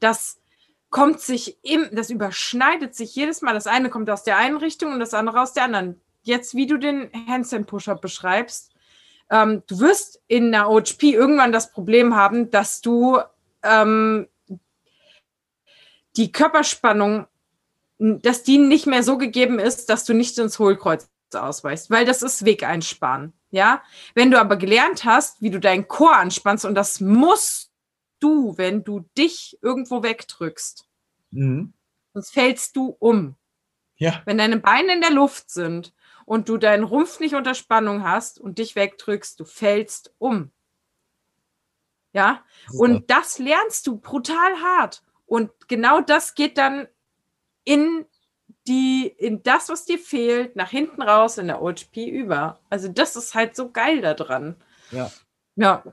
das 0.00 0.38
kommt 0.90 1.20
sich 1.20 1.58
im, 1.62 1.88
das 1.92 2.10
überschneidet 2.10 2.94
sich 2.94 3.14
jedes 3.14 3.42
Mal. 3.42 3.54
Das 3.54 3.66
eine 3.66 3.90
kommt 3.90 4.08
aus 4.08 4.24
der 4.24 4.38
einen 4.38 4.56
Richtung 4.56 4.92
und 4.92 5.00
das 5.00 5.14
andere 5.14 5.42
aus 5.42 5.52
der 5.52 5.64
anderen. 5.64 6.00
Jetzt, 6.22 6.54
wie 6.54 6.66
du 6.66 6.78
den 6.78 7.10
Handstand-Push-Up 7.28 8.00
beschreibst, 8.00 8.72
ähm, 9.30 9.62
du 9.66 9.80
wirst 9.80 10.22
in 10.26 10.54
einer 10.54 10.70
OHP 10.70 11.02
irgendwann 11.04 11.52
das 11.52 11.72
Problem 11.72 12.16
haben, 12.16 12.50
dass 12.50 12.80
du 12.80 13.18
ähm, 13.68 14.28
die 16.16 16.32
Körperspannung, 16.32 17.26
dass 17.98 18.42
die 18.42 18.58
nicht 18.58 18.86
mehr 18.86 19.02
so 19.02 19.18
gegeben 19.18 19.58
ist, 19.58 19.88
dass 19.88 20.04
du 20.04 20.14
nicht 20.14 20.38
ins 20.38 20.58
Hohlkreuz 20.58 21.08
ausweichst, 21.32 21.90
weil 21.90 22.04
das 22.04 22.22
ist 22.22 22.44
Wegeinsparen. 22.44 23.32
Ja, 23.50 23.82
wenn 24.14 24.30
du 24.30 24.38
aber 24.38 24.56
gelernt 24.56 25.04
hast, 25.04 25.40
wie 25.40 25.50
du 25.50 25.58
deinen 25.58 25.88
Chor 25.88 26.16
anspannst 26.16 26.66
und 26.66 26.74
das 26.74 27.00
musst 27.00 27.72
du, 28.20 28.58
wenn 28.58 28.84
du 28.84 29.06
dich 29.16 29.58
irgendwo 29.62 30.02
wegdrückst, 30.02 30.86
mhm. 31.30 31.72
sonst 32.12 32.30
fällst 32.30 32.76
du 32.76 32.96
um. 32.98 33.36
Ja. 33.96 34.22
Wenn 34.26 34.38
deine 34.38 34.58
Beine 34.58 34.94
in 34.94 35.00
der 35.00 35.10
Luft 35.10 35.50
sind 35.50 35.94
und 36.24 36.48
du 36.48 36.58
deinen 36.58 36.84
Rumpf 36.84 37.20
nicht 37.20 37.34
unter 37.34 37.54
Spannung 37.54 38.04
hast 38.04 38.38
und 38.38 38.58
dich 38.58 38.76
wegdrückst, 38.76 39.40
du 39.40 39.44
fällst 39.44 40.14
um. 40.18 40.50
Ja, 42.18 42.42
und 42.72 43.08
das 43.12 43.38
lernst 43.38 43.86
du 43.86 43.96
brutal 43.96 44.60
hart. 44.60 45.04
Und 45.26 45.52
genau 45.68 46.00
das 46.00 46.34
geht 46.34 46.58
dann 46.58 46.88
in 47.64 48.06
die, 48.66 49.06
in 49.06 49.44
das, 49.44 49.68
was 49.68 49.84
dir 49.84 50.00
fehlt, 50.00 50.56
nach 50.56 50.68
hinten 50.70 51.00
raus 51.00 51.38
in 51.38 51.46
der 51.46 51.62
OHP 51.62 52.08
über. 52.08 52.58
Also 52.70 52.88
das 52.88 53.14
ist 53.14 53.36
halt 53.36 53.54
so 53.54 53.70
geil 53.70 54.00
daran. 54.00 54.56
Ja. 54.90 55.12
Ja. 55.54 55.84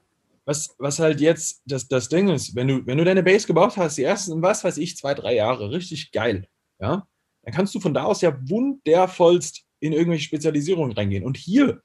Was, 0.46 0.74
was 0.80 0.98
halt 0.98 1.22
jetzt 1.22 1.62
das, 1.66 1.88
das 1.88 2.10
Ding 2.10 2.30
ist, 2.30 2.56
wenn 2.56 2.70
du, 2.70 2.88
wenn 2.88 2.98
du 2.98 3.06
deine 3.06 3.22
Base 3.22 3.46
gebaut 3.46 3.78
hast, 3.78 4.00
die 4.00 4.04
ersten, 4.04 4.42
was 4.42 4.64
weiß 4.64 4.78
ich, 4.78 4.98
zwei, 4.98 5.14
drei 5.14 5.36
Jahre, 5.36 5.70
richtig 5.70 6.12
geil, 6.12 6.48
ja, 6.80 7.08
dann 7.44 7.54
kannst 7.54 7.76
du 7.76 7.80
von 7.80 7.94
da 7.94 8.04
aus 8.04 8.22
ja 8.22 8.36
wundervollst 8.50 9.64
in 9.80 9.94
irgendwelche 9.94 10.26
Spezialisierungen 10.26 10.94
reingehen. 10.94 11.24
Und 11.24 11.38
hier 11.38 11.84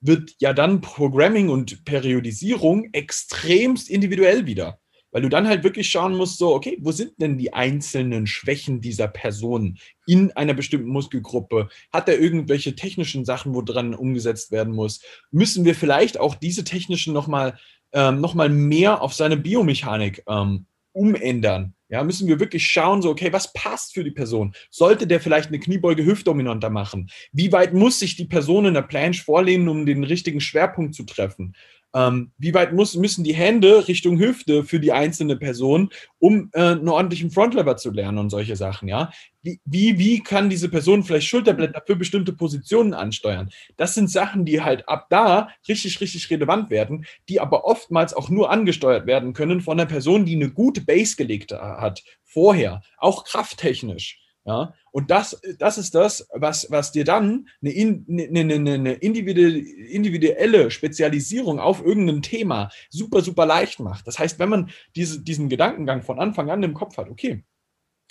wird 0.00 0.34
ja 0.38 0.52
dann 0.52 0.80
Programming 0.80 1.48
und 1.48 1.84
Periodisierung 1.84 2.88
extremst 2.92 3.90
individuell 3.90 4.46
wieder. 4.46 4.78
Weil 5.12 5.22
du 5.22 5.28
dann 5.28 5.48
halt 5.48 5.64
wirklich 5.64 5.88
schauen 5.88 6.14
musst, 6.14 6.36
so, 6.36 6.54
okay, 6.54 6.76
wo 6.80 6.92
sind 6.92 7.12
denn 7.18 7.38
die 7.38 7.54
einzelnen 7.54 8.26
Schwächen 8.26 8.82
dieser 8.82 9.08
Person 9.08 9.78
in 10.06 10.30
einer 10.32 10.52
bestimmten 10.52 10.88
Muskelgruppe? 10.88 11.68
Hat 11.90 12.08
er 12.08 12.18
irgendwelche 12.18 12.74
technischen 12.74 13.24
Sachen, 13.24 13.54
wo 13.54 13.62
dran 13.62 13.94
umgesetzt 13.94 14.52
werden 14.52 14.74
muss? 14.74 15.00
Müssen 15.30 15.64
wir 15.64 15.74
vielleicht 15.74 16.20
auch 16.20 16.34
diese 16.34 16.64
technischen 16.64 17.14
nochmal 17.14 17.58
ähm, 17.92 18.20
noch 18.20 18.34
mehr 18.34 19.00
auf 19.00 19.14
seine 19.14 19.38
Biomechanik 19.38 20.22
ähm, 20.28 20.66
umändern? 20.96 21.74
Ja, 21.88 22.02
müssen 22.02 22.26
wir 22.26 22.40
wirklich 22.40 22.66
schauen, 22.66 23.00
so, 23.00 23.10
okay, 23.10 23.32
was 23.32 23.52
passt 23.52 23.94
für 23.94 24.02
die 24.02 24.10
Person? 24.10 24.54
Sollte 24.70 25.06
der 25.06 25.20
vielleicht 25.20 25.48
eine 25.48 25.60
Kniebeuge 25.60 26.04
hüftdominanter 26.04 26.68
machen? 26.68 27.08
Wie 27.32 27.52
weit 27.52 27.74
muss 27.74 28.00
sich 28.00 28.16
die 28.16 28.24
Person 28.24 28.66
in 28.66 28.74
der 28.74 28.82
Planche 28.82 29.22
vorlehnen, 29.22 29.68
um 29.68 29.86
den 29.86 30.02
richtigen 30.02 30.40
Schwerpunkt 30.40 30.96
zu 30.96 31.04
treffen? 31.04 31.54
Ähm, 31.96 32.32
wie 32.36 32.52
weit 32.52 32.74
muss, 32.74 32.94
müssen 32.94 33.24
die 33.24 33.34
Hände 33.34 33.88
Richtung 33.88 34.18
Hüfte 34.18 34.64
für 34.64 34.78
die 34.78 34.92
einzelne 34.92 35.34
Person, 35.34 35.88
um 36.18 36.50
äh, 36.52 36.60
einen 36.60 36.90
ordentlichen 36.90 37.30
Frontlever 37.30 37.78
zu 37.78 37.90
lernen 37.90 38.18
und 38.18 38.28
solche 38.28 38.54
Sachen, 38.54 38.86
ja? 38.86 39.10
Wie, 39.40 39.60
wie, 39.64 39.98
wie 39.98 40.22
kann 40.22 40.50
diese 40.50 40.68
Person 40.68 41.04
vielleicht 41.04 41.26
Schulterblätter 41.26 41.82
für 41.86 41.96
bestimmte 41.96 42.34
Positionen 42.34 42.92
ansteuern? 42.92 43.48
Das 43.78 43.94
sind 43.94 44.10
Sachen, 44.10 44.44
die 44.44 44.60
halt 44.60 44.86
ab 44.90 45.06
da 45.08 45.48
richtig, 45.66 45.98
richtig 46.02 46.28
relevant 46.30 46.68
werden, 46.68 47.06
die 47.30 47.40
aber 47.40 47.64
oftmals 47.64 48.12
auch 48.12 48.28
nur 48.28 48.50
angesteuert 48.50 49.06
werden 49.06 49.32
können 49.32 49.62
von 49.62 49.80
einer 49.80 49.88
Person, 49.88 50.26
die 50.26 50.34
eine 50.34 50.50
gute 50.50 50.82
Base 50.82 51.16
gelegt 51.16 51.52
hat, 51.52 52.02
vorher, 52.24 52.82
auch 52.98 53.24
krafttechnisch. 53.24 54.20
Ja, 54.44 54.74
und 54.96 55.10
das, 55.10 55.38
das 55.58 55.76
ist 55.76 55.94
das, 55.94 56.26
was, 56.32 56.68
was 56.70 56.90
dir 56.90 57.04
dann 57.04 57.48
eine, 57.60 57.70
eine, 58.08 58.54
eine, 58.54 58.72
eine 58.72 58.92
individuelle 58.94 60.70
Spezialisierung 60.70 61.60
auf 61.60 61.84
irgendein 61.84 62.22
Thema 62.22 62.70
super, 62.88 63.20
super 63.20 63.44
leicht 63.44 63.78
macht. 63.78 64.06
Das 64.06 64.18
heißt, 64.18 64.38
wenn 64.38 64.48
man 64.48 64.70
diese, 64.94 65.20
diesen 65.20 65.50
Gedankengang 65.50 66.02
von 66.02 66.18
Anfang 66.18 66.48
an 66.48 66.62
im 66.62 66.72
Kopf 66.72 66.96
hat, 66.96 67.10
okay, 67.10 67.44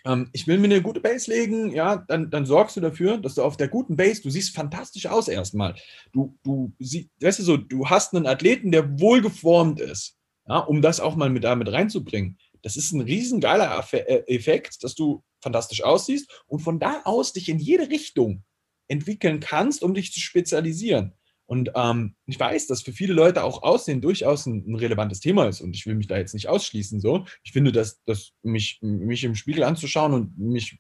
ähm, 0.06 0.30
ich 0.32 0.46
will 0.46 0.60
mir 0.60 0.66
eine 0.66 0.84
gute 0.84 1.00
Base 1.00 1.32
legen, 1.32 1.72
ja, 1.72 2.06
dann, 2.08 2.30
dann 2.30 2.46
sorgst 2.46 2.78
du 2.78 2.82
dafür, 2.82 3.18
dass 3.18 3.34
du 3.34 3.42
auf 3.42 3.58
der 3.58 3.68
guten 3.68 3.96
Base, 3.96 4.22
du 4.22 4.30
siehst 4.30 4.56
fantastisch 4.56 5.08
aus 5.08 5.28
erstmal. 5.28 5.74
Du, 6.14 6.38
du 6.44 6.72
sie, 6.78 7.10
weißt 7.20 7.40
du 7.40 7.44
so, 7.44 7.58
du 7.58 7.90
hast 7.90 8.14
einen 8.14 8.28
Athleten, 8.28 8.72
der 8.72 9.00
wohlgeformt 9.00 9.80
ist, 9.80 10.20
ja, 10.48 10.60
um 10.60 10.84
das 10.84 11.00
auch 11.00 11.16
mal 11.16 11.32
mit 11.32 11.46
damit 11.46 11.72
reinzubringen. 11.72 12.38
Das 12.66 12.78
ist 12.78 12.94
ein 12.94 13.02
riesengeiler 13.02 13.86
äh, 13.92 14.24
Effekt, 14.26 14.84
dass 14.84 14.96
du 14.96 15.24
fantastisch 15.40 15.84
aussiehst 15.84 16.44
und 16.48 16.62
von 16.62 16.80
da 16.80 17.02
aus 17.04 17.32
dich 17.32 17.48
in 17.48 17.60
jede 17.60 17.92
Richtung 17.92 18.44
entwickeln 18.88 19.40
kannst, 19.40 19.84
um 19.84 19.94
dich 19.94 20.12
zu 20.12 20.20
spezialisieren. 20.20 21.14
Und 21.46 21.70
ähm, 21.76 22.16
ich 22.26 22.40
weiß, 22.40 22.66
dass 22.66 22.82
für 22.82 22.92
viele 22.92 23.14
Leute 23.14 23.44
auch 23.44 23.62
Aussehen 23.62 24.02
durchaus 24.02 24.48
ein, 24.48 24.66
ein, 24.68 24.76
relevantes 24.78 25.20
Thema 25.20 25.48
ist 25.48 25.62
und 25.62 25.76
ich 25.76 25.86
will 25.86 25.94
mich 25.94 26.08
da 26.08 26.18
jetzt 26.18 26.34
nicht 26.34 26.50
ausschließen. 26.50 27.00
So, 27.00 27.28
ich 27.44 27.52
finde, 27.52 27.72
dass, 27.72 28.04
dass 28.06 28.32
mich, 28.42 28.80
mich 28.82 29.24
im 29.24 29.36
Spiegel 29.36 29.64
anzuschauen 29.64 30.16
und 30.16 30.36
mich 30.36 30.80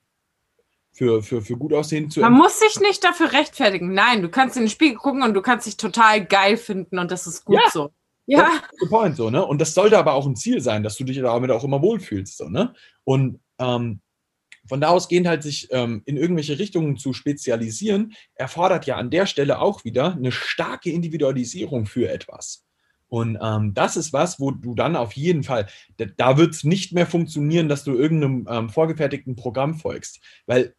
für, 0.91 1.21
für, 1.21 1.43
für 1.43 1.55
gut 1.55 1.71
aussehen 1.71 2.09
zu. 2.09 2.21
Man 2.21 2.33
muss 2.33 2.59
sich 2.59 2.79
nicht 2.79 3.03
dafür 3.03 3.31
rechtfertigen. 3.31 3.93
Nein, 3.93 4.23
du 4.23 4.29
kannst 4.29 4.57
in 4.57 4.63
den 4.63 4.69
Spiegel 4.71 4.97
gucken 4.97 5.21
und 5.21 5.35
du 5.35 5.43
kannst 5.43 5.67
dich 5.67 5.77
total 5.77 6.25
geil 6.25 6.57
finden 6.57 6.97
und 6.97 7.11
das 7.11 7.27
ist 7.27 7.45
gut 7.45 7.59
ja. 7.63 7.69
so. 7.71 7.91
Ja. 8.25 8.61
The 8.79 8.87
point, 8.87 9.15
so, 9.15 9.29
ne? 9.29 9.45
Und 9.45 9.61
das 9.61 9.73
sollte 9.73 9.97
aber 9.97 10.13
auch 10.13 10.25
ein 10.25 10.35
Ziel 10.35 10.61
sein, 10.61 10.83
dass 10.83 10.97
du 10.97 11.03
dich 11.03 11.17
damit 11.17 11.51
auch 11.51 11.63
immer 11.63 11.81
wohlfühlst. 11.81 12.37
So, 12.37 12.49
ne? 12.49 12.73
Und 13.03 13.39
ähm, 13.59 14.01
von 14.67 14.81
da 14.81 14.89
ausgehend 14.89 15.27
halt 15.27 15.43
sich 15.43 15.67
ähm, 15.71 16.01
in 16.05 16.17
irgendwelche 16.17 16.57
Richtungen 16.57 16.97
zu 16.97 17.13
spezialisieren, 17.13 18.13
erfordert 18.33 18.85
ja 18.87 18.95
an 18.97 19.11
der 19.11 19.27
Stelle 19.27 19.59
auch 19.59 19.85
wieder 19.85 20.13
eine 20.13 20.31
starke 20.31 20.91
Individualisierung 20.91 21.85
für 21.85 22.09
etwas. 22.09 22.65
Und 23.07 23.37
ähm, 23.41 23.73
das 23.75 23.97
ist 23.97 24.13
was, 24.13 24.39
wo 24.39 24.51
du 24.51 24.73
dann 24.73 24.95
auf 24.95 25.13
jeden 25.13 25.43
Fall, 25.43 25.67
da, 25.97 26.05
da 26.05 26.37
wird 26.37 26.55
es 26.55 26.63
nicht 26.63 26.91
mehr 26.91 27.05
funktionieren, 27.05 27.69
dass 27.69 27.83
du 27.83 27.93
irgendeinem 27.93 28.47
ähm, 28.49 28.69
vorgefertigten 28.69 29.35
Programm 29.35 29.75
folgst. 29.75 30.19
Weil 30.47 30.75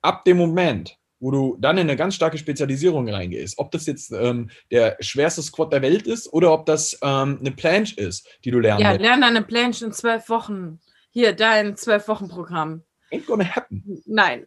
ab 0.00 0.24
dem 0.24 0.38
Moment, 0.38 0.98
wo 1.18 1.30
du 1.30 1.56
dann 1.58 1.78
in 1.78 1.88
eine 1.88 1.96
ganz 1.96 2.14
starke 2.14 2.38
Spezialisierung 2.38 3.08
reingehst, 3.08 3.58
ob 3.58 3.70
das 3.70 3.86
jetzt 3.86 4.12
ähm, 4.12 4.50
der 4.70 4.96
schwerste 5.00 5.42
Squat 5.42 5.72
der 5.72 5.82
Welt 5.82 6.06
ist 6.06 6.32
oder 6.32 6.52
ob 6.52 6.66
das 6.66 6.98
ähm, 7.02 7.38
eine 7.40 7.52
Planche 7.52 7.96
ist, 7.96 8.28
die 8.44 8.50
du 8.50 8.58
lernen 8.58 8.82
Ja, 8.82 8.92
lerne 8.92 9.26
eine 9.26 9.42
Planche 9.42 9.86
in 9.86 9.92
zwölf 9.92 10.28
Wochen. 10.28 10.80
Hier, 11.10 11.32
dein 11.32 11.76
zwölf-Wochen-Programm. 11.76 12.82
Ain't 13.10 13.26
gonna 13.26 13.44
happen. 13.44 14.02
Nein. 14.04 14.46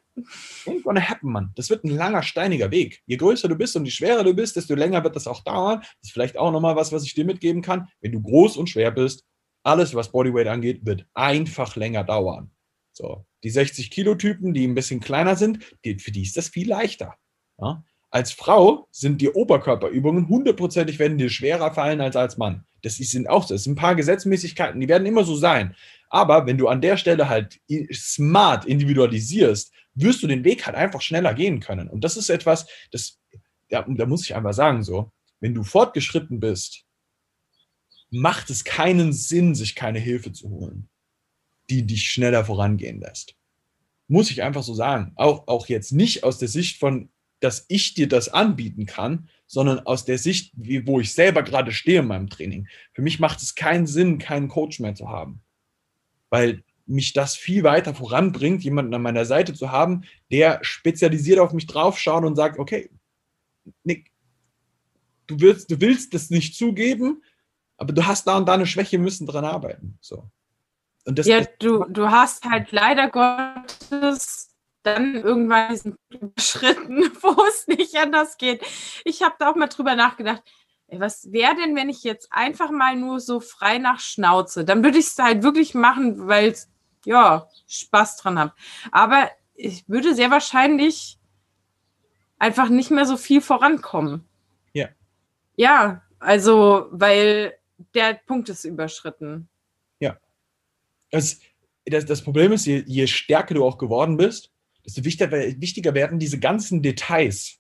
Ain't 0.66 0.84
gonna 0.84 1.02
happen, 1.02 1.32
Mann. 1.32 1.52
Das 1.56 1.70
wird 1.70 1.84
ein 1.84 1.96
langer, 1.96 2.22
steiniger 2.22 2.70
Weg. 2.72 3.02
Je 3.06 3.18
größer 3.18 3.48
du 3.48 3.56
bist 3.56 3.76
und 3.76 3.86
je 3.86 3.92
schwerer 3.92 4.24
du 4.24 4.34
bist, 4.34 4.56
desto 4.56 4.76
länger 4.76 5.04
wird 5.04 5.16
das 5.16 5.28
auch 5.28 5.44
dauern. 5.44 5.80
Das 5.80 5.90
ist 6.04 6.12
vielleicht 6.12 6.38
auch 6.38 6.52
nochmal 6.52 6.76
was, 6.76 6.92
was 6.92 7.04
ich 7.04 7.16
dir 7.16 7.26
mitgeben 7.26 7.62
kann. 7.62 7.88
Wenn 8.02 8.12
du 8.12 8.22
groß 8.22 8.58
und 8.58 8.70
schwer 8.70 8.92
bist, 8.92 9.26
alles, 9.64 9.96
was 9.96 10.12
Bodyweight 10.12 10.48
angeht, 10.48 10.86
wird 10.86 11.06
einfach 11.14 11.76
länger 11.76 12.04
dauern. 12.04 12.52
So, 13.00 13.26
die 13.46 13.52
60-Kilo-Typen, 13.52 14.54
die 14.54 14.68
ein 14.68 14.76
bisschen 14.76 15.00
kleiner 15.00 15.38
sind, 15.38 15.60
die, 15.86 15.98
für 16.00 16.12
die 16.12 16.24
ist 16.24 16.36
das 16.36 16.50
viel 16.50 16.68
leichter. 16.68 17.16
Ja? 17.58 17.82
Als 18.10 18.34
Frau 18.34 18.90
sind 18.92 19.22
die 19.22 19.30
Oberkörperübungen 19.30 20.28
hundertprozentig 20.28 21.00
werden 21.00 21.18
dir 21.18 21.30
schwerer 21.30 21.74
fallen 21.74 22.02
als 22.02 22.18
als 22.18 22.36
Mann. 22.36 22.66
Das 22.82 22.98
sind 22.98 23.30
auch 23.30 23.48
so. 23.48 23.54
Das 23.54 23.64
sind 23.64 23.74
ein 23.74 23.78
paar 23.78 23.96
Gesetzmäßigkeiten, 23.96 24.82
die 24.82 24.90
werden 24.90 25.06
immer 25.06 25.24
so 25.24 25.38
sein. 25.38 25.78
Aber 26.10 26.46
wenn 26.46 26.58
du 26.58 26.68
an 26.68 26.82
der 26.82 26.98
Stelle 26.98 27.30
halt 27.30 27.62
smart 27.94 28.66
individualisierst, 28.66 29.72
wirst 29.94 30.22
du 30.22 30.28
den 30.28 30.44
Weg 30.44 30.66
halt 30.66 30.76
einfach 30.76 31.02
schneller 31.02 31.34
gehen 31.34 31.62
können. 31.62 31.90
Und 31.90 32.04
das 32.04 32.18
ist 32.18 32.30
etwas, 32.30 32.68
das, 32.92 33.18
ja, 33.70 33.86
da 33.88 34.06
muss 34.08 34.26
ich 34.26 34.36
einfach 34.36 34.54
sagen, 34.54 34.84
so, 34.84 35.10
wenn 35.40 35.54
du 35.54 35.64
fortgeschritten 35.64 36.42
bist, 36.42 36.84
macht 38.10 38.50
es 38.50 38.66
keinen 38.66 39.14
Sinn, 39.14 39.56
sich 39.56 39.76
keine 39.76 40.00
Hilfe 40.00 40.34
zu 40.34 40.50
holen, 40.50 40.90
die 41.70 41.86
dich 41.86 42.10
schneller 42.12 42.46
vorangehen 42.46 43.00
lässt. 43.00 43.36
Muss 44.08 44.32
ich 44.32 44.42
einfach 44.44 44.64
so 44.64 44.74
sagen. 44.74 45.12
Auch, 45.16 45.48
auch 45.48 45.68
jetzt 45.68 45.92
nicht 45.92 46.24
aus 46.24 46.38
der 46.40 46.48
Sicht 46.48 46.80
von, 46.80 47.10
dass 47.40 47.66
ich 47.68 47.94
dir 47.94 48.08
das 48.08 48.30
anbieten 48.30 48.86
kann, 48.86 49.30
sondern 49.46 49.80
aus 49.80 50.06
der 50.06 50.18
Sicht, 50.18 50.52
wie, 50.56 50.86
wo 50.86 51.00
ich 51.00 51.14
selber 51.14 51.44
gerade 51.44 51.72
stehe 51.72 52.00
in 52.00 52.08
meinem 52.08 52.30
Training. 52.30 52.68
Für 52.94 53.02
mich 53.02 53.20
macht 53.20 53.42
es 53.42 53.56
keinen 53.56 53.88
Sinn, 53.88 54.18
keinen 54.18 54.48
Coach 54.48 54.80
mehr 54.80 54.96
zu 54.96 55.10
haben 55.10 55.42
weil 56.30 56.64
mich 56.86 57.14
das 57.14 57.36
viel 57.36 57.64
weiter 57.64 57.94
voranbringt, 57.94 58.64
jemanden 58.64 58.94
an 58.94 59.02
meiner 59.02 59.26
Seite 59.26 59.54
zu 59.54 59.72
haben, 59.72 60.06
der 60.32 60.60
spezialisiert 60.64 61.40
auf 61.40 61.54
mich 61.54 61.68
draufschaut 61.68 62.24
und 62.24 62.36
sagt, 62.36 62.58
okay, 62.58 62.90
Nick, 63.84 64.12
du 65.28 65.40
willst, 65.40 65.70
du 65.70 65.80
willst 65.80 66.14
das 66.14 66.30
nicht 66.30 66.56
zugeben, 66.56 67.24
aber 67.78 67.94
du 67.94 68.06
hast 68.06 68.26
da 68.26 68.38
und 68.38 68.48
da 68.48 68.54
eine 68.54 68.66
Schwäche, 68.66 68.98
müssen 68.98 69.28
dran 69.28 69.46
arbeiten. 69.46 69.98
So. 70.02 70.30
Und 71.06 71.20
das, 71.20 71.28
ja, 71.28 71.42
du, 71.60 71.86
du 71.86 72.10
hast 72.10 72.46
halt 72.46 72.72
leider 72.72 73.10
Gottes 73.10 74.56
dann 74.84 75.16
irgendwann 75.16 75.70
diesen 75.72 75.98
Schritten, 76.38 77.12
wo 77.22 77.44
es 77.46 77.68
nicht 77.68 77.96
anders 77.98 78.38
geht. 78.38 78.64
Ich 79.06 79.22
habe 79.24 79.36
da 79.40 79.50
auch 79.50 79.56
mal 79.56 79.68
drüber 79.68 79.96
nachgedacht 79.96 80.44
was 80.92 81.32
wäre 81.32 81.56
denn, 81.56 81.76
wenn 81.76 81.90
ich 81.90 82.04
jetzt 82.04 82.32
einfach 82.32 82.72
mal 82.72 82.96
nur 82.96 83.20
so 83.20 83.40
frei 83.40 83.78
nach 83.78 84.00
Schnauze? 84.00 84.66
Dann 84.66 84.84
würde 84.84 84.98
ich 84.98 85.08
es 85.08 85.18
halt 85.18 85.44
wirklich 85.44 85.74
machen, 85.74 86.28
weil 86.28 86.56
ja 87.06 87.48
Spaß 87.68 88.18
dran 88.18 88.40
habe. 88.40 88.54
Aber 88.92 89.30
ich 89.54 89.88
würde 89.88 90.16
sehr 90.16 90.32
wahrscheinlich 90.32 91.20
einfach 92.40 92.70
nicht 92.70 92.92
mehr 92.92 93.06
so 93.06 93.18
viel 93.18 93.42
vorankommen. 93.42 94.26
Ja. 94.74 94.88
Ja, 95.56 96.02
also, 96.20 96.88
weil 96.92 97.54
der 97.94 98.14
Punkt 98.14 98.50
ist 98.50 98.64
überschritten. 98.66 99.50
Das, 101.12 101.40
das, 101.86 102.06
das 102.06 102.22
Problem 102.22 102.52
ist, 102.52 102.66
je, 102.66 102.84
je 102.86 103.08
stärker 103.08 103.56
du 103.56 103.66
auch 103.66 103.78
geworden 103.78 104.18
bist, 104.18 104.52
desto 104.86 105.04
wichtiger, 105.04 105.32
wichtiger 105.32 105.94
werden 105.94 106.20
diese 106.20 106.40
ganzen 106.40 106.82
Details. 106.82 107.60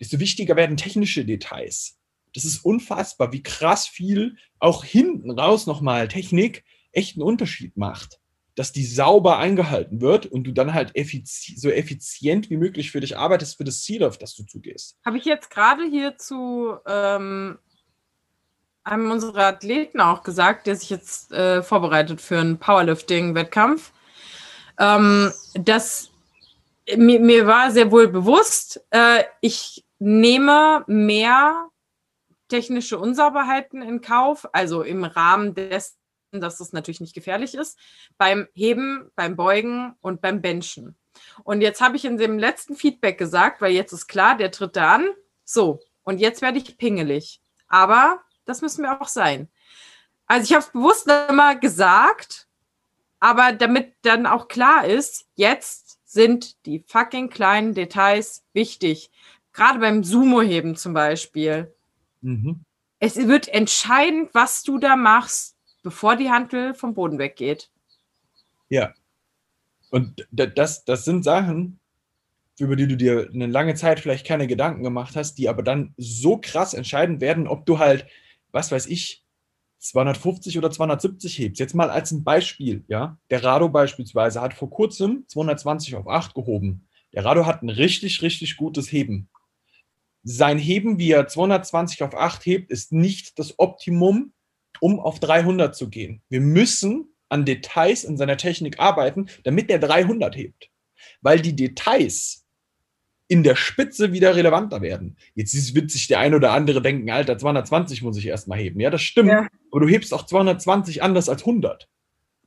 Desto 0.00 0.18
wichtiger 0.20 0.56
werden 0.56 0.76
technische 0.76 1.24
Details 1.24 1.96
das 2.36 2.44
ist 2.44 2.64
unfassbar, 2.64 3.32
wie 3.32 3.42
krass 3.42 3.88
viel 3.88 4.36
auch 4.58 4.84
hinten 4.84 5.30
raus 5.30 5.66
nochmal 5.66 6.06
Technik 6.06 6.64
echt 6.92 7.16
einen 7.16 7.22
Unterschied 7.22 7.76
macht. 7.78 8.20
Dass 8.54 8.72
die 8.72 8.84
sauber 8.84 9.38
eingehalten 9.38 10.00
wird 10.00 10.26
und 10.26 10.44
du 10.44 10.52
dann 10.52 10.72
halt 10.72 10.94
effizi 10.94 11.56
so 11.56 11.70
effizient 11.70 12.48
wie 12.48 12.56
möglich 12.56 12.90
für 12.90 13.00
dich 13.00 13.16
arbeitest, 13.16 13.56
für 13.56 13.64
das 13.64 13.82
Ziel, 13.82 14.04
auf 14.04 14.18
das 14.18 14.34
du 14.34 14.44
zugehst. 14.44 14.98
Habe 15.04 15.18
ich 15.18 15.24
jetzt 15.24 15.50
gerade 15.50 15.84
hier 15.84 16.16
zu 16.16 16.76
ähm, 16.86 17.58
einem 18.86 19.10
unserer 19.10 19.46
Athleten 19.46 20.00
auch 20.00 20.22
gesagt, 20.22 20.66
der 20.66 20.76
sich 20.76 20.90
jetzt 20.90 21.32
äh, 21.32 21.62
vorbereitet 21.62 22.20
für 22.20 22.38
einen 22.38 22.58
Powerlifting-Wettkampf, 22.58 23.92
ähm, 24.78 25.32
dass 25.54 26.10
mir, 26.96 27.20
mir, 27.20 27.46
war 27.46 27.70
sehr 27.72 27.90
wohl 27.90 28.08
bewusst, 28.08 28.80
äh, 28.90 29.24
ich 29.40 29.84
nehme 29.98 30.84
mehr 30.86 31.68
technische 32.48 32.98
Unsauberheiten 32.98 33.82
in 33.82 34.00
Kauf, 34.00 34.48
also 34.52 34.82
im 34.82 35.02
Rahmen 35.02 35.54
dessen, 35.54 35.96
dass 36.30 36.60
es 36.60 36.72
natürlich 36.72 37.00
nicht 37.00 37.14
gefährlich 37.14 37.54
ist, 37.54 37.76
beim 38.18 38.46
Heben, 38.54 39.10
beim 39.16 39.34
Beugen 39.34 39.94
und 40.00 40.20
beim 40.20 40.40
Benchen. 40.40 40.96
Und 41.42 41.60
jetzt 41.60 41.80
habe 41.80 41.96
ich 41.96 42.04
in 42.04 42.18
dem 42.18 42.38
letzten 42.38 42.76
Feedback 42.76 43.18
gesagt, 43.18 43.60
weil 43.60 43.72
jetzt 43.72 43.92
ist 43.92 44.06
klar, 44.06 44.36
der 44.36 44.52
tritt 44.52 44.76
da 44.76 44.94
an. 44.94 45.08
So, 45.44 45.80
und 46.04 46.18
jetzt 46.18 46.40
werde 46.40 46.58
ich 46.58 46.78
pingelig. 46.78 47.40
Aber 47.68 48.20
das 48.46 48.62
müssen 48.62 48.82
wir 48.82 49.00
auch 49.00 49.08
sein. 49.08 49.48
Also 50.26 50.44
ich 50.44 50.52
habe 50.52 50.64
es 50.64 50.72
bewusst 50.72 51.08
immer 51.28 51.54
gesagt, 51.56 52.48
aber 53.20 53.52
damit 53.52 53.94
dann 54.02 54.26
auch 54.26 54.48
klar 54.48 54.86
ist, 54.86 55.26
jetzt 55.34 56.00
sind 56.04 56.64
die 56.66 56.84
fucking 56.86 57.28
kleinen 57.28 57.74
Details 57.74 58.44
wichtig. 58.52 59.10
Gerade 59.52 59.78
beim 59.78 60.02
Sumo-Heben 60.02 60.76
zum 60.76 60.94
Beispiel. 60.94 61.74
Mhm. 62.22 62.60
Es 62.98 63.16
wird 63.16 63.48
entscheidend, 63.48 64.30
was 64.32 64.62
du 64.62 64.78
da 64.78 64.96
machst, 64.96 65.56
bevor 65.82 66.16
die 66.16 66.30
Handel 66.30 66.74
vom 66.74 66.94
Boden 66.94 67.18
weggeht. 67.18 67.70
Ja. 68.68 68.94
Und 69.90 70.26
das, 70.32 70.84
das 70.84 71.04
sind 71.04 71.22
Sachen, 71.22 71.78
über 72.58 72.76
die 72.76 72.88
du 72.88 72.96
dir 72.96 73.30
eine 73.32 73.46
lange 73.46 73.74
Zeit 73.74 74.00
vielleicht 74.00 74.26
keine 74.26 74.46
Gedanken 74.46 74.82
gemacht 74.82 75.14
hast, 75.16 75.34
die 75.34 75.48
aber 75.48 75.62
dann 75.62 75.94
so 75.96 76.38
krass 76.38 76.74
entscheidend 76.74 77.20
werden, 77.20 77.46
ob 77.46 77.66
du 77.66 77.78
halt, 77.78 78.06
was 78.56 78.72
weiß 78.72 78.86
ich, 78.86 79.22
250 79.78 80.58
oder 80.58 80.72
270 80.72 81.38
hebst. 81.38 81.60
Jetzt 81.60 81.74
mal 81.74 81.90
als 81.90 82.10
ein 82.10 82.24
Beispiel, 82.24 82.84
ja. 82.88 83.18
Der 83.30 83.44
Rado 83.44 83.68
beispielsweise 83.68 84.40
hat 84.40 84.54
vor 84.54 84.70
kurzem 84.70 85.24
220 85.28 85.94
auf 85.94 86.08
8 86.08 86.34
gehoben. 86.34 86.88
Der 87.12 87.24
Rado 87.24 87.46
hat 87.46 87.62
ein 87.62 87.68
richtig, 87.68 88.22
richtig 88.22 88.56
gutes 88.56 88.90
Heben 88.90 89.28
sein 90.28 90.58
Heben, 90.58 90.98
wie 90.98 91.12
er 91.12 91.28
220 91.28 92.02
auf 92.02 92.14
8 92.14 92.44
hebt, 92.46 92.70
ist 92.72 92.92
nicht 92.92 93.38
das 93.38 93.60
Optimum, 93.60 94.32
um 94.80 94.98
auf 94.98 95.20
300 95.20 95.74
zu 95.74 95.88
gehen. 95.88 96.20
Wir 96.28 96.40
müssen 96.40 97.14
an 97.28 97.44
Details 97.44 98.02
in 98.02 98.16
seiner 98.16 98.36
Technik 98.36 98.80
arbeiten, 98.80 99.28
damit 99.44 99.70
er 99.70 99.78
300 99.78 100.34
hebt. 100.34 100.68
Weil 101.20 101.40
die 101.40 101.54
Details 101.54 102.44
in 103.28 103.42
der 103.42 103.56
Spitze 103.56 104.12
wieder 104.12 104.36
relevanter 104.36 104.82
werden. 104.82 105.16
Jetzt 105.34 105.74
wird 105.74 105.90
sich 105.90 106.06
der 106.06 106.20
ein 106.20 106.34
oder 106.34 106.52
andere 106.52 106.80
denken, 106.80 107.10
Alter, 107.10 107.38
220 107.38 108.02
muss 108.02 108.16
ich 108.16 108.26
erstmal 108.26 108.58
heben. 108.58 108.78
Ja, 108.80 108.90
das 108.90 109.02
stimmt. 109.02 109.30
Ja. 109.30 109.48
Aber 109.70 109.80
du 109.80 109.88
hebst 109.88 110.14
auch 110.14 110.26
220 110.26 111.02
anders 111.02 111.28
als 111.28 111.42
100. 111.42 111.88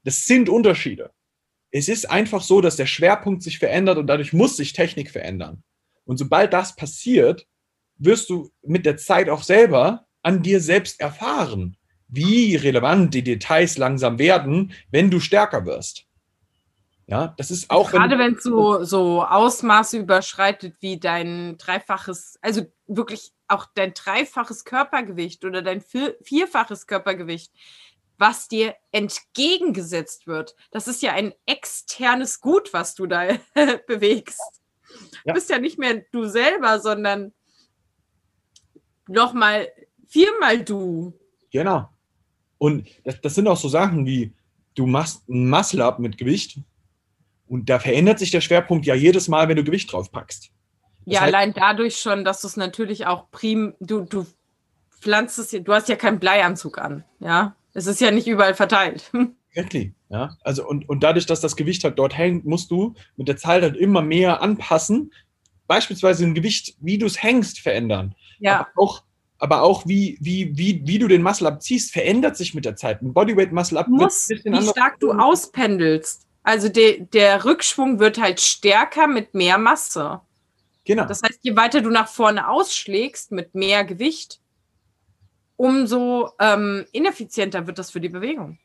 Das 0.04 0.26
sind 0.26 0.48
Unterschiede. 0.48 1.12
Es 1.72 1.90
ist 1.90 2.10
einfach 2.10 2.42
so, 2.42 2.62
dass 2.62 2.78
der 2.78 2.86
Schwerpunkt 2.86 3.44
sich 3.44 3.60
verändert 3.60 3.98
und 3.98 4.08
dadurch 4.08 4.34
muss 4.34 4.58
sich 4.58 4.74
Technik 4.74 5.12
verändern. 5.12 5.64
Und 6.06 6.18
sobald 6.18 6.54
das 6.54 6.76
passiert, 6.76 7.46
wirst 7.98 8.30
du 8.30 8.50
mit 8.64 8.86
der 8.86 8.98
Zeit 8.98 9.30
auch 9.30 9.44
selber 9.44 10.08
an 10.24 10.42
dir 10.42 10.62
selbst 10.62 11.00
erfahren, 11.00 11.78
wie 12.08 12.56
relevant 12.56 13.14
die 13.14 13.24
Details 13.24 13.78
langsam 13.78 14.18
werden, 14.18 14.72
wenn 14.90 15.12
du 15.12 15.20
stärker 15.20 15.66
wirst. 15.66 16.09
Ja, 17.10 17.34
das 17.38 17.49
ist 17.49 17.72
auch. 17.72 17.89
Gerade 17.89 18.20
wenn 18.20 18.36
es 18.36 18.43
so, 18.43 18.84
so 18.84 19.24
Ausmaße 19.24 19.97
überschreitet 19.97 20.76
wie 20.80 20.99
dein 20.99 21.57
dreifaches, 21.57 22.38
also 22.43 22.68
wirklich 22.86 23.34
auch 23.47 23.66
dein 23.74 23.95
dreifaches 23.95 24.64
Körpergewicht 24.64 25.43
oder 25.43 25.64
dein 25.64 25.82
vierfaches 25.82 26.86
Körpergewicht, 26.86 27.51
was 28.20 28.47
dir 28.47 28.76
entgegengesetzt 28.91 30.28
wird. 30.28 30.55
Das 30.70 30.88
ist 30.88 31.01
ja 31.01 31.14
ein 31.14 31.34
externes 31.47 32.41
Gut, 32.41 32.74
was 32.74 32.93
du 32.93 33.07
da 33.07 33.28
bewegst. 33.88 34.62
Ja. 35.24 35.34
Du 35.34 35.34
bist 35.34 35.49
ja 35.49 35.57
nicht 35.57 35.80
mehr 35.80 36.03
du 36.12 36.26
selber, 36.26 36.80
sondern 36.80 37.34
nochmal 39.07 39.68
viermal 40.07 40.64
du. 40.64 41.18
Genau. 41.49 41.89
Und 42.60 42.88
das, 43.03 43.20
das 43.20 43.34
sind 43.34 43.47
auch 43.47 43.57
so 43.57 43.68
Sachen 43.68 44.05
wie, 44.05 44.32
du 44.76 44.86
machst 44.86 45.28
ein 45.28 45.49
Muscle-Up 45.49 45.97
mit 45.97 46.20
Gewicht 46.20 46.60
und 47.50 47.70
da 47.70 47.80
verändert 47.80 48.20
sich 48.20 48.32
der 48.32 48.41
Schwerpunkt 48.41 48.86
ja 48.86 48.95
jedes 48.95 49.28
Mal, 49.28 49.50
wenn 49.50 49.58
du 49.58 49.64
Gewicht 49.64 49.91
drauf 49.91 50.12
packst. 50.12 50.52
Das 51.06 51.16
ja, 51.16 51.22
heißt, 51.22 51.34
allein 51.34 51.54
dadurch 51.54 51.97
schon, 51.97 52.24
dass 52.24 52.41
du 52.41 52.47
es 52.47 52.56
natürlich 52.56 53.08
auch 53.08 53.32
prim, 53.32 53.74
du, 53.80 54.02
du 54.02 54.26
pflanzt 55.02 55.39
es, 55.39 55.50
du 55.50 55.74
hast 55.74 55.89
ja 55.89 55.95
keinen 55.95 56.20
Bleianzug 56.20 56.78
an, 56.78 57.04
ja. 57.20 57.56
Es 57.74 57.86
ist 57.86 58.02
ja 58.02 58.12
nicht 58.12 58.28
überall 58.28 58.56
verteilt. 58.56 59.12
Exactly. 59.52 59.93
Ja, 60.10 60.36
also 60.41 60.68
und, 60.68 60.89
und 60.89 61.04
dadurch, 61.04 61.26
dass 61.28 61.39
das 61.39 61.56
Gewicht 61.56 61.84
halt 61.84 62.00
dort 62.00 62.18
hängt, 62.18 62.45
musst 62.45 62.72
du 62.72 62.95
mit 63.16 63.28
der 63.28 63.38
Zeit 63.38 63.62
halt 63.62 63.78
immer 63.78 64.02
mehr 64.02 64.41
anpassen. 64.41 65.14
Beispielsweise 65.68 66.26
ein 66.26 66.34
Gewicht, 66.34 66.76
wie 66.80 66.97
du 66.97 67.06
es 67.06 67.22
hängst, 67.22 67.60
verändern. 67.60 68.16
Ja. 68.39 68.62
Aber 68.62 68.70
auch, 68.76 69.04
aber 69.38 69.62
auch 69.62 69.88
wie, 69.88 70.18
wie, 70.20 70.58
wie, 70.58 70.82
wie 70.86 70.97
du 70.97 71.08
den 71.08 71.22
Muscle 71.22 71.47
abziehst, 71.47 71.91
verändert 71.91 72.38
sich 72.38 72.56
mit 72.56 72.66
der 72.66 72.76
Zeit. 72.76 73.02
Ein 73.02 73.14
Bodyweight 73.14 73.52
Muscle 73.52 73.78
Up 73.78 73.88
muss, 73.88 74.30
wie 74.30 74.68
stark 74.68 75.00
du 75.00 75.12
auspendelst. 75.12 76.29
Also 76.50 76.68
de, 76.68 77.06
der 77.14 77.45
Rückschwung 77.45 78.00
wird 78.00 78.20
halt 78.20 78.41
stärker 78.41 79.06
mit 79.06 79.36
mehr 79.36 79.60
Masse. 79.60 80.20
Genau. 80.84 81.06
Das 81.06 81.22
heißt, 81.22 81.41
je 81.43 81.56
weiter 81.56 81.80
du 81.80 81.91
nach 81.91 82.08
vorne 82.08 82.50
ausschlägst 82.50 83.32
mit 83.32 83.54
mehr 83.54 83.84
Gewicht, 83.84 84.39
umso 85.58 86.32
ähm, 86.39 86.88
ineffizienter 86.91 87.68
wird 87.68 87.78
das 87.78 87.91
für 87.91 88.02
die 88.02 88.10
Bewegung. 88.10 88.58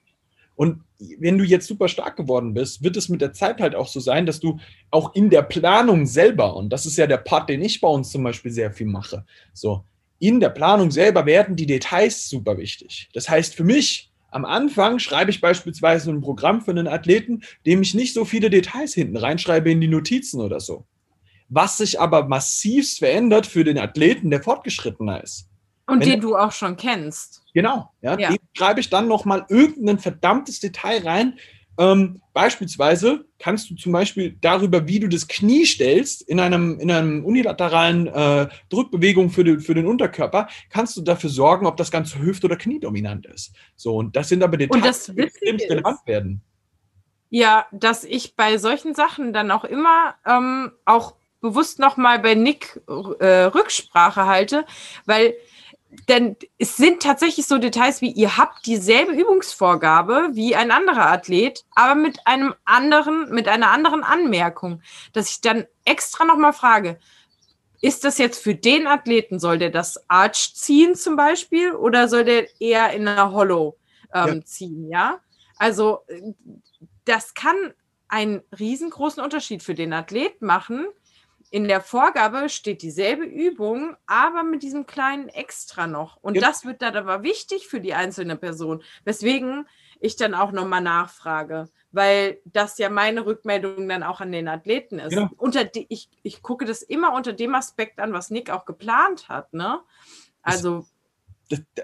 Und 0.55 0.81
wenn 1.19 1.37
du 1.37 1.45
jetzt 1.45 1.67
super 1.67 1.89
stark 1.89 2.17
geworden 2.17 2.55
bist, 2.55 2.83
wird 2.83 2.97
es 2.97 3.11
mit 3.11 3.21
der 3.21 3.35
Zeit 3.35 3.61
halt 3.61 3.75
auch 3.75 3.89
so 3.89 4.01
sein, 4.01 4.25
dass 4.25 4.41
du 4.41 4.59
auch 4.91 5.15
in 5.15 5.29
der 5.29 5.43
Planung 5.43 6.07
selber, 6.07 6.57
und 6.57 6.71
das 6.71 6.87
ist 6.87 6.97
ja 6.97 7.07
der 7.07 7.19
Part, 7.19 7.51
den 7.51 7.61
ich 7.61 7.83
bei 7.83 7.89
uns 7.89 8.11
zum 8.11 8.23
Beispiel 8.23 8.51
sehr 8.51 8.73
viel 8.73 8.87
mache, 8.87 9.27
so, 9.53 9.85
in 10.21 10.41
der 10.41 10.49
Planung 10.49 10.91
selber 10.91 11.27
werden 11.27 11.55
die 11.55 11.67
Details 11.67 12.31
super 12.31 12.57
wichtig. 12.57 13.11
Das 13.13 13.29
heißt, 13.29 13.55
für 13.55 13.65
mich, 13.65 14.11
am 14.35 14.45
Anfang 14.45 14.99
schreibe 14.99 15.31
ich 15.31 15.41
beispielsweise 15.41 16.11
ein 16.11 16.21
Programm 16.21 16.61
für 16.61 16.73
einen 16.73 16.89
Athleten, 16.89 17.45
dem 17.67 17.83
ich 17.83 17.95
nicht 17.95 18.15
so 18.15 18.25
viele 18.25 18.51
Details 18.51 18.93
hinten 18.93 19.17
reinschreibe 19.17 19.71
in 19.71 19.81
die 19.81 19.87
Notizen 19.87 20.41
oder 20.41 20.59
so. 20.59 20.87
Was 21.49 21.79
sich 21.79 22.01
aber 22.01 22.27
massiv 22.27 22.97
verändert 22.97 23.47
für 23.47 23.63
den 23.63 23.79
Athleten, 23.79 24.31
der 24.31 24.43
fortgeschrittener 24.43 25.23
ist. 25.23 25.49
Und 25.87 26.01
Wenn 26.01 26.11
den 26.11 26.21
du 26.21 26.37
auch 26.37 26.51
schon 26.51 26.77
kennst. 26.77 27.45
Genau, 27.55 27.91
ja. 28.01 28.19
ja. 28.19 28.35
Schreibe 28.55 28.81
ich 28.81 28.91
dann 28.91 29.07
nochmal 29.07 29.47
irgendein 29.49 30.01
verdammtes 30.01 30.59
Detail 30.59 31.07
rein. 31.07 31.39
Ähm, 31.77 32.21
beispielsweise 32.33 33.25
kannst 33.39 33.71
du 33.71 33.75
zum 33.75 33.93
Beispiel 33.93 34.37
darüber, 34.41 34.87
wie 34.87 35.01
du 35.01 35.09
das 35.09 35.27
Knie 35.27 35.65
stellst, 35.65 36.23
in 36.23 36.41
einem, 36.41 36.79
in 36.79 36.91
einem 36.91 37.25
unilateralen 37.25 38.07
äh, 38.07 38.49
Drückbewegung 38.69 39.31
für, 39.31 39.45
den, 39.45 39.61
für 39.61 39.75
den 39.75 39.87
Unterkörper, 39.87 40.49
kannst 40.71 40.97
du 40.97 41.03
dafür 41.03 41.31
sorgen, 41.31 41.67
ob 41.67 41.77
das 41.77 41.91
Ganze 41.91 42.19
Hüft- 42.21 42.45
oder 42.45 42.57
Kniedominant 42.57 43.27
ist. 43.27 43.55
So, 43.77 43.97
und 43.97 44.15
das 44.15 44.29
sind 44.29 44.43
aber 44.43 44.57
Details, 44.57 45.07
die 45.07 45.23
extrem 45.23 45.57
relevant 45.57 45.99
werden. 46.07 46.43
Ja, 47.31 47.67
dass 47.73 48.05
ich 48.05 48.37
bei 48.37 48.59
solchen 48.59 48.95
Sachen 48.95 49.33
dann 49.33 49.51
auch 49.51 49.65
immer 49.65 50.15
ähm, 50.25 50.71
auch 50.85 51.15
bewusst 51.41 51.79
nochmal 51.79 52.21
bei 52.21 52.35
Nick 52.35 52.81
äh, 53.19 53.27
Rücksprache 53.45 54.27
halte, 54.27 54.65
weil 55.05 55.35
denn 56.09 56.37
es 56.59 56.77
sind 56.77 57.03
tatsächlich 57.03 57.47
so 57.47 57.59
Details 57.59 58.01
wie, 58.01 58.11
ihr 58.11 58.37
habt 58.37 58.67
dieselbe 58.67 59.13
Übungsvorgabe 59.13 60.31
wie 60.33 60.55
ein 60.55 60.71
anderer 60.71 61.11
Athlet, 61.11 61.65
aber 61.75 61.95
mit 61.95 62.27
einem 62.27 62.55
anderen, 62.65 63.31
mit 63.31 63.49
einer 63.49 63.71
anderen 63.71 64.03
Anmerkung, 64.03 64.83
dass 65.13 65.31
ich 65.31 65.41
dann 65.41 65.67
extra 65.85 66.25
nochmal 66.25 66.53
frage, 66.53 66.99
ist 67.81 68.05
das 68.05 68.19
jetzt 68.19 68.43
für 68.43 68.55
den 68.55 68.87
Athleten, 68.87 69.39
soll 69.39 69.59
der 69.59 69.71
das 69.71 70.09
Arch 70.09 70.55
ziehen 70.55 70.95
zum 70.95 71.17
Beispiel 71.17 71.73
oder 71.73 72.09
soll 72.09 72.25
der 72.25 72.49
eher 72.61 72.93
in 72.93 73.07
einer 73.07 73.33
Hollow 73.33 73.77
ähm, 74.15 74.37
ja. 74.37 74.45
ziehen, 74.45 74.89
ja? 74.89 75.21
Also 75.59 76.01
das 77.05 77.35
kann 77.35 77.57
einen 78.09 78.43
riesengroßen 78.59 79.23
Unterschied 79.23 79.63
für 79.63 79.75
den 79.75 79.93
Athlet 79.93 80.41
machen, 80.41 80.87
in 81.55 81.69
der 81.69 81.81
Vorgabe 81.81 82.49
steht 82.49 82.83
dieselbe 82.83 83.23
Übung, 83.23 83.97
aber 84.09 84.43
mit 84.43 84.65
diesem 84.65 84.87
kleinen 84.87 85.29
Extra 85.29 85.87
noch. 85.87 86.17
Und 86.17 86.35
ja. 86.35 86.41
das 86.41 86.65
wird 86.65 86.83
dann 86.83 86.97
aber 86.97 87.23
wichtig 87.23 87.69
für 87.69 87.81
die 87.81 87.95
einzelne 87.95 88.35
Person, 88.35 88.83
weswegen 89.05 89.69
ich 90.01 90.17
dann 90.17 90.35
auch 90.35 90.51
nochmal 90.51 90.81
nachfrage, 90.81 91.69
weil 91.93 92.41
das 92.45 92.77
ja 92.79 92.91
meine 92.91 93.25
Rückmeldung 93.25 93.89
dann 93.89 94.03
auch 94.03 94.21
an 94.21 94.33
den 94.33 94.49
Athleten 94.49 94.99
ist. 94.99 95.15
Genau. 95.15 95.31
Unter 95.37 95.63
die, 95.63 95.87
ich, 95.91 96.09
ich 96.25 96.43
gucke 96.43 96.65
das 96.65 96.83
immer 96.83 97.13
unter 97.13 97.33
dem 97.33 97.55
Aspekt 97.55 98.01
an, 98.01 98.13
was 98.13 98.31
Nick 98.31 98.51
auch 98.51 98.65
geplant 98.65 99.29
hat. 99.29 99.55
Ne? 99.55 99.79
Also. 100.43 100.87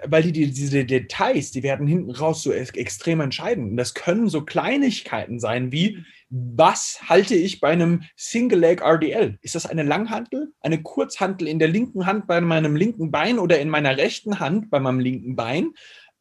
Weil 0.05 0.23
die, 0.23 0.31
die, 0.31 0.51
diese 0.51 0.85
Details, 0.85 1.51
die 1.51 1.63
werden 1.63 1.87
hinten 1.87 2.11
raus 2.11 2.43
so 2.43 2.51
extrem 2.51 3.21
entscheidend. 3.21 3.71
Und 3.71 3.77
das 3.77 3.93
können 3.93 4.29
so 4.29 4.43
Kleinigkeiten 4.43 5.39
sein 5.39 5.71
wie, 5.71 6.03
was 6.29 6.99
halte 7.07 7.35
ich 7.35 7.59
bei 7.59 7.69
einem 7.69 8.03
Single 8.15 8.59
Leg 8.59 8.81
RDL? 8.81 9.37
Ist 9.41 9.55
das 9.55 9.65
eine 9.65 9.83
Langhantel, 9.83 10.53
eine 10.61 10.81
Kurzhantel 10.81 11.47
in 11.47 11.59
der 11.59 11.67
linken 11.67 12.05
Hand 12.05 12.27
bei 12.27 12.39
meinem 12.39 12.75
linken 12.75 13.11
Bein 13.11 13.37
oder 13.37 13.59
in 13.59 13.69
meiner 13.69 13.97
rechten 13.97 14.39
Hand 14.39 14.69
bei 14.69 14.79
meinem 14.79 14.99
linken 14.99 15.35
Bein? 15.35 15.73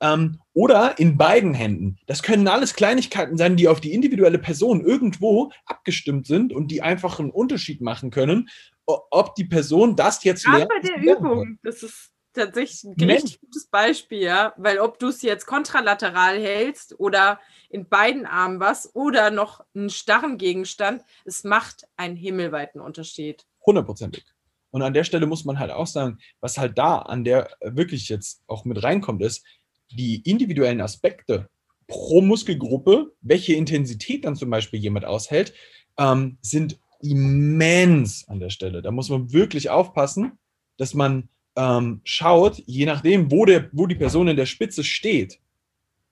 Ähm, 0.02 0.40
oder 0.54 0.98
in 0.98 1.18
beiden 1.18 1.52
Händen. 1.52 1.98
Das 2.06 2.22
können 2.22 2.48
alles 2.48 2.74
Kleinigkeiten 2.74 3.36
sein, 3.36 3.56
die 3.56 3.68
auf 3.68 3.80
die 3.80 3.92
individuelle 3.92 4.38
Person 4.38 4.80
irgendwo 4.80 5.52
abgestimmt 5.66 6.26
sind 6.26 6.52
und 6.54 6.68
die 6.68 6.82
einfach 6.82 7.20
einen 7.20 7.30
Unterschied 7.30 7.82
machen 7.82 8.10
können, 8.10 8.48
ob 8.86 9.34
die 9.34 9.44
Person 9.44 9.96
das 9.96 10.24
jetzt 10.24 10.46
lernt. 10.46 10.68
bei 10.68 10.80
der 10.80 11.16
Übung, 11.16 11.58
das 11.62 11.82
ist 11.82 12.10
tatsächlich 12.32 12.84
ein 12.84 13.10
richtig 13.10 13.40
gutes 13.40 13.66
Beispiel, 13.66 14.20
ja, 14.20 14.54
weil 14.56 14.78
ob 14.78 14.98
du 14.98 15.08
es 15.08 15.22
jetzt 15.22 15.46
kontralateral 15.46 16.40
hältst 16.40 16.98
oder 16.98 17.40
in 17.68 17.88
beiden 17.88 18.26
Armen 18.26 18.60
was 18.60 18.94
oder 18.94 19.30
noch 19.30 19.64
einen 19.74 19.90
starren 19.90 20.38
Gegenstand, 20.38 21.02
es 21.24 21.44
macht 21.44 21.86
einen 21.96 22.16
himmelweiten 22.16 22.80
Unterschied. 22.80 23.46
Hundertprozentig. 23.64 24.24
Und 24.70 24.82
an 24.82 24.94
der 24.94 25.04
Stelle 25.04 25.26
muss 25.26 25.44
man 25.44 25.58
halt 25.58 25.70
auch 25.70 25.86
sagen, 25.86 26.18
was 26.40 26.58
halt 26.58 26.78
da 26.78 26.98
an 26.98 27.24
der 27.24 27.50
wirklich 27.60 28.08
jetzt 28.08 28.42
auch 28.46 28.64
mit 28.64 28.82
reinkommt, 28.82 29.22
ist, 29.22 29.44
die 29.90 30.22
individuellen 30.22 30.80
Aspekte 30.80 31.48
pro 31.88 32.20
Muskelgruppe, 32.20 33.12
welche 33.20 33.54
Intensität 33.54 34.24
dann 34.24 34.36
zum 34.36 34.50
Beispiel 34.50 34.78
jemand 34.78 35.04
aushält, 35.04 35.52
ähm, 35.98 36.38
sind 36.40 36.78
immens 37.02 38.28
an 38.28 38.38
der 38.38 38.50
Stelle. 38.50 38.82
Da 38.82 38.92
muss 38.92 39.08
man 39.08 39.32
wirklich 39.32 39.70
aufpassen, 39.70 40.38
dass 40.76 40.94
man 40.94 41.28
ähm, 41.56 42.00
schaut, 42.04 42.62
je 42.66 42.86
nachdem, 42.86 43.30
wo, 43.30 43.44
der, 43.44 43.68
wo 43.72 43.86
die 43.86 43.94
Person 43.94 44.28
in 44.28 44.36
der 44.36 44.46
Spitze 44.46 44.84
steht, 44.84 45.40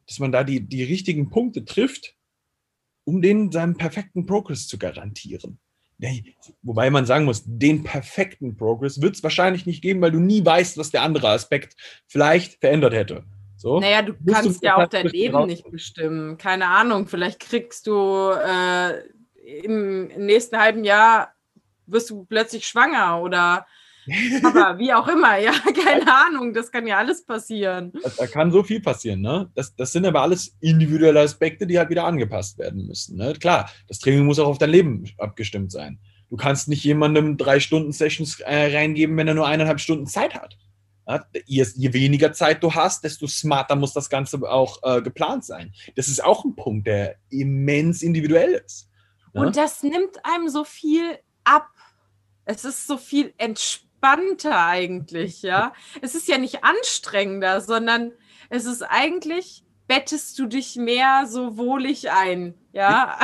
dass 0.06 0.18
man 0.18 0.32
da 0.32 0.44
die, 0.44 0.60
die 0.60 0.84
richtigen 0.84 1.30
Punkte 1.30 1.64
trifft, 1.64 2.14
um 3.04 3.22
den 3.22 3.52
seinen 3.52 3.76
perfekten 3.76 4.26
Progress 4.26 4.66
zu 4.66 4.78
garantieren. 4.78 5.58
Wobei 6.62 6.90
man 6.90 7.06
sagen 7.06 7.24
muss, 7.24 7.42
den 7.44 7.82
perfekten 7.82 8.56
Progress 8.56 9.00
wird 9.00 9.16
es 9.16 9.22
wahrscheinlich 9.22 9.66
nicht 9.66 9.82
geben, 9.82 10.00
weil 10.00 10.12
du 10.12 10.20
nie 10.20 10.44
weißt, 10.44 10.78
was 10.78 10.90
der 10.90 11.02
andere 11.02 11.30
Aspekt 11.30 11.74
vielleicht 12.06 12.60
verändert 12.60 12.94
hätte. 12.94 13.24
So. 13.56 13.80
Naja, 13.80 14.02
du 14.02 14.12
Musst 14.20 14.34
kannst 14.34 14.62
du 14.62 14.66
ja 14.66 14.76
auch 14.76 14.88
dein 14.88 15.08
Leben 15.08 15.46
nicht 15.46 15.68
bestimmen. 15.68 16.38
Keine 16.38 16.68
Ahnung, 16.68 17.08
vielleicht 17.08 17.40
kriegst 17.40 17.88
du 17.88 18.30
äh, 18.30 19.00
im 19.64 20.06
nächsten 20.06 20.58
halben 20.58 20.84
Jahr 20.84 21.34
wirst 21.86 22.10
du 22.10 22.24
plötzlich 22.24 22.66
schwanger 22.66 23.20
oder 23.20 23.66
aber 24.42 24.78
wie 24.78 24.92
auch 24.92 25.08
immer, 25.08 25.36
ja, 25.38 25.52
keine 25.84 26.06
Ahnung, 26.12 26.52
das 26.52 26.70
kann 26.70 26.86
ja 26.86 26.98
alles 26.98 27.24
passieren. 27.24 27.92
Da 28.16 28.26
kann 28.26 28.50
so 28.50 28.62
viel 28.62 28.80
passieren, 28.80 29.20
ne? 29.20 29.50
Das, 29.54 29.74
das 29.74 29.92
sind 29.92 30.06
aber 30.06 30.22
alles 30.22 30.56
individuelle 30.60 31.20
Aspekte, 31.20 31.66
die 31.66 31.78
halt 31.78 31.90
wieder 31.90 32.04
angepasst 32.04 32.58
werden 32.58 32.86
müssen. 32.86 33.16
Ne? 33.16 33.34
Klar, 33.34 33.70
das 33.88 33.98
Training 33.98 34.24
muss 34.24 34.38
auch 34.38 34.48
auf 34.48 34.58
dein 34.58 34.70
Leben 34.70 35.04
abgestimmt 35.18 35.72
sein. 35.72 35.98
Du 36.30 36.36
kannst 36.36 36.68
nicht 36.68 36.84
jemandem 36.84 37.36
drei 37.36 37.58
Stunden 37.58 37.92
Sessions 37.92 38.40
äh, 38.40 38.76
reingeben, 38.76 39.16
wenn 39.16 39.28
er 39.28 39.34
nur 39.34 39.46
eineinhalb 39.46 39.80
Stunden 39.80 40.06
Zeit 40.06 40.34
hat. 40.34 40.58
Ja? 41.06 41.24
Je, 41.46 41.66
je, 41.74 41.92
weniger 41.92 42.32
Zeit 42.32 42.62
du 42.62 42.74
hast, 42.74 43.04
desto 43.04 43.26
smarter 43.26 43.76
muss 43.76 43.94
das 43.94 44.10
Ganze 44.10 44.38
auch 44.42 44.82
äh, 44.82 45.00
geplant 45.00 45.44
sein. 45.44 45.72
Das 45.96 46.08
ist 46.08 46.22
auch 46.22 46.44
ein 46.44 46.54
Punkt, 46.54 46.86
der 46.86 47.16
immens 47.30 48.02
individuell 48.02 48.62
ist. 48.64 48.90
Ne? 49.32 49.46
Und 49.46 49.56
das 49.56 49.82
nimmt 49.82 50.24
einem 50.24 50.48
so 50.48 50.64
viel 50.64 51.18
ab. 51.44 51.68
Es 52.44 52.64
ist 52.64 52.86
so 52.86 52.96
viel 52.96 53.32
entspannter 53.38 53.87
entspannter 54.00 54.66
eigentlich, 54.66 55.42
ja. 55.42 55.72
Es 56.00 56.14
ist 56.14 56.28
ja 56.28 56.38
nicht 56.38 56.64
anstrengender, 56.64 57.60
sondern 57.60 58.12
es 58.50 58.64
ist 58.64 58.82
eigentlich, 58.82 59.64
bettest 59.86 60.38
du 60.38 60.46
dich 60.46 60.76
mehr 60.76 61.26
so 61.26 61.56
wohlig 61.56 62.10
ein, 62.10 62.54
ja. 62.72 63.18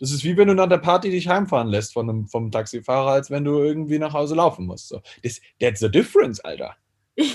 Das 0.00 0.12
ist 0.12 0.24
wie 0.24 0.36
wenn 0.36 0.48
du 0.48 0.54
nach 0.54 0.68
der 0.68 0.78
Party 0.78 1.10
dich 1.10 1.28
heimfahren 1.28 1.68
lässt 1.68 1.92
von 1.92 2.08
einem, 2.08 2.28
vom 2.28 2.50
Taxifahrer, 2.50 3.10
als 3.10 3.30
wenn 3.30 3.44
du 3.44 3.58
irgendwie 3.58 3.98
nach 3.98 4.12
Hause 4.12 4.36
laufen 4.36 4.66
musst. 4.66 4.88
So. 4.88 5.00
Das, 5.22 5.40
that's 5.60 5.80
the 5.80 5.90
difference, 5.90 6.40
Alter. 6.40 6.76
Ja. 7.16 7.26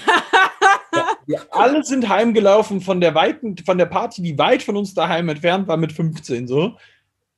Ja, 0.96 1.08
wir 1.26 1.42
alle 1.50 1.84
sind 1.84 2.08
heimgelaufen 2.08 2.80
von 2.80 3.02
der 3.02 3.16
weiten, 3.16 3.58
von 3.66 3.80
der 3.80 3.88
Party, 3.88 4.22
die 4.22 4.38
weit 4.38 4.62
von 4.62 4.78
uns 4.78 4.94
daheim 4.94 5.28
entfernt 5.28 5.68
war 5.68 5.76
mit 5.76 5.92
15 5.92 6.48
so. 6.48 6.78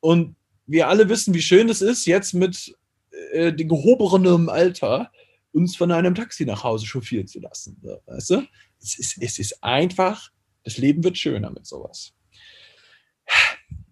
Und 0.02 0.36
wir 0.66 0.90
alle 0.90 1.08
wissen, 1.08 1.34
wie 1.34 1.42
schön 1.42 1.70
es 1.70 1.82
ist, 1.82 2.06
jetzt 2.06 2.34
mit 2.34 2.76
äh, 3.32 3.52
gehobenem 3.54 4.50
Alter 4.50 5.12
uns 5.52 5.76
von 5.76 5.92
einem 5.92 6.16
Taxi 6.16 6.46
nach 6.46 6.64
Hause 6.64 6.86
chauffieren 6.86 7.28
zu 7.28 7.40
lassen. 7.40 7.80
So, 7.82 7.98
weißt 8.06 8.30
du? 8.32 8.48
Es 8.82 9.00
ist, 9.00 9.18
es 9.22 9.40
ist 9.40 9.64
einfach, 9.64 10.30
das 10.64 10.78
Leben 10.78 11.04
wird 11.04 11.18
schöner 11.18 11.50
mit 11.50 11.66
sowas. 11.66 12.14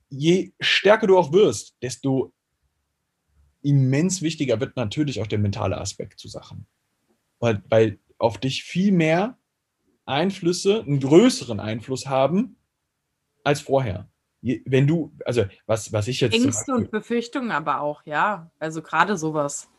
Je 0.10 0.52
stärker 0.60 1.08
du 1.08 1.18
auch 1.18 1.32
wirst, 1.32 1.76
desto 1.82 2.34
immens 3.62 4.22
wichtiger 4.22 4.60
wird 4.60 4.76
natürlich 4.76 5.22
auch 5.22 5.28
der 5.28 5.40
mentale 5.40 5.78
Aspekt 5.78 6.20
zu 6.20 6.28
Sachen. 6.28 6.68
Weil, 7.40 7.64
weil 7.70 8.00
auf 8.18 8.38
dich 8.38 8.64
viel 8.64 8.92
mehr 8.92 9.38
Einflüsse, 10.06 10.82
einen 10.82 11.00
größeren 11.00 11.60
Einfluss 11.60 12.08
haben 12.08 12.58
als 13.44 13.62
vorher. 13.62 14.10
Wenn 14.66 14.88
du, 14.88 15.14
also 15.26 15.46
was, 15.66 15.94
was 15.94 16.08
ich 16.08 16.20
jetzt. 16.20 16.34
Ängste 16.34 16.74
und 16.74 16.92
Befürchtungen 16.92 17.52
aber 17.52 17.82
auch, 17.82 18.02
ja. 18.06 18.52
Also 18.60 18.82
gerade 18.82 19.18
sowas. 19.18 19.70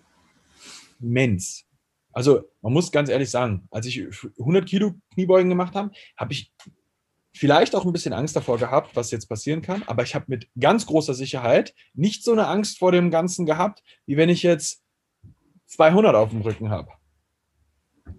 Immens. 1.01 1.65
Also 2.13 2.49
man 2.63 2.73
muss 2.73 2.91
ganz 2.91 3.09
ehrlich 3.11 3.31
sagen, 3.31 3.67
als 3.71 3.87
ich 3.87 4.07
100 4.39 4.67
Kilo 4.67 4.95
Kniebeugen 5.13 5.51
gemacht 5.51 5.75
habe, 5.75 5.91
habe 6.17 6.33
ich 6.33 6.53
vielleicht 7.35 7.75
auch 7.75 7.85
ein 7.85 7.93
bisschen 7.93 8.13
Angst 8.13 8.37
davor 8.37 8.59
gehabt, 8.59 8.95
was 8.95 9.11
jetzt 9.11 9.27
passieren 9.27 9.61
kann, 9.61 9.83
aber 9.87 10.05
ich 10.05 10.15
habe 10.15 10.27
mit 10.29 10.49
ganz 10.59 10.87
großer 10.87 11.15
Sicherheit 11.15 11.75
nicht 11.93 12.25
so 12.25 12.33
eine 12.33 12.47
Angst 12.47 12.79
vor 12.79 12.93
dem 12.93 13.11
Ganzen 13.11 13.45
gehabt, 13.45 13.83
wie 14.07 14.17
wenn 14.17 14.29
ich 14.29 14.45
jetzt 14.45 14.83
200 15.67 16.15
auf 16.15 16.31
dem 16.31 16.43
Rücken 16.43 16.71
habe. 16.71 16.91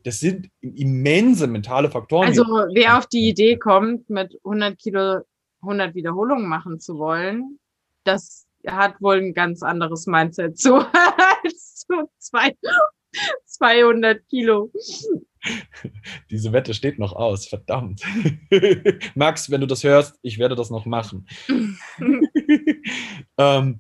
Das 0.04 0.20
sind 0.20 0.50
immense 0.62 1.48
mentale 1.48 1.89
Faktoren. 1.89 2.28
Also 2.28 2.43
wer 2.74 2.98
auf 2.98 3.08
die 3.08 3.30
Idee 3.30 3.58
kommt, 3.58 4.10
mit 4.10 4.38
100 4.43 4.78
Kilo 4.78 5.22
100 5.66 5.95
Wiederholungen 5.95 6.47
machen 6.47 6.80
zu 6.80 6.97
wollen, 6.97 7.59
das 8.03 8.47
hat 8.68 9.01
wohl 9.01 9.18
ein 9.18 9.34
ganz 9.34 9.61
anderes 9.63 10.07
Mindset 10.07 10.57
zu 10.57 10.76
als 11.43 11.86
zu 11.88 12.09
zwei, 12.18 12.55
200 13.45 14.28
Kilo. 14.28 14.72
Diese 16.32 16.51
Wette 16.51 16.74
steht 16.74 16.97
noch 16.97 17.13
aus, 17.13 17.47
verdammt. 17.47 18.01
Max, 19.16 19.51
wenn 19.51 19.61
du 19.61 19.68
das 19.68 19.84
hörst, 19.84 20.18
ich 20.22 20.39
werde 20.39 20.55
das 20.55 20.72
noch 20.72 20.86
machen. 20.86 21.28
ähm, 23.38 23.80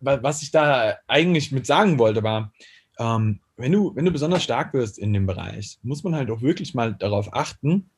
was 0.00 0.42
ich 0.42 0.50
da 0.50 0.98
eigentlich 1.06 1.52
mit 1.52 1.66
sagen 1.66 1.98
wollte, 1.98 2.22
war, 2.22 2.52
ähm, 2.98 3.40
wenn, 3.56 3.72
du, 3.72 3.94
wenn 3.94 4.04
du 4.04 4.10
besonders 4.10 4.42
stark 4.42 4.74
wirst 4.74 4.98
in 4.98 5.12
dem 5.12 5.26
Bereich, 5.26 5.78
muss 5.82 6.04
man 6.04 6.14
halt 6.14 6.30
auch 6.30 6.42
wirklich 6.42 6.74
mal 6.74 6.94
darauf 6.94 7.32
achten, 7.32 7.90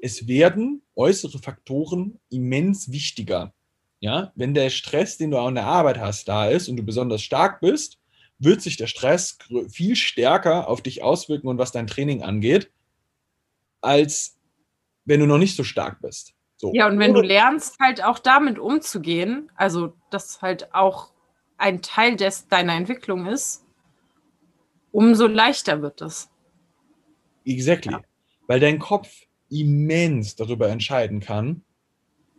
es 0.00 0.28
werden 0.28 0.82
äußere 0.96 1.38
Faktoren 1.38 2.18
immens 2.30 2.92
wichtiger. 2.92 3.52
Ja, 4.00 4.32
wenn 4.36 4.54
der 4.54 4.70
Stress, 4.70 5.16
den 5.18 5.32
du 5.32 5.38
an 5.38 5.56
der 5.56 5.66
Arbeit 5.66 5.98
hast, 5.98 6.28
da 6.28 6.48
ist 6.48 6.68
und 6.68 6.76
du 6.76 6.84
besonders 6.84 7.22
stark 7.22 7.60
bist, 7.60 7.98
wird 8.38 8.62
sich 8.62 8.76
der 8.76 8.86
Stress 8.86 9.38
viel 9.68 9.96
stärker 9.96 10.68
auf 10.68 10.82
dich 10.82 11.02
auswirken 11.02 11.48
und 11.48 11.58
was 11.58 11.72
dein 11.72 11.88
Training 11.88 12.22
angeht, 12.22 12.70
als 13.80 14.38
wenn 15.04 15.20
du 15.20 15.26
noch 15.26 15.38
nicht 15.38 15.56
so 15.56 15.64
stark 15.64 16.00
bist. 16.00 16.34
So. 16.56 16.72
Ja, 16.74 16.86
und 16.86 16.98
wenn 16.98 17.14
du 17.14 17.20
lernst, 17.20 17.78
halt 17.80 18.04
auch 18.04 18.18
damit 18.18 18.58
umzugehen, 18.58 19.50
also 19.56 19.94
das 20.10 20.42
halt 20.42 20.74
auch 20.74 21.12
ein 21.56 21.82
Teil 21.82 22.16
des, 22.16 22.48
deiner 22.48 22.74
Entwicklung 22.74 23.26
ist, 23.26 23.64
umso 24.92 25.26
leichter 25.26 25.82
wird 25.82 26.02
es. 26.02 26.30
Exactly. 27.44 27.92
Ja. 27.92 28.02
Weil 28.46 28.60
dein 28.60 28.78
Kopf 28.78 29.27
immens 29.50 30.36
darüber 30.36 30.68
entscheiden 30.68 31.20
kann, 31.20 31.62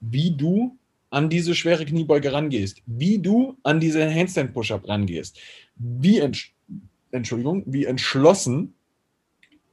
wie 0.02 0.32
du 0.32 0.78
an 1.10 1.30
diese 1.30 1.56
schwere 1.56 1.86
Kniebeuge 1.86 2.32
rangehst, 2.32 2.82
wie 2.86 3.20
du 3.20 3.58
an 3.64 3.80
diese 3.80 4.08
Handstand 4.14 4.54
Push-Up 4.54 4.88
rangehst, 4.88 5.40
wie, 5.76 6.20
entsch 6.20 6.54
Entschuldigung, 7.12 7.64
wie 7.66 7.86
entschlossen 7.86 8.76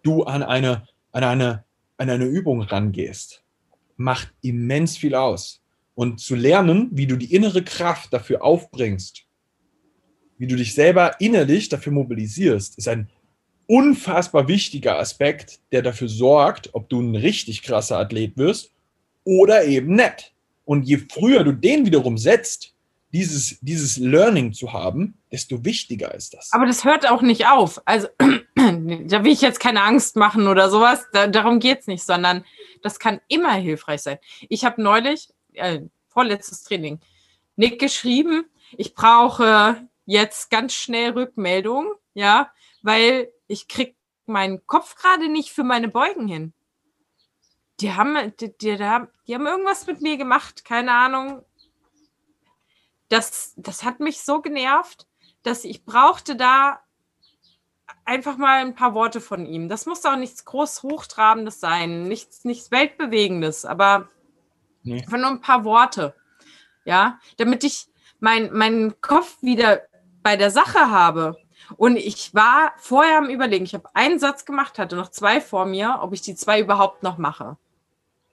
du 0.03 0.23
an 0.23 0.43
eine, 0.43 0.89
an, 1.13 1.25
eine, 1.25 1.65
an 1.99 2.11
eine 2.11 2.25
Übung 2.25 2.63
rangehst, 2.63 3.43
macht 3.97 4.33
immens 4.41 4.97
viel 4.97 5.15
aus. 5.15 5.63
Und 5.95 6.21
zu 6.21 6.35
lernen, 6.35 6.91
wie 6.93 7.07
du 7.07 7.17
die 7.17 7.35
innere 7.35 7.63
Kraft 7.63 8.13
dafür 8.13 8.43
aufbringst, 8.43 9.25
wie 10.39 10.47
du 10.47 10.57
dich 10.57 10.75
selber 10.75 11.19
innerlich 11.21 11.69
dafür 11.69 11.93
mobilisierst, 11.93 12.77
ist 12.77 12.89
ein 12.89 13.09
unfassbar 13.67 14.49
wichtiger 14.49 14.99
Aspekt, 14.99 15.61
der 15.73 15.83
dafür 15.83 16.09
sorgt, 16.09 16.71
ob 16.73 16.89
du 16.89 17.01
ein 17.01 17.17
richtig 17.17 17.63
krasser 17.63 17.99
Athlet 17.99 18.37
wirst 18.37 18.71
oder 19.25 19.65
eben 19.65 19.95
nicht. 19.95 20.33
Und 20.65 20.85
je 20.85 20.99
früher 20.99 21.45
du 21.45 21.53
den 21.53 21.87
wiederum 21.87 22.19
setzt, 22.19 22.75
dieses, 23.13 23.59
dieses 23.61 23.97
Learning 23.97 24.53
zu 24.53 24.73
haben, 24.73 25.15
desto 25.33 25.65
wichtiger 25.65 26.15
ist 26.15 26.35
das. 26.35 26.53
Aber 26.53 26.67
das 26.67 26.85
hört 26.85 27.09
auch 27.09 27.23
nicht 27.23 27.47
auf. 27.47 27.81
Also 27.85 28.09
da 28.19 29.25
will 29.25 29.33
ich 29.33 29.41
jetzt 29.41 29.61
keine 29.61 29.83
Angst 29.83 30.17
machen 30.17 30.49
oder 30.49 30.71
sowas. 30.71 31.07
Da, 31.13 31.27
darum 31.27 31.61
geht 31.61 31.81
es 31.81 31.87
nicht, 31.87 32.05
sondern 32.05 32.45
das 32.83 32.99
kann 32.99 33.21
immer 33.29 33.55
hilfreich 33.55 34.03
sein. 34.03 34.19
Ich 34.49 34.65
habe 34.65 34.83
neulich, 34.83 35.29
äh, 35.55 35.81
vorletztes 36.09 36.63
Training, 36.65 37.01
Nick 37.57 37.79
geschrieben, 37.79 38.45
ich 38.77 38.95
brauche 38.95 39.87
jetzt 40.05 40.51
ganz 40.51 40.75
schnell 40.75 41.13
Rückmeldung, 41.13 41.93
ja, 42.15 42.51
weil 42.83 43.31
ich 43.47 43.69
krieg 43.69 43.97
meinen 44.27 44.67
Kopf 44.67 44.97
gerade 44.97 45.29
nicht 45.29 45.53
für 45.53 45.65
meine 45.65 45.89
Beugen 45.89 46.27
hin 46.27 46.53
die 47.81 47.93
haben, 47.93 48.33
die, 48.41 48.57
die, 48.57 48.77
die, 48.77 48.85
haben 48.85 49.11
irgendwas 49.27 49.87
mit 49.87 50.01
mir 50.01 50.17
gemacht, 50.17 50.65
keine 50.65 50.93
Ahnung. 50.93 51.45
Das, 53.09 53.53
das 53.57 53.85
hat 53.85 54.01
mich 54.01 54.23
so 54.23 54.41
genervt, 54.41 55.07
dass 55.43 55.65
ich 55.65 55.85
brauchte 55.85 56.37
da 56.37 56.81
einfach 58.05 58.37
mal 58.37 58.61
ein 58.61 58.75
paar 58.75 58.95
Worte 58.95 59.21
von 59.21 59.47
ihm. 59.47 59.69
Das 59.69 59.87
muss 59.87 60.05
auch 60.05 60.17
nichts 60.17 60.45
groß 60.45 60.83
Hochtrabendes 60.83 61.61
sein, 61.61 62.05
nichts, 62.05 62.45
nichts 62.45 62.71
Weltbewegendes, 62.71 63.65
aber 63.65 64.09
nee. 64.83 65.01
einfach 65.03 65.19
nur 65.19 65.29
ein 65.29 65.41
paar 65.41 65.65
Worte. 65.65 66.15
Ja, 66.85 67.21
damit 67.37 67.65
ich 67.65 67.89
mein, 68.21 68.53
meinen 68.53 69.01
Kopf 69.01 69.43
wieder 69.43 69.83
bei 70.23 70.37
der 70.37 70.51
Sache 70.51 70.91
habe. 70.91 71.37
Und 71.77 71.97
ich 71.97 72.35
war 72.35 72.73
vorher 72.77 73.19
am 73.19 73.29
Überlegen, 73.29 73.65
ich 73.65 73.75
habe 73.75 73.89
einen 73.95 74.19
Satz 74.19 74.45
gemacht, 74.45 74.79
hatte 74.79 74.97
noch 74.97 75.11
zwei 75.11 75.41
vor 75.41 75.67
mir, 75.67 75.99
ob 76.03 76.13
ich 76.13 76.23
die 76.23 76.35
zwei 76.35 76.61
überhaupt 76.61 77.03
noch 77.03 77.19
mache 77.19 77.57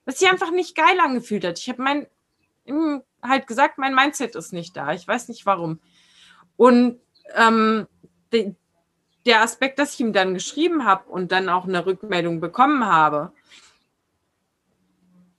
was 0.05 0.19
sich 0.19 0.29
einfach 0.29 0.51
nicht 0.51 0.75
geil 0.75 0.99
angefühlt 0.99 1.45
hat. 1.45 1.59
Ich 1.59 1.69
habe 1.69 1.81
mein 1.81 2.07
halt 3.21 3.47
gesagt, 3.47 3.77
mein 3.77 3.95
Mindset 3.95 4.35
ist 4.35 4.53
nicht 4.53 4.75
da. 4.75 4.93
Ich 4.93 5.07
weiß 5.07 5.27
nicht 5.29 5.45
warum. 5.45 5.79
Und 6.55 6.99
ähm, 7.35 7.87
de, 8.31 8.55
der 9.25 9.41
Aspekt, 9.41 9.79
dass 9.79 9.93
ich 9.93 9.99
ihm 9.99 10.13
dann 10.13 10.33
geschrieben 10.33 10.85
habe 10.85 11.09
und 11.09 11.31
dann 11.31 11.49
auch 11.49 11.65
eine 11.65 11.85
Rückmeldung 11.85 12.39
bekommen 12.39 12.85
habe, 12.85 13.33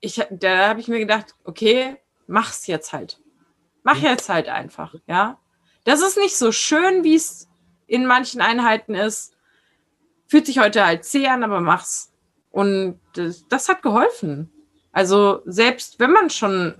ich, 0.00 0.22
da 0.30 0.68
habe 0.68 0.80
ich 0.80 0.88
mir 0.88 0.98
gedacht, 0.98 1.34
okay, 1.44 1.96
mach's 2.26 2.66
jetzt 2.66 2.92
halt. 2.92 3.20
Mach 3.82 3.96
jetzt 3.96 4.28
halt 4.28 4.48
einfach, 4.48 4.94
ja. 5.06 5.38
Das 5.84 6.00
ist 6.00 6.16
nicht 6.16 6.36
so 6.36 6.52
schön, 6.52 7.04
wie 7.04 7.14
es 7.14 7.48
in 7.86 8.06
manchen 8.06 8.40
Einheiten 8.40 8.94
ist. 8.94 9.36
Fühlt 10.26 10.46
sich 10.46 10.58
heute 10.58 10.84
halt 10.84 11.04
zäh 11.04 11.26
an, 11.28 11.44
aber 11.44 11.60
mach's. 11.60 12.12
Und 12.50 13.00
das, 13.14 13.46
das 13.48 13.68
hat 13.68 13.82
geholfen. 13.82 14.50
Also 14.92 15.42
selbst 15.44 15.98
wenn 15.98 16.12
man 16.12 16.30
schon 16.30 16.74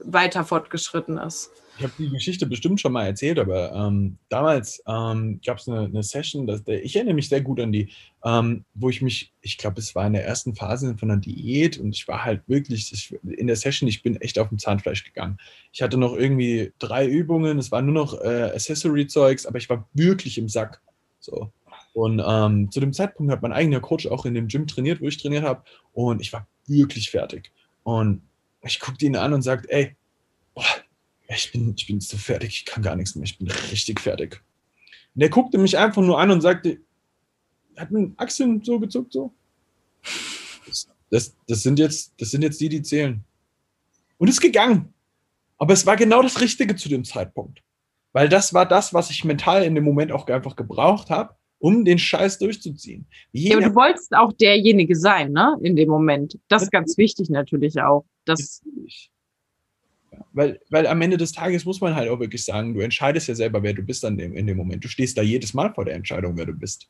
weiter 0.00 0.44
fortgeschritten 0.44 1.18
ist. 1.18 1.50
Ich 1.80 1.84
habe 1.84 1.94
die 1.98 2.10
Geschichte 2.10 2.44
bestimmt 2.44 2.78
schon 2.78 2.92
mal 2.92 3.06
erzählt, 3.06 3.38
aber 3.38 3.72
ähm, 3.72 4.18
damals 4.28 4.82
ähm, 4.86 5.40
gab 5.42 5.56
es 5.56 5.66
eine, 5.66 5.86
eine, 5.86 6.02
Session, 6.02 6.46
der, 6.46 6.84
ich 6.84 6.94
erinnere 6.94 7.14
mich 7.14 7.30
sehr 7.30 7.40
gut 7.40 7.58
an 7.58 7.72
die, 7.72 7.88
ähm, 8.22 8.66
wo 8.74 8.90
ich 8.90 9.00
mich, 9.00 9.32
ich 9.40 9.56
glaube, 9.56 9.80
es 9.80 9.94
war 9.94 10.06
in 10.06 10.12
der 10.12 10.26
ersten 10.26 10.54
Phase 10.54 10.94
von 10.98 11.10
einer 11.10 11.22
Diät 11.22 11.78
und 11.78 11.96
ich 11.96 12.06
war 12.06 12.22
halt 12.22 12.42
wirklich 12.48 12.92
ich, 12.92 13.18
in 13.22 13.46
der 13.46 13.56
Session, 13.56 13.88
ich 13.88 14.02
bin 14.02 14.16
echt 14.16 14.38
auf 14.38 14.50
dem 14.50 14.58
Zahnfleisch 14.58 15.04
gegangen. 15.04 15.38
Ich 15.72 15.80
hatte 15.80 15.96
noch 15.96 16.12
irgendwie 16.12 16.70
drei 16.78 17.06
Übungen, 17.06 17.58
es 17.58 17.72
war 17.72 17.80
nur 17.80 17.94
noch 17.94 18.20
äh, 18.20 18.50
Accessory-Zeugs, 18.52 19.46
aber 19.46 19.56
ich 19.56 19.70
war 19.70 19.88
wirklich 19.94 20.36
im 20.36 20.50
Sack. 20.50 20.82
So. 21.18 21.50
Und 21.94 22.22
ähm, 22.22 22.70
zu 22.70 22.80
dem 22.80 22.92
Zeitpunkt 22.92 23.32
hat 23.32 23.40
mein 23.40 23.54
eigener 23.54 23.80
Coach 23.80 24.06
auch 24.06 24.26
in 24.26 24.34
dem 24.34 24.48
Gym 24.48 24.66
trainiert, 24.66 25.00
wo 25.00 25.06
ich 25.06 25.16
trainiert 25.16 25.44
habe 25.44 25.62
und 25.94 26.20
ich 26.20 26.30
war 26.34 26.46
wirklich 26.66 27.08
fertig. 27.10 27.50
Und 27.84 28.20
ich 28.60 28.80
guckte 28.80 29.06
ihn 29.06 29.16
an 29.16 29.32
und 29.32 29.40
sagte, 29.40 29.72
ey, 29.72 29.96
boah, 30.54 30.66
ich 31.36 31.52
bin, 31.52 31.74
ich 31.76 31.86
bin 31.86 32.00
so 32.00 32.16
fertig, 32.16 32.48
ich 32.50 32.64
kann 32.64 32.82
gar 32.82 32.96
nichts 32.96 33.14
mehr, 33.14 33.24
ich 33.24 33.38
bin 33.38 33.48
richtig 33.48 34.00
fertig. 34.00 34.42
Und 35.14 35.22
er 35.22 35.28
guckte 35.28 35.58
mich 35.58 35.76
einfach 35.76 36.02
nur 36.02 36.18
an 36.18 36.30
und 36.30 36.40
sagte, 36.40 36.80
hat 37.76 37.90
mit 37.90 38.12
Achseln 38.18 38.62
so 38.62 38.78
gezuckt, 38.78 39.12
so. 39.12 39.32
Das, 41.10 41.34
das, 41.46 41.62
sind 41.62 41.78
jetzt, 41.78 42.14
das 42.18 42.30
sind 42.30 42.42
jetzt 42.42 42.60
die, 42.60 42.68
die 42.68 42.82
zählen. 42.82 43.24
Und 44.18 44.28
ist 44.28 44.40
gegangen. 44.40 44.92
Aber 45.58 45.72
es 45.72 45.86
war 45.86 45.96
genau 45.96 46.22
das 46.22 46.40
Richtige 46.40 46.76
zu 46.76 46.88
dem 46.88 47.04
Zeitpunkt. 47.04 47.62
Weil 48.12 48.28
das 48.28 48.54
war 48.54 48.66
das, 48.66 48.92
was 48.94 49.10
ich 49.10 49.24
mental 49.24 49.62
in 49.64 49.74
dem 49.74 49.84
Moment 49.84 50.12
auch 50.12 50.26
einfach 50.26 50.56
gebraucht 50.56 51.10
habe, 51.10 51.34
um 51.58 51.84
den 51.84 51.98
Scheiß 51.98 52.38
durchzuziehen. 52.38 53.06
ja, 53.32 53.56
aber 53.56 53.68
du 53.68 53.74
wolltest 53.74 54.12
auch 54.14 54.32
derjenige 54.32 54.96
sein, 54.96 55.32
ne? 55.32 55.58
In 55.62 55.76
dem 55.76 55.88
Moment. 55.88 56.38
Das 56.48 56.62
ist 56.62 56.72
ganz 56.72 56.96
wichtig 56.96 57.28
natürlich 57.28 57.80
auch. 57.80 58.04
Das 58.24 58.62
Weil, 60.32 60.60
weil 60.70 60.86
am 60.86 61.00
Ende 61.02 61.16
des 61.16 61.32
Tages 61.32 61.64
muss 61.64 61.80
man 61.80 61.94
halt 61.94 62.08
auch 62.08 62.20
wirklich 62.20 62.44
sagen, 62.44 62.74
du 62.74 62.80
entscheidest 62.80 63.28
ja 63.28 63.34
selber, 63.34 63.62
wer 63.62 63.74
du 63.74 63.82
bist 63.82 64.04
an 64.04 64.18
dem, 64.18 64.34
in 64.34 64.46
dem 64.46 64.56
Moment. 64.56 64.84
Du 64.84 64.88
stehst 64.88 65.16
da 65.18 65.22
jedes 65.22 65.54
Mal 65.54 65.72
vor 65.74 65.84
der 65.84 65.94
Entscheidung, 65.94 66.36
wer 66.36 66.46
du 66.46 66.52
bist. 66.52 66.88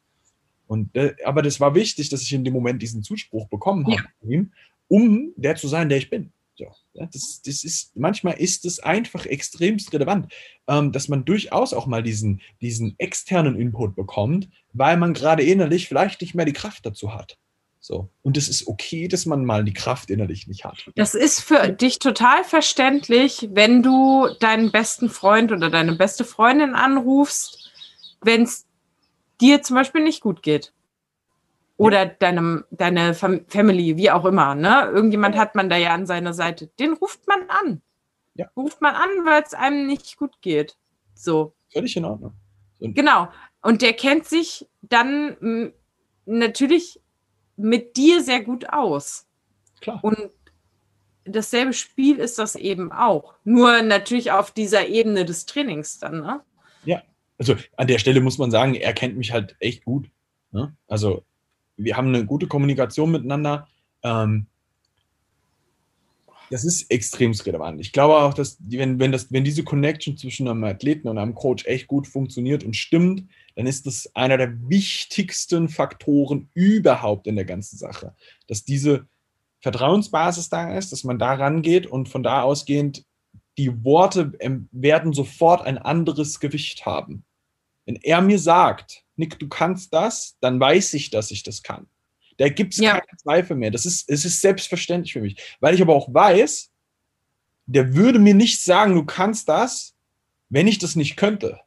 Und, 0.66 0.94
äh, 0.94 1.14
aber 1.24 1.42
das 1.42 1.58
war 1.58 1.74
wichtig, 1.74 2.10
dass 2.10 2.22
ich 2.22 2.32
in 2.32 2.44
dem 2.44 2.54
Moment 2.54 2.80
diesen 2.80 3.02
Zuspruch 3.02 3.48
bekommen 3.48 3.86
habe, 3.86 4.08
ja. 4.22 4.42
um 4.88 5.32
der 5.36 5.56
zu 5.56 5.68
sein, 5.68 5.88
der 5.88 5.98
ich 5.98 6.10
bin. 6.10 6.32
So, 6.60 6.66
ja, 6.92 7.06
das, 7.06 7.40
das 7.42 7.64
ist, 7.64 7.96
manchmal 7.96 8.34
ist 8.34 8.64
es 8.66 8.80
einfach 8.80 9.24
extremst 9.24 9.92
relevant, 9.92 10.30
ähm, 10.68 10.92
dass 10.92 11.08
man 11.08 11.24
durchaus 11.24 11.72
auch 11.72 11.86
mal 11.86 12.02
diesen, 12.02 12.42
diesen 12.60 12.94
externen 12.98 13.58
Input 13.58 13.96
bekommt, 13.96 14.48
weil 14.72 14.96
man 14.96 15.14
gerade 15.14 15.42
innerlich 15.42 15.88
vielleicht 15.88 16.20
nicht 16.20 16.34
mehr 16.34 16.44
die 16.44 16.52
Kraft 16.52 16.84
dazu 16.84 17.14
hat. 17.14 17.38
So. 17.80 18.10
Und 18.22 18.36
es 18.36 18.48
ist 18.48 18.68
okay, 18.68 19.08
dass 19.08 19.24
man 19.24 19.44
mal 19.44 19.64
die 19.64 19.72
Kraft 19.72 20.10
innerlich 20.10 20.46
nicht 20.46 20.64
hat. 20.64 20.90
Das 20.96 21.14
ist 21.14 21.40
für 21.40 21.68
dich 21.68 21.98
total 21.98 22.44
verständlich, 22.44 23.48
wenn 23.52 23.82
du 23.82 24.28
deinen 24.38 24.70
besten 24.70 25.08
Freund 25.08 25.50
oder 25.50 25.70
deine 25.70 25.94
beste 25.94 26.24
Freundin 26.24 26.74
anrufst, 26.74 27.72
wenn 28.20 28.42
es 28.42 28.66
dir 29.40 29.62
zum 29.62 29.76
Beispiel 29.76 30.02
nicht 30.02 30.20
gut 30.20 30.42
geht. 30.42 30.74
Oder 31.78 32.04
deinem, 32.04 32.64
deine 32.70 33.14
Fam 33.14 33.46
Family, 33.48 33.96
wie 33.96 34.10
auch 34.10 34.26
immer. 34.26 34.54
Ne? 34.54 34.90
Irgendjemand 34.92 35.36
hat 35.36 35.54
man 35.54 35.70
da 35.70 35.76
ja 35.76 35.94
an 35.94 36.04
seiner 36.04 36.34
Seite. 36.34 36.66
Den 36.78 36.92
ruft 36.92 37.26
man 37.26 37.48
an. 37.48 37.80
Ja. 38.34 38.50
Ruft 38.54 38.82
man 38.82 38.94
an, 38.94 39.08
weil 39.24 39.42
es 39.42 39.54
einem 39.54 39.86
nicht 39.86 40.18
gut 40.18 40.42
geht. 40.42 40.76
So. 41.14 41.54
Völlig 41.72 41.96
in 41.96 42.04
Ordnung. 42.04 42.34
So. 42.78 42.92
Genau. 42.92 43.28
Und 43.62 43.80
der 43.80 43.94
kennt 43.94 44.26
sich 44.26 44.68
dann 44.82 45.72
natürlich 46.26 46.99
mit 47.60 47.96
dir 47.96 48.22
sehr 48.22 48.42
gut 48.42 48.68
aus. 48.70 49.26
Klar. 49.80 50.02
Und 50.02 50.30
dasselbe 51.24 51.72
Spiel 51.72 52.16
ist 52.16 52.38
das 52.38 52.56
eben 52.56 52.92
auch. 52.92 53.34
Nur 53.44 53.82
natürlich 53.82 54.32
auf 54.32 54.50
dieser 54.50 54.86
Ebene 54.88 55.24
des 55.24 55.46
Trainings 55.46 55.98
dann, 55.98 56.20
ne? 56.20 56.40
Ja, 56.84 57.02
also 57.38 57.56
an 57.76 57.86
der 57.86 57.98
Stelle 57.98 58.20
muss 58.20 58.38
man 58.38 58.50
sagen, 58.50 58.74
er 58.74 58.92
kennt 58.92 59.16
mich 59.16 59.32
halt 59.32 59.56
echt 59.60 59.84
gut. 59.84 60.10
Ne? 60.50 60.74
Also 60.88 61.24
wir 61.76 61.96
haben 61.96 62.08
eine 62.08 62.24
gute 62.24 62.46
Kommunikation 62.46 63.10
miteinander. 63.10 63.68
Ähm, 64.02 64.46
das 66.50 66.64
ist 66.64 66.90
extrem 66.90 67.32
relevant. 67.32 67.80
Ich 67.80 67.92
glaube 67.92 68.16
auch, 68.16 68.34
dass 68.34 68.58
wenn, 68.60 68.98
wenn, 68.98 69.12
das, 69.12 69.30
wenn 69.30 69.44
diese 69.44 69.62
Connection 69.62 70.16
zwischen 70.16 70.48
einem 70.48 70.64
Athleten 70.64 71.08
und 71.08 71.16
einem 71.16 71.34
Coach 71.34 71.64
echt 71.66 71.86
gut 71.86 72.08
funktioniert 72.08 72.64
und 72.64 72.74
stimmt, 72.74 73.24
dann 73.54 73.66
ist 73.66 73.86
das 73.86 74.10
einer 74.14 74.36
der 74.36 74.68
wichtigsten 74.68 75.68
Faktoren 75.68 76.50
überhaupt 76.54 77.28
in 77.28 77.36
der 77.36 77.44
ganzen 77.44 77.78
Sache. 77.78 78.14
Dass 78.48 78.64
diese 78.64 79.06
Vertrauensbasis 79.60 80.48
da 80.48 80.76
ist, 80.76 80.90
dass 80.90 81.04
man 81.04 81.18
da 81.18 81.34
rangeht 81.34 81.86
und 81.86 82.08
von 82.08 82.24
da 82.24 82.42
ausgehend 82.42 83.04
die 83.56 83.84
Worte 83.84 84.32
werden 84.72 85.12
sofort 85.12 85.62
ein 85.62 85.78
anderes 85.78 86.40
Gewicht 86.40 86.84
haben. 86.86 87.24
Wenn 87.84 87.96
er 87.96 88.22
mir 88.22 88.38
sagt, 88.38 89.04
Nick, 89.16 89.38
du 89.38 89.48
kannst 89.48 89.92
das, 89.92 90.36
dann 90.40 90.58
weiß 90.58 90.94
ich, 90.94 91.10
dass 91.10 91.30
ich 91.30 91.42
das 91.42 91.62
kann. 91.62 91.86
Da 92.40 92.48
gibt 92.48 92.72
es 92.72 92.80
ja. 92.80 92.92
keine 92.92 93.18
Zweifel 93.18 93.54
mehr. 93.54 93.70
Das 93.70 93.84
ist, 93.84 94.08
es 94.08 94.24
ist 94.24 94.40
selbstverständlich 94.40 95.12
für 95.12 95.20
mich. 95.20 95.36
Weil 95.60 95.74
ich 95.74 95.82
aber 95.82 95.94
auch 95.94 96.12
weiß, 96.12 96.70
der 97.66 97.94
würde 97.94 98.18
mir 98.18 98.32
nicht 98.32 98.64
sagen, 98.64 98.94
du 98.94 99.04
kannst 99.04 99.46
das, 99.46 99.94
wenn 100.48 100.66
ich 100.66 100.78
das 100.78 100.96
nicht 100.96 101.18
könnte. 101.18 101.60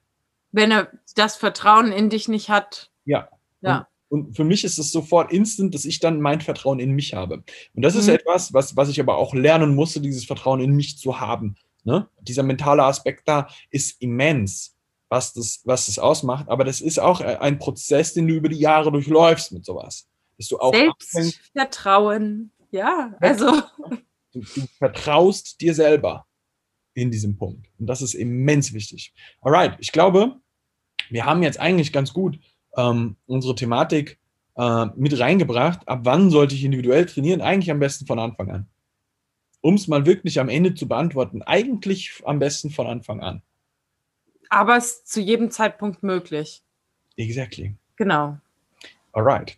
Wenn 0.52 0.72
er 0.72 0.92
das 1.14 1.36
Vertrauen 1.36 1.92
in 1.92 2.10
dich 2.10 2.28
nicht 2.28 2.50
hat. 2.50 2.90
Ja. 3.06 3.30
ja. 3.62 3.88
Und, 4.10 4.30
und 4.30 4.36
für 4.36 4.46
mich 4.46 4.64
ist 4.64 4.80
es 4.80 4.92
sofort 4.92 5.32
instant, 5.32 5.76
dass 5.76 5.86
ich 5.86 6.00
dann 6.00 6.20
mein 6.20 6.42
Vertrauen 6.42 6.80
in 6.80 6.94
mich 6.94 7.14
habe. 7.14 7.44
Und 7.76 7.84
das 7.84 7.94
mhm. 7.94 8.00
ist 8.00 8.08
etwas, 8.08 8.52
was, 8.52 8.76
was 8.76 8.90
ich 8.90 9.00
aber 9.00 9.18
auch 9.18 9.36
lernen 9.36 9.76
musste, 9.76 10.02
dieses 10.02 10.26
Vertrauen 10.26 10.60
in 10.60 10.76
mich 10.76 10.98
zu 10.98 11.20
haben. 11.20 11.56
Ne? 11.84 12.10
Dieser 12.22 12.42
mentale 12.42 12.84
Aspekt 12.84 13.28
da 13.28 13.48
ist 13.70 14.02
immens, 14.02 14.76
was 15.08 15.34
das, 15.34 15.62
was 15.66 15.86
das 15.86 16.00
ausmacht. 16.00 16.50
Aber 16.50 16.64
das 16.64 16.82
ist 16.82 16.98
auch 16.98 17.22
ein 17.22 17.60
Prozess, 17.60 18.16
den 18.16 18.28
du 18.28 18.34
über 18.34 18.50
die 18.50 18.58
Jahre 18.58 18.92
durchläufst 18.92 19.52
mit 19.52 19.66
sowas 19.66 20.10
dass 20.38 20.48
du 20.48 20.60
auch 20.60 20.74
Selbstvertrauen. 20.74 22.52
Ja, 22.72 23.16
also. 23.20 23.62
Du, 24.32 24.40
du, 24.42 24.68
vertraust 24.80 25.62
dir 25.62 25.74
selber 25.76 26.26
in 26.94 27.12
diesem 27.12 27.38
Punkt. 27.38 27.68
Und 27.78 27.88
das 27.88 28.02
ist 28.02 28.14
immens 28.14 28.74
wichtig. 28.74 29.14
Alright, 29.42 29.76
ich 29.80 29.92
glaube, 29.92 30.40
wir 31.10 31.26
haben 31.26 31.44
jetzt 31.44 31.60
eigentlich 31.60 31.94
ganz 31.94 32.14
gut 32.14 32.40
ähm, 32.76 33.16
unsere 33.26 33.56
Thematik 33.56 34.20
äh, 34.56 34.86
mit 34.96 35.18
reingebracht. 35.20 35.88
Ab 35.88 36.02
wann 36.04 36.30
sollte 36.30 36.56
ich 36.56 36.64
individuell 36.64 37.06
trainieren? 37.06 37.42
Eigentlich 37.42 37.72
am 37.72 37.80
besten 37.80 38.06
von 38.06 38.20
Anfang 38.20 38.52
an. 38.52 38.70
Um 39.62 39.76
es 39.76 39.88
mal 39.88 40.06
wirklich 40.06 40.40
am 40.40 40.50
Ende 40.50 40.76
zu 40.76 40.88
beantworten, 40.88 41.42
eigentlich 41.42 42.22
am 42.26 42.40
besten 42.40 42.70
von 42.70 42.88
Anfang 42.88 43.22
an. 43.22 43.42
Aber 44.50 44.78
es 44.78 44.86
ist 44.86 45.08
zu 45.08 45.22
jedem 45.22 45.52
Zeitpunkt 45.52 46.04
möglich. 46.04 46.64
Exactly. 47.16 47.76
Genau. 47.96 48.38
Alright. 49.14 49.58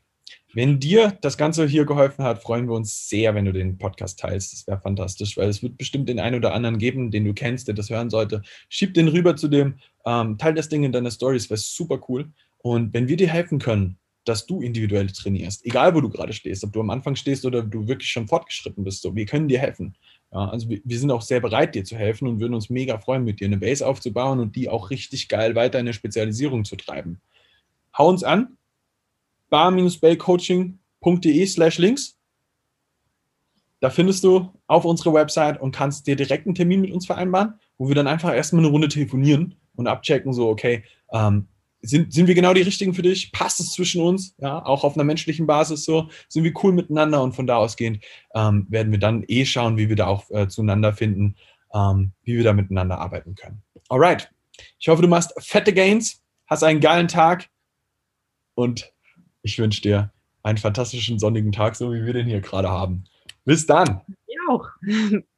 Wenn 0.55 0.79
dir 0.79 1.17
das 1.19 1.37
Ganze 1.37 1.67
hier 1.67 1.85
geholfen 1.85 2.23
hat, 2.23 2.41
freuen 2.41 2.69
wir 2.69 2.75
uns 2.75 3.09
sehr, 3.09 3.35
wenn 3.35 3.43
du 3.43 3.51
den 3.51 3.77
Podcast 3.77 4.21
teilst. 4.21 4.53
Das 4.53 4.65
wäre 4.65 4.79
fantastisch, 4.79 5.35
weil 5.35 5.49
es 5.49 5.61
wird 5.61 5.77
bestimmt 5.77 6.07
den 6.07 6.17
einen 6.17 6.37
oder 6.37 6.53
anderen 6.53 6.77
geben, 6.77 7.11
den 7.11 7.25
du 7.25 7.33
kennst, 7.33 7.67
der 7.67 7.75
das 7.75 7.89
hören 7.89 8.09
sollte. 8.09 8.41
Schieb 8.69 8.93
den 8.93 9.09
rüber 9.09 9.35
zu 9.35 9.49
dem, 9.49 9.75
ähm, 10.05 10.37
teil 10.37 10.53
das 10.53 10.69
Ding 10.69 10.85
in 10.85 10.93
deiner 10.93 11.11
Stories, 11.11 11.49
wäre 11.49 11.57
super 11.57 11.99
cool. 12.07 12.31
Und 12.59 12.93
wenn 12.93 13.09
wir 13.09 13.17
dir 13.17 13.27
helfen 13.27 13.59
können, 13.59 13.97
dass 14.23 14.45
du 14.45 14.61
individuell 14.61 15.07
trainierst, 15.07 15.65
egal 15.65 15.93
wo 15.93 15.99
du 15.99 16.09
gerade 16.09 16.31
stehst, 16.31 16.63
ob 16.63 16.71
du 16.71 16.79
am 16.79 16.89
Anfang 16.89 17.17
stehst 17.17 17.45
oder 17.45 17.61
du 17.61 17.89
wirklich 17.89 18.09
schon 18.09 18.29
fortgeschritten 18.29 18.85
bist, 18.85 19.01
so, 19.01 19.13
wir 19.13 19.25
können 19.25 19.49
dir 19.49 19.59
helfen. 19.59 19.97
Ja, 20.31 20.47
also 20.47 20.69
wir, 20.69 20.97
sind 20.97 21.11
auch 21.11 21.21
sehr 21.21 21.41
bereit, 21.41 21.75
dir 21.75 21.83
zu 21.83 21.97
helfen 21.97 22.29
und 22.29 22.39
würden 22.39 22.53
uns 22.53 22.69
mega 22.69 22.97
freuen, 22.97 23.25
mit 23.25 23.41
dir 23.41 23.47
eine 23.47 23.57
Base 23.57 23.85
aufzubauen 23.85 24.39
und 24.39 24.55
die 24.55 24.69
auch 24.69 24.89
richtig 24.89 25.27
geil 25.27 25.53
weiter 25.53 25.79
in 25.79 25.85
eine 25.85 25.93
Spezialisierung 25.93 26.63
zu 26.63 26.77
treiben. 26.77 27.19
Hau 27.97 28.07
uns 28.07 28.23
an, 28.23 28.55
bar-bellcoaching.de 29.55 31.45
slash 31.45 31.77
links. 31.77 32.19
Da 33.79 33.89
findest 33.89 34.25
du 34.25 34.49
auf 34.67 34.83
unsere 34.83 35.13
Website 35.13 35.61
und 35.61 35.73
kannst 35.73 36.07
dir 36.07 36.17
direkt 36.17 36.45
einen 36.45 36.55
Termin 36.55 36.81
mit 36.81 36.91
uns 36.91 37.05
vereinbaren, 37.05 37.53
wo 37.77 37.87
wir 37.87 37.95
dann 37.95 38.07
einfach 38.07 38.33
erstmal 38.33 38.63
eine 38.65 38.71
Runde 38.71 38.89
telefonieren 38.89 39.55
und 39.75 39.87
abchecken, 39.87 40.33
so, 40.33 40.49
okay, 40.49 40.83
ähm, 41.13 41.47
sind, 41.81 42.11
sind 42.11 42.27
wir 42.27 42.35
genau 42.35 42.53
die 42.53 42.63
Richtigen 42.63 42.93
für 42.93 43.01
dich? 43.01 43.31
Passt 43.31 43.61
es 43.61 43.71
zwischen 43.71 44.01
uns? 44.01 44.35
Ja, 44.39 44.65
auch 44.65 44.83
auf 44.83 44.95
einer 44.95 45.05
menschlichen 45.05 45.47
Basis 45.47 45.85
so? 45.85 46.09
Sind 46.27 46.43
wir 46.43 46.53
cool 46.63 46.73
miteinander? 46.73 47.23
Und 47.23 47.33
von 47.33 47.47
da 47.47 47.55
ausgehend 47.57 48.03
ähm, 48.33 48.65
werden 48.69 48.91
wir 48.91 48.99
dann 48.99 49.23
eh 49.27 49.45
schauen, 49.45 49.77
wie 49.77 49.87
wir 49.87 49.95
da 49.95 50.07
auch 50.07 50.29
äh, 50.31 50.49
zueinander 50.49 50.91
finden, 50.91 51.35
ähm, 51.73 52.11
wie 52.23 52.35
wir 52.35 52.43
da 52.43 52.51
miteinander 52.51 52.97
arbeiten 52.97 53.35
können. 53.35 53.61
Alright. 53.87 54.29
Ich 54.79 54.89
hoffe, 54.89 55.01
du 55.01 55.07
machst 55.07 55.33
fette 55.37 55.73
Gains, 55.73 56.23
hast 56.47 56.63
einen 56.63 56.81
geilen 56.81 57.07
Tag 57.07 57.49
und 58.55 58.94
ich 59.45 59.59
wünsche 59.59 59.81
dir 59.81 60.11
einen 60.41 60.57
fantastischen 60.57 61.19
sonnigen 61.19 61.51
Tag, 61.51 61.75
so 61.75 61.93
wie 61.93 62.03
wir 62.03 62.13
den 62.13 62.25
hier 62.25 62.41
gerade 62.41 62.69
haben. 62.69 63.03
Bis 63.45 63.67
dann. 63.67 64.01
Ja 64.27 64.39
auch. 64.49 64.67